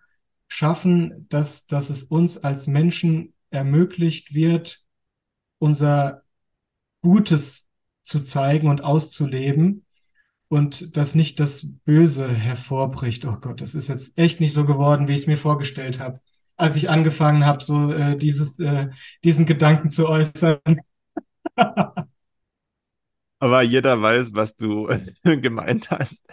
schaffen, 0.49 1.25
dass, 1.29 1.67
dass 1.67 1.89
es 1.89 2.03
uns 2.03 2.37
als 2.37 2.67
Menschen 2.67 3.33
ermöglicht 3.49 4.33
wird, 4.33 4.83
unser 5.59 6.23
Gutes 7.01 7.67
zu 8.01 8.21
zeigen 8.21 8.67
und 8.67 8.83
auszuleben 8.83 9.85
und 10.47 10.95
dass 10.95 11.15
nicht 11.15 11.39
das 11.39 11.65
Böse 11.85 12.27
hervorbricht. 12.29 13.25
Oh 13.25 13.37
Gott, 13.39 13.61
das 13.61 13.75
ist 13.75 13.89
jetzt 13.89 14.17
echt 14.17 14.39
nicht 14.39 14.53
so 14.53 14.65
geworden, 14.65 15.07
wie 15.07 15.13
ich 15.13 15.21
es 15.21 15.27
mir 15.27 15.37
vorgestellt 15.37 15.99
habe, 15.99 16.21
als 16.55 16.77
ich 16.77 16.89
angefangen 16.89 17.45
habe, 17.45 17.63
so 17.63 17.91
äh, 17.91 18.15
dieses, 18.15 18.57
äh, 18.59 18.89
diesen 19.23 19.45
Gedanken 19.45 19.89
zu 19.89 20.07
äußern. 20.07 20.59
Aber 23.39 23.61
jeder 23.61 24.01
weiß, 24.01 24.33
was 24.33 24.55
du 24.55 24.89
gemeint 25.23 25.91
hast 25.91 26.25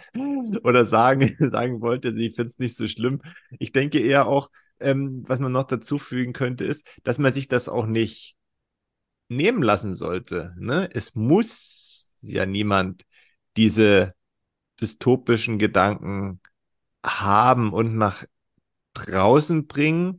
oder 0.63 0.85
sagen, 0.85 1.35
sagen 1.51 1.81
wollte. 1.81 2.09
Ich 2.09 2.35
finde 2.35 2.49
es 2.49 2.57
nicht 2.57 2.75
so 2.75 2.87
schlimm. 2.87 3.21
Ich 3.59 3.71
denke 3.71 3.99
eher 3.99 4.27
auch, 4.27 4.49
ähm, 4.79 5.23
was 5.27 5.39
man 5.39 5.51
noch 5.51 5.65
dazu 5.65 5.97
fügen 5.97 6.33
könnte, 6.33 6.65
ist, 6.65 6.85
dass 7.03 7.17
man 7.17 7.33
sich 7.33 7.47
das 7.47 7.69
auch 7.69 7.85
nicht 7.85 8.35
nehmen 9.29 9.63
lassen 9.63 9.95
sollte. 9.95 10.53
Ne? 10.57 10.89
Es 10.93 11.15
muss 11.15 12.07
ja 12.21 12.45
niemand 12.45 13.05
diese 13.57 14.13
dystopischen 14.79 15.59
Gedanken 15.59 16.41
haben 17.05 17.73
und 17.73 17.95
nach 17.97 18.25
draußen 18.93 19.67
bringen, 19.67 20.17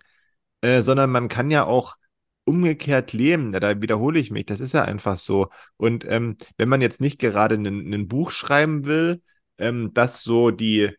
äh, 0.60 0.82
sondern 0.82 1.10
man 1.10 1.28
kann 1.28 1.50
ja 1.50 1.64
auch 1.64 1.96
umgekehrt 2.44 3.12
leben. 3.12 3.52
Ja, 3.52 3.60
da 3.60 3.80
wiederhole 3.82 4.18
ich 4.18 4.30
mich, 4.30 4.46
das 4.46 4.60
ist 4.60 4.72
ja 4.74 4.82
einfach 4.84 5.18
so. 5.18 5.48
Und 5.76 6.04
ähm, 6.08 6.36
wenn 6.58 6.68
man 6.68 6.80
jetzt 6.80 7.00
nicht 7.00 7.18
gerade 7.18 7.56
ein 7.56 8.08
Buch 8.08 8.30
schreiben 8.30 8.84
will, 8.84 9.22
ähm, 9.58 9.92
das 9.94 10.22
so 10.22 10.50
die 10.50 10.92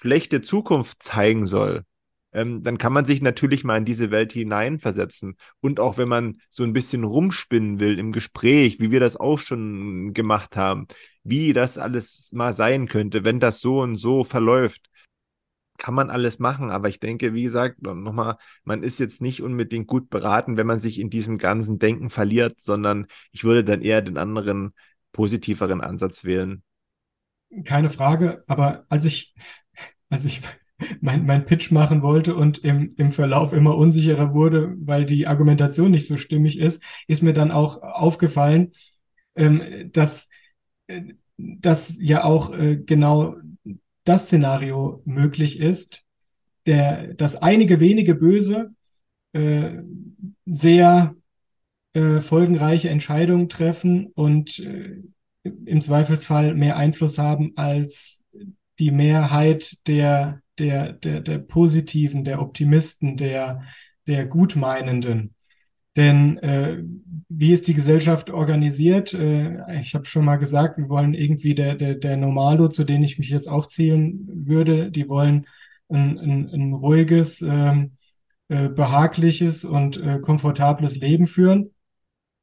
schlechte 0.00 0.42
Zukunft 0.42 1.02
zeigen 1.02 1.46
soll, 1.46 1.84
ähm, 2.32 2.62
dann 2.62 2.78
kann 2.78 2.92
man 2.92 3.06
sich 3.06 3.22
natürlich 3.22 3.64
mal 3.64 3.76
in 3.76 3.84
diese 3.84 4.10
Welt 4.10 4.32
hineinversetzen. 4.32 5.36
Und 5.60 5.80
auch 5.80 5.98
wenn 5.98 6.08
man 6.08 6.40
so 6.50 6.62
ein 6.62 6.72
bisschen 6.72 7.04
rumspinnen 7.04 7.80
will 7.80 7.98
im 7.98 8.12
Gespräch, 8.12 8.80
wie 8.80 8.90
wir 8.90 9.00
das 9.00 9.16
auch 9.16 9.38
schon 9.38 10.14
gemacht 10.14 10.56
haben, 10.56 10.86
wie 11.24 11.52
das 11.52 11.78
alles 11.78 12.30
mal 12.32 12.52
sein 12.52 12.86
könnte, 12.86 13.24
wenn 13.24 13.40
das 13.40 13.60
so 13.60 13.80
und 13.80 13.96
so 13.96 14.24
verläuft, 14.24 14.90
kann 15.78 15.94
man 15.94 16.10
alles 16.10 16.38
machen. 16.38 16.70
Aber 16.70 16.88
ich 16.88 17.00
denke, 17.00 17.34
wie 17.34 17.44
gesagt, 17.44 17.82
nochmal, 17.82 18.36
man 18.64 18.82
ist 18.82 19.00
jetzt 19.00 19.20
nicht 19.20 19.42
unbedingt 19.42 19.86
gut 19.86 20.10
beraten, 20.10 20.56
wenn 20.56 20.66
man 20.66 20.78
sich 20.78 21.00
in 21.00 21.10
diesem 21.10 21.38
ganzen 21.38 21.78
Denken 21.78 22.10
verliert, 22.10 22.60
sondern 22.60 23.06
ich 23.32 23.44
würde 23.44 23.64
dann 23.64 23.82
eher 23.82 24.02
den 24.02 24.18
anderen, 24.18 24.74
positiveren 25.12 25.80
Ansatz 25.80 26.22
wählen. 26.22 26.62
Keine 27.64 27.90
Frage, 27.90 28.44
aber 28.46 28.84
als 28.88 29.04
ich, 29.04 29.34
als 30.08 30.24
ich 30.24 30.42
mein, 31.00 31.26
mein 31.26 31.44
Pitch 31.44 31.70
machen 31.70 32.02
wollte 32.02 32.34
und 32.34 32.58
im, 32.58 32.94
im 32.96 33.12
Verlauf 33.12 33.52
immer 33.52 33.76
unsicherer 33.76 34.34
wurde, 34.34 34.74
weil 34.78 35.04
die 35.04 35.26
Argumentation 35.26 35.90
nicht 35.90 36.06
so 36.06 36.16
stimmig 36.16 36.58
ist, 36.58 36.82
ist 37.06 37.22
mir 37.22 37.32
dann 37.32 37.50
auch 37.50 37.82
aufgefallen, 37.82 38.72
ähm, 39.34 39.90
dass, 39.92 40.28
äh, 40.86 41.02
dass 41.36 41.96
ja 42.00 42.24
auch 42.24 42.52
äh, 42.52 42.76
genau 42.76 43.36
das 44.04 44.26
Szenario 44.26 45.02
möglich 45.04 45.58
ist, 45.58 46.04
der, 46.66 47.14
dass 47.14 47.36
einige 47.36 47.80
wenige 47.80 48.14
Böse 48.14 48.74
äh, 49.32 49.78
sehr 50.46 51.14
äh, 51.92 52.20
folgenreiche 52.20 52.88
Entscheidungen 52.88 53.48
treffen 53.48 54.06
und 54.14 54.58
äh, 54.58 55.02
im 55.42 55.80
Zweifelsfall 55.80 56.54
mehr 56.54 56.76
Einfluss 56.76 57.18
haben 57.18 57.52
als 57.56 58.24
die 58.78 58.90
Mehrheit 58.90 59.76
der, 59.86 60.40
der, 60.60 60.92
der, 60.92 61.20
der 61.20 61.38
Positiven, 61.38 62.22
der 62.24 62.40
Optimisten, 62.40 63.16
der, 63.16 63.62
der 64.06 64.26
Gutmeinenden. 64.26 65.34
Denn 65.96 66.38
äh, 66.38 66.84
wie 67.28 67.52
ist 67.52 67.66
die 67.66 67.74
Gesellschaft 67.74 68.30
organisiert? 68.30 69.12
Äh, 69.12 69.80
ich 69.80 69.94
habe 69.94 70.04
schon 70.04 70.24
mal 70.24 70.36
gesagt, 70.36 70.78
wir 70.78 70.88
wollen 70.88 71.14
irgendwie 71.14 71.54
der, 71.54 71.74
der, 71.74 71.96
der 71.96 72.16
Normalo, 72.16 72.68
zu 72.68 72.84
denen 72.84 73.02
ich 73.02 73.18
mich 73.18 73.28
jetzt 73.28 73.48
auch 73.48 73.66
zählen 73.66 74.28
würde, 74.32 74.90
die 74.90 75.08
wollen 75.08 75.46
ein, 75.88 76.18
ein, 76.18 76.48
ein 76.48 76.72
ruhiges, 76.74 77.42
ähm, 77.42 77.96
äh, 78.48 78.68
behagliches 78.68 79.64
und 79.64 79.96
äh, 79.96 80.20
komfortables 80.20 80.96
Leben 80.96 81.26
führen. 81.26 81.70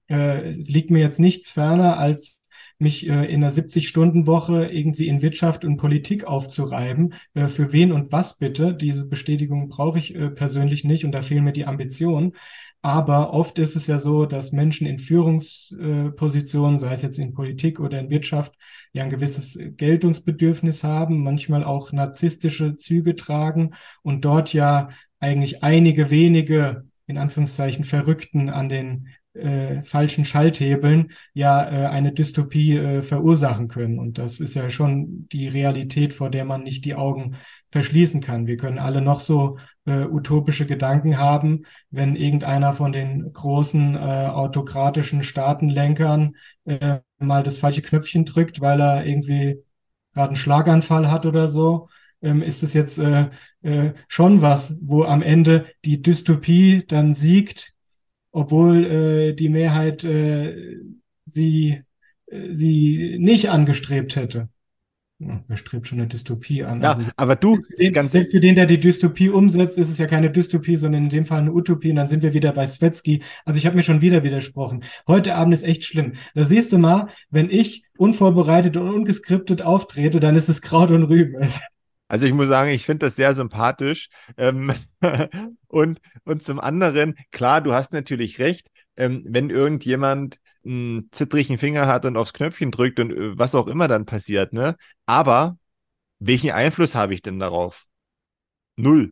Äh, 0.09 0.49
es 0.49 0.69
liegt 0.69 0.91
mir 0.91 0.99
jetzt 0.99 1.19
nichts 1.19 1.49
ferner, 1.49 1.97
als 1.97 2.41
mich 2.79 3.07
äh, 3.07 3.25
in 3.25 3.43
einer 3.43 3.51
70-Stunden-Woche 3.51 4.67
irgendwie 4.67 5.07
in 5.07 5.21
Wirtschaft 5.21 5.65
und 5.65 5.77
Politik 5.77 6.25
aufzureiben. 6.25 7.13
Äh, 7.33 7.47
für 7.47 7.73
wen 7.73 7.91
und 7.91 8.11
was 8.11 8.37
bitte? 8.37 8.73
Diese 8.75 9.05
Bestätigung 9.05 9.69
brauche 9.69 9.99
ich 9.99 10.15
äh, 10.15 10.29
persönlich 10.29 10.83
nicht 10.83 11.05
und 11.05 11.11
da 11.11 11.21
fehlen 11.21 11.43
mir 11.43 11.53
die 11.53 11.65
Ambitionen. 11.65 12.33
Aber 12.81 13.33
oft 13.33 13.57
ist 13.57 13.75
es 13.75 13.87
ja 13.87 13.99
so, 13.99 14.25
dass 14.25 14.51
Menschen 14.51 14.85
in 14.87 14.99
Führungspositionen, 14.99 16.77
sei 16.77 16.93
es 16.93 17.01
jetzt 17.01 17.19
in 17.19 17.33
Politik 17.33 17.79
oder 17.79 17.99
in 17.99 18.09
Wirtschaft, 18.09 18.53
ja 18.93 19.03
ein 19.03 19.09
gewisses 19.09 19.57
Geltungsbedürfnis 19.59 20.83
haben, 20.83 21.23
manchmal 21.23 21.63
auch 21.63 21.91
narzisstische 21.91 22.75
Züge 22.75 23.15
tragen 23.15 23.73
und 24.03 24.23
dort 24.23 24.53
ja 24.53 24.89
eigentlich 25.19 25.63
einige 25.63 26.11
wenige, 26.11 26.85
in 27.07 27.17
Anführungszeichen, 27.17 27.83
Verrückten 27.83 28.49
an 28.49 28.69
den 28.69 29.09
äh, 29.37 29.83
falschen 29.83 30.25
Schalthebeln 30.25 31.11
ja 31.33 31.63
äh, 31.63 31.87
eine 31.87 32.11
Dystopie 32.11 32.77
äh, 32.77 33.01
verursachen 33.03 33.67
können. 33.67 33.99
Und 33.99 34.17
das 34.17 34.39
ist 34.39 34.55
ja 34.55 34.69
schon 34.69 35.27
die 35.31 35.47
Realität, 35.47 36.13
vor 36.13 36.29
der 36.29 36.45
man 36.45 36.63
nicht 36.63 36.85
die 36.85 36.95
Augen 36.95 37.35
verschließen 37.69 38.21
kann. 38.21 38.47
Wir 38.47 38.57
können 38.57 38.79
alle 38.79 39.01
noch 39.01 39.19
so 39.19 39.57
äh, 39.85 40.03
utopische 40.03 40.65
Gedanken 40.65 41.17
haben, 41.17 41.63
wenn 41.89 42.15
irgendeiner 42.15 42.73
von 42.73 42.91
den 42.91 43.31
großen 43.31 43.95
äh, 43.95 43.99
autokratischen 43.99 45.23
Staatenlenkern 45.23 46.35
äh, 46.65 46.99
mal 47.19 47.43
das 47.43 47.57
falsche 47.57 47.81
Knöpfchen 47.81 48.25
drückt, 48.25 48.61
weil 48.61 48.81
er 48.81 49.05
irgendwie 49.05 49.57
gerade 50.13 50.29
einen 50.29 50.35
Schlaganfall 50.35 51.11
hat 51.11 51.25
oder 51.25 51.47
so, 51.47 51.87
ähm, 52.21 52.41
ist 52.41 52.63
es 52.63 52.73
jetzt 52.73 52.97
äh, 52.97 53.29
äh, 53.61 53.93
schon 54.07 54.41
was, 54.41 54.75
wo 54.81 55.03
am 55.03 55.21
Ende 55.21 55.67
die 55.85 56.01
Dystopie 56.01 56.83
dann 56.87 57.13
siegt 57.13 57.73
obwohl 58.37 58.85
äh, 58.85 59.33
die 59.33 59.49
Mehrheit 59.49 60.03
äh, 60.03 60.77
sie, 61.25 61.81
äh, 62.27 62.53
sie 62.53 63.17
nicht 63.19 63.49
angestrebt 63.49 64.15
hätte. 64.15 64.49
Ja, 65.17 65.43
wer 65.47 65.57
strebt 65.57 65.87
schon 65.87 65.97
eine 65.97 66.07
Dystopie 66.07 66.63
an? 66.63 66.83
Ja, 66.83 66.89
also, 66.91 67.09
aber 67.15 67.35
du, 67.35 67.57
den, 67.79 67.93
ganz 67.93 68.11
selbst 68.11 68.29
für 68.33 68.39
den, 68.39 68.53
der 68.53 68.67
die 68.67 68.79
Dystopie 68.79 69.29
umsetzt, 69.29 69.79
ist 69.79 69.89
es 69.89 69.97
ja 69.97 70.05
keine 70.05 70.29
Dystopie, 70.29 70.75
sondern 70.75 71.05
in 71.05 71.09
dem 71.09 71.25
Fall 71.25 71.39
eine 71.39 71.51
Utopie. 71.51 71.89
Und 71.89 71.95
dann 71.95 72.07
sind 72.07 72.21
wir 72.21 72.35
wieder 72.35 72.51
bei 72.51 72.67
Svetsky. 72.67 73.23
Also 73.43 73.57
ich 73.57 73.65
habe 73.65 73.75
mir 73.75 73.81
schon 73.81 74.03
wieder 74.03 74.23
widersprochen. 74.23 74.83
Heute 75.07 75.33
Abend 75.33 75.55
ist 75.55 75.63
echt 75.63 75.83
schlimm. 75.83 76.13
Da 76.35 76.45
siehst 76.45 76.71
du 76.71 76.77
mal, 76.77 77.07
wenn 77.31 77.49
ich 77.49 77.85
unvorbereitet 77.97 78.77
und 78.77 78.87
ungeskriptet 78.87 79.63
auftrete, 79.63 80.19
dann 80.19 80.35
ist 80.35 80.47
es 80.47 80.61
Kraut 80.61 80.91
und 80.91 81.05
Rüben. 81.05 81.43
Also 82.07 82.25
ich 82.27 82.33
muss 82.33 82.49
sagen, 82.49 82.69
ich 82.69 82.85
finde 82.85 83.07
das 83.07 83.15
sehr 83.15 83.33
sympathisch. 83.33 84.09
Ähm, 84.37 84.71
und, 85.77 85.99
und 86.23 86.43
zum 86.43 86.59
anderen, 86.59 87.15
klar, 87.31 87.61
du 87.61 87.73
hast 87.73 87.93
natürlich 87.93 88.39
recht, 88.39 88.69
ähm, 88.95 89.23
wenn 89.27 89.49
irgendjemand 89.49 90.39
einen 90.65 91.09
zittrigen 91.11 91.57
Finger 91.57 91.87
hat 91.87 92.05
und 92.05 92.17
aufs 92.17 92.33
Knöpfchen 92.33 92.71
drückt 92.71 92.99
und 92.99 93.11
äh, 93.11 93.37
was 93.37 93.55
auch 93.55 93.67
immer 93.67 93.87
dann 93.87 94.05
passiert, 94.05 94.53
ne? 94.53 94.75
Aber 95.05 95.57
welchen 96.19 96.51
Einfluss 96.51 96.95
habe 96.95 97.13
ich 97.13 97.21
denn 97.21 97.39
darauf? 97.39 97.85
Null. 98.75 99.11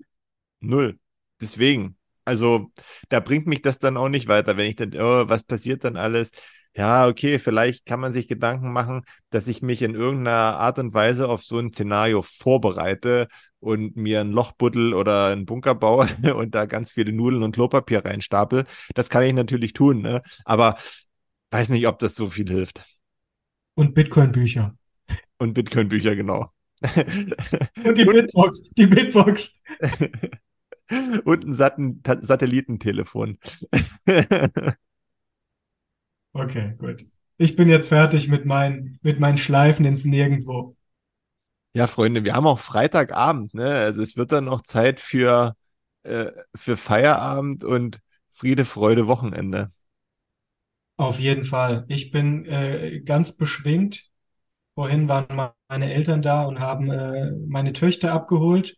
Null. 0.62 1.00
Deswegen. 1.42 1.98
Also, 2.26 2.72
da 3.10 3.20
bringt 3.20 3.48
mich 3.48 3.62
das 3.62 3.80
dann 3.80 3.98
auch 3.98 4.10
nicht 4.10 4.28
weiter, 4.28 4.58
wenn 4.58 4.70
ich 4.70 4.76
dann, 4.78 4.94
oh, 4.96 5.30
was 5.30 5.44
passiert 5.44 5.84
dann 5.84 5.98
alles? 5.98 6.32
Ja, 6.78 7.08
okay, 7.08 7.40
vielleicht 7.40 7.86
kann 7.86 8.02
man 8.02 8.12
sich 8.12 8.28
Gedanken 8.28 8.74
machen, 8.74 9.04
dass 9.30 9.48
ich 9.48 9.62
mich 9.62 9.82
in 9.82 9.96
irgendeiner 9.96 10.58
Art 10.58 10.78
und 10.78 10.94
Weise 10.94 11.30
auf 11.30 11.44
so 11.44 11.58
ein 11.58 11.74
Szenario 11.74 12.22
vorbereite 12.22 13.28
und 13.60 13.96
mir 13.96 14.20
ein 14.20 14.32
Loch 14.32 14.52
buddel 14.52 14.94
oder 14.94 15.28
einen 15.28 15.46
Bunker 15.46 15.74
baue 15.74 16.08
und 16.36 16.54
da 16.54 16.66
ganz 16.66 16.92
viele 16.92 17.14
Nudeln 17.14 17.44
und 17.44 17.54
Klopapier 17.54 18.04
reinstapel. 18.04 18.66
Das 18.94 19.10
kann 19.10 19.24
ich 19.24 19.34
natürlich 19.34 19.72
tun, 19.72 20.02
ne? 20.02 20.22
aber 20.44 20.78
weiß 21.52 21.70
nicht, 21.70 21.88
ob 21.88 22.00
das 22.00 22.16
so 22.16 22.28
viel 22.28 22.50
hilft. 22.50 22.84
Und 23.76 23.94
Bitcoin-Bücher. 23.94 24.76
Und 25.38 25.54
Bitcoin-Bücher, 25.54 26.16
genau. 26.16 26.52
Und 27.86 27.98
die 27.98 28.06
Bitbox, 28.06 28.70
die 28.72 28.88
Bitbox. 28.88 29.54
und 31.24 31.46
ein 31.46 32.02
Satellitentelefon. 32.22 33.38
Okay, 36.36 36.76
gut. 36.78 37.04
Ich 37.38 37.56
bin 37.56 37.68
jetzt 37.70 37.88
fertig 37.90 38.28
mit 38.28 38.46
meinen, 38.46 39.00
mit 39.02 39.20
meinen 39.20 39.38
Schleifen 39.40 39.86
ins 39.86 40.06
Nirgendwo. 40.06 40.76
Ja, 41.74 41.88
Freunde, 41.88 42.24
wir 42.24 42.34
haben 42.34 42.48
auch 42.48 42.60
Freitagabend, 42.60 43.54
ne? 43.54 43.70
Also 43.76 44.02
es 44.02 44.16
wird 44.16 44.32
dann 44.32 44.46
noch 44.46 44.62
Zeit 44.62 45.00
für, 45.02 45.56
äh, 46.04 46.32
für 46.56 46.78
Feierabend 46.78 47.64
und 47.66 48.00
Friede, 48.32 48.64
Freude, 48.66 49.08
Wochenende. 49.08 49.72
Auf 50.98 51.20
jeden 51.20 51.44
Fall. 51.44 51.86
Ich 51.90 52.12
bin 52.12 52.46
äh, 52.46 53.02
ganz 53.02 53.34
beschwingt. 53.34 54.04
Vorhin 54.76 55.08
waren 55.10 55.28
meine 55.70 55.94
Eltern 55.94 56.22
da 56.22 56.44
und 56.46 56.60
haben 56.60 56.92
äh, 56.92 57.32
meine 57.48 57.74
Töchter 57.74 58.14
abgeholt. 58.14 58.78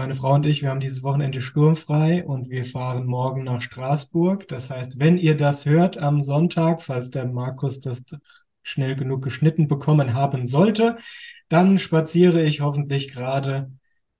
Meine 0.00 0.14
Frau 0.14 0.32
und 0.32 0.46
ich, 0.46 0.62
wir 0.62 0.70
haben 0.70 0.80
dieses 0.80 1.02
Wochenende 1.02 1.42
sturmfrei 1.42 2.24
und 2.24 2.48
wir 2.48 2.64
fahren 2.64 3.04
morgen 3.04 3.44
nach 3.44 3.60
Straßburg. 3.60 4.48
Das 4.48 4.70
heißt, 4.70 4.92
wenn 4.98 5.18
ihr 5.18 5.36
das 5.36 5.66
hört 5.66 5.98
am 5.98 6.22
Sonntag, 6.22 6.80
falls 6.80 7.10
der 7.10 7.26
Markus 7.26 7.80
das 7.80 8.06
schnell 8.62 8.96
genug 8.96 9.22
geschnitten 9.22 9.68
bekommen 9.68 10.14
haben 10.14 10.46
sollte, 10.46 10.96
dann 11.50 11.76
spaziere 11.76 12.42
ich 12.42 12.62
hoffentlich 12.62 13.12
gerade 13.12 13.70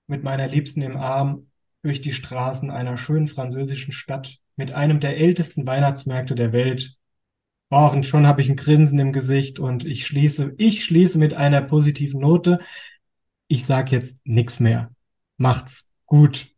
mit 0.05 0.23
meiner 0.23 0.47
Liebsten 0.47 0.83
im 0.83 0.97
Arm 0.97 1.47
durch 1.81 1.99
die 1.99 2.13
Straßen 2.13 2.69
einer 2.69 2.95
schönen 2.95 3.25
französischen 3.25 3.91
Stadt 3.91 4.37
mit 4.57 4.73
einem 4.73 4.99
der 4.99 5.17
ältesten 5.17 5.65
Weihnachtsmärkte 5.65 6.35
der 6.35 6.53
Welt. 6.53 6.95
Och, 7.73 7.93
und 7.93 8.05
schon 8.05 8.27
habe 8.27 8.41
ich 8.41 8.49
ein 8.49 8.55
Grinsen 8.55 8.99
im 8.99 9.13
Gesicht 9.13 9.57
und 9.57 9.83
ich 9.83 10.05
schließe, 10.05 10.53
ich 10.59 10.85
schließe 10.85 11.17
mit 11.17 11.33
einer 11.33 11.63
positiven 11.63 12.21
Note. 12.21 12.59
Ich 13.47 13.65
sage 13.65 13.95
jetzt 13.95 14.19
nichts 14.23 14.59
mehr. 14.59 14.91
Macht's 15.41 15.89
gut. 16.05 16.55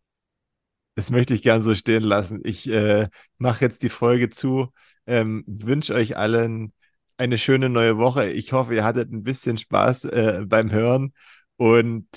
Das 0.95 1.09
möchte 1.09 1.33
ich 1.33 1.41
gern 1.41 1.61
so 1.61 1.73
stehen 1.73 2.03
lassen. 2.03 2.41
Ich 2.43 2.69
äh, 2.69 3.07
mache 3.37 3.63
jetzt 3.63 3.81
die 3.81 3.87
Folge 3.87 4.27
zu. 4.27 4.73
Ähm, 5.07 5.45
wünsche 5.47 5.93
euch 5.93 6.17
allen 6.17 6.73
eine 7.15 7.37
schöne 7.37 7.69
neue 7.69 7.97
Woche. 7.97 8.29
Ich 8.29 8.51
hoffe, 8.51 8.75
ihr 8.75 8.83
hattet 8.83 9.09
ein 9.09 9.23
bisschen 9.23 9.57
Spaß 9.57 10.03
äh, 10.05 10.41
beim 10.45 10.69
Hören 10.69 11.13
und 11.55 12.09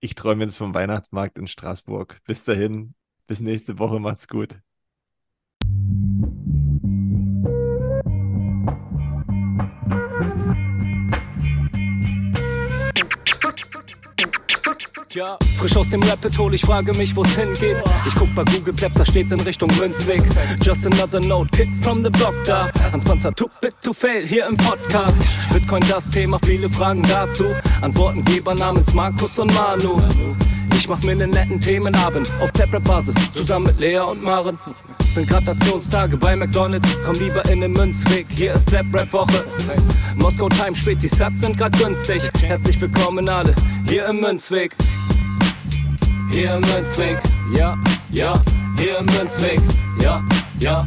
ich 0.00 0.16
träume 0.16 0.42
jetzt 0.42 0.56
vom 0.56 0.74
Weihnachtsmarkt 0.74 1.38
in 1.38 1.46
Straßburg. 1.46 2.18
Bis 2.24 2.42
dahin, 2.42 2.94
bis 3.28 3.38
nächste 3.38 3.78
Woche, 3.78 4.00
macht's 4.00 4.26
gut. 4.26 4.58
Ja. 15.14 15.38
Frisch 15.58 15.76
aus 15.76 15.88
dem 15.90 16.02
Rapid 16.02 16.38
Hole, 16.38 16.54
ich 16.54 16.62
frage 16.62 16.92
mich, 16.94 17.14
wo's 17.14 17.34
hingeht. 17.34 17.76
Ich 18.06 18.14
guck 18.14 18.34
bei 18.34 18.44
Google 18.44 18.74
Maps, 18.80 18.94
da 18.94 19.04
steht 19.04 19.30
in 19.30 19.40
Richtung 19.40 19.68
Münzweg. 19.78 20.22
Just 20.62 20.86
another 20.86 21.20
note, 21.20 21.50
Kid 21.50 21.68
from 21.82 22.04
the 22.04 22.10
Block 22.10 22.34
da. 22.44 22.70
Hans 22.92 23.04
Panzer, 23.04 23.34
too 23.34 23.48
bit 23.60 23.74
to 23.82 23.92
fail, 23.92 24.26
hier 24.26 24.46
im 24.46 24.56
Podcast. 24.56 25.18
Bitcoin 25.52 25.82
das 25.88 26.08
Thema, 26.10 26.38
viele 26.44 26.68
Fragen 26.68 27.02
dazu. 27.02 27.46
Antwortengeber 27.80 28.54
namens 28.54 28.92
Markus 28.94 29.38
und 29.38 29.52
Manu. 29.54 30.00
Ich 30.74 30.88
mach 30.88 31.02
mir 31.02 31.16
nen 31.16 31.30
netten 31.30 31.60
Themenabend 31.60 32.32
auf 32.40 32.50
Taprap-Basis, 32.52 33.14
zusammen 33.34 33.66
mit 33.66 33.80
Lea 33.80 33.98
und 33.98 34.22
Maren. 34.22 34.58
Sind 35.10 35.28
Gratationstage 35.28 36.16
bei 36.16 36.36
McDonalds, 36.36 36.86
komm 37.04 37.16
lieber 37.16 37.44
in 37.50 37.62
den 37.62 37.72
Münzweg, 37.72 38.28
hier 38.36 38.54
ist 38.54 38.68
Trap-Rap-Woche. 38.68 39.44
Moskau 40.14 40.48
Time 40.48 40.76
spät, 40.76 41.02
die 41.02 41.08
Sats 41.08 41.40
sind 41.40 41.58
grad 41.58 41.76
günstig. 41.76 42.22
Herzlich 42.40 42.80
willkommen 42.80 43.28
alle, 43.28 43.52
hier 43.88 44.06
im 44.06 44.20
Münzweg. 44.20 44.72
Hier 46.30 46.54
im 46.54 46.60
Münzweg, 46.60 47.18
ja, 47.52 47.76
ja, 48.12 48.40
hier 48.78 48.98
im 48.98 49.06
Münzweg, 49.06 49.60
ja, 50.00 50.22
ja, 50.60 50.86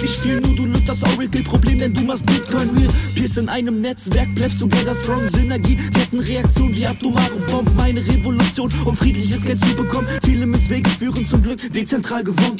viel. 0.09 0.41
Nur 0.41 0.55
du 0.55 0.65
löst 0.65 0.87
das 0.87 1.03
Oracle-Problem, 1.03 1.79
denn 1.79 1.93
du 1.93 2.01
machst 2.01 2.25
Bitcoin 2.25 2.69
real. 2.71 2.89
Pierce 3.15 3.37
in 3.37 3.49
einem 3.49 3.81
Netzwerk, 3.81 4.33
bleibst 4.35 4.59
together 4.59 4.95
strong. 4.95 5.27
Synergie, 5.27 5.75
Kettenreaktion 5.75 6.75
wie 6.75 6.85
atomare 6.85 7.37
Bomben. 7.49 7.75
Meine 7.75 8.01
Revolution, 8.01 8.69
um 8.85 8.95
friedliches 8.95 9.43
Geld 9.43 9.63
zu 9.63 9.75
bekommen. 9.75 10.07
Viele 10.23 10.45
Münzwege 10.45 10.89
führen 10.89 11.25
zum 11.27 11.43
Glück 11.43 11.59
dezentral 11.71 12.23
gewonnen. 12.23 12.57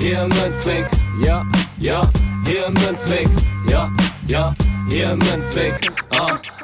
Hier 0.00 0.22
im 0.22 0.28
Münzweg, 0.28 0.86
ja, 1.22 1.46
ja, 1.78 2.10
hier 2.46 2.66
im 2.66 2.74
Münzweg, 2.74 3.28
ja, 3.68 3.92
ja, 4.28 4.54
hier 4.88 5.10
im 5.10 5.18
Münzweg, 5.18 5.92
ah, 6.10 6.38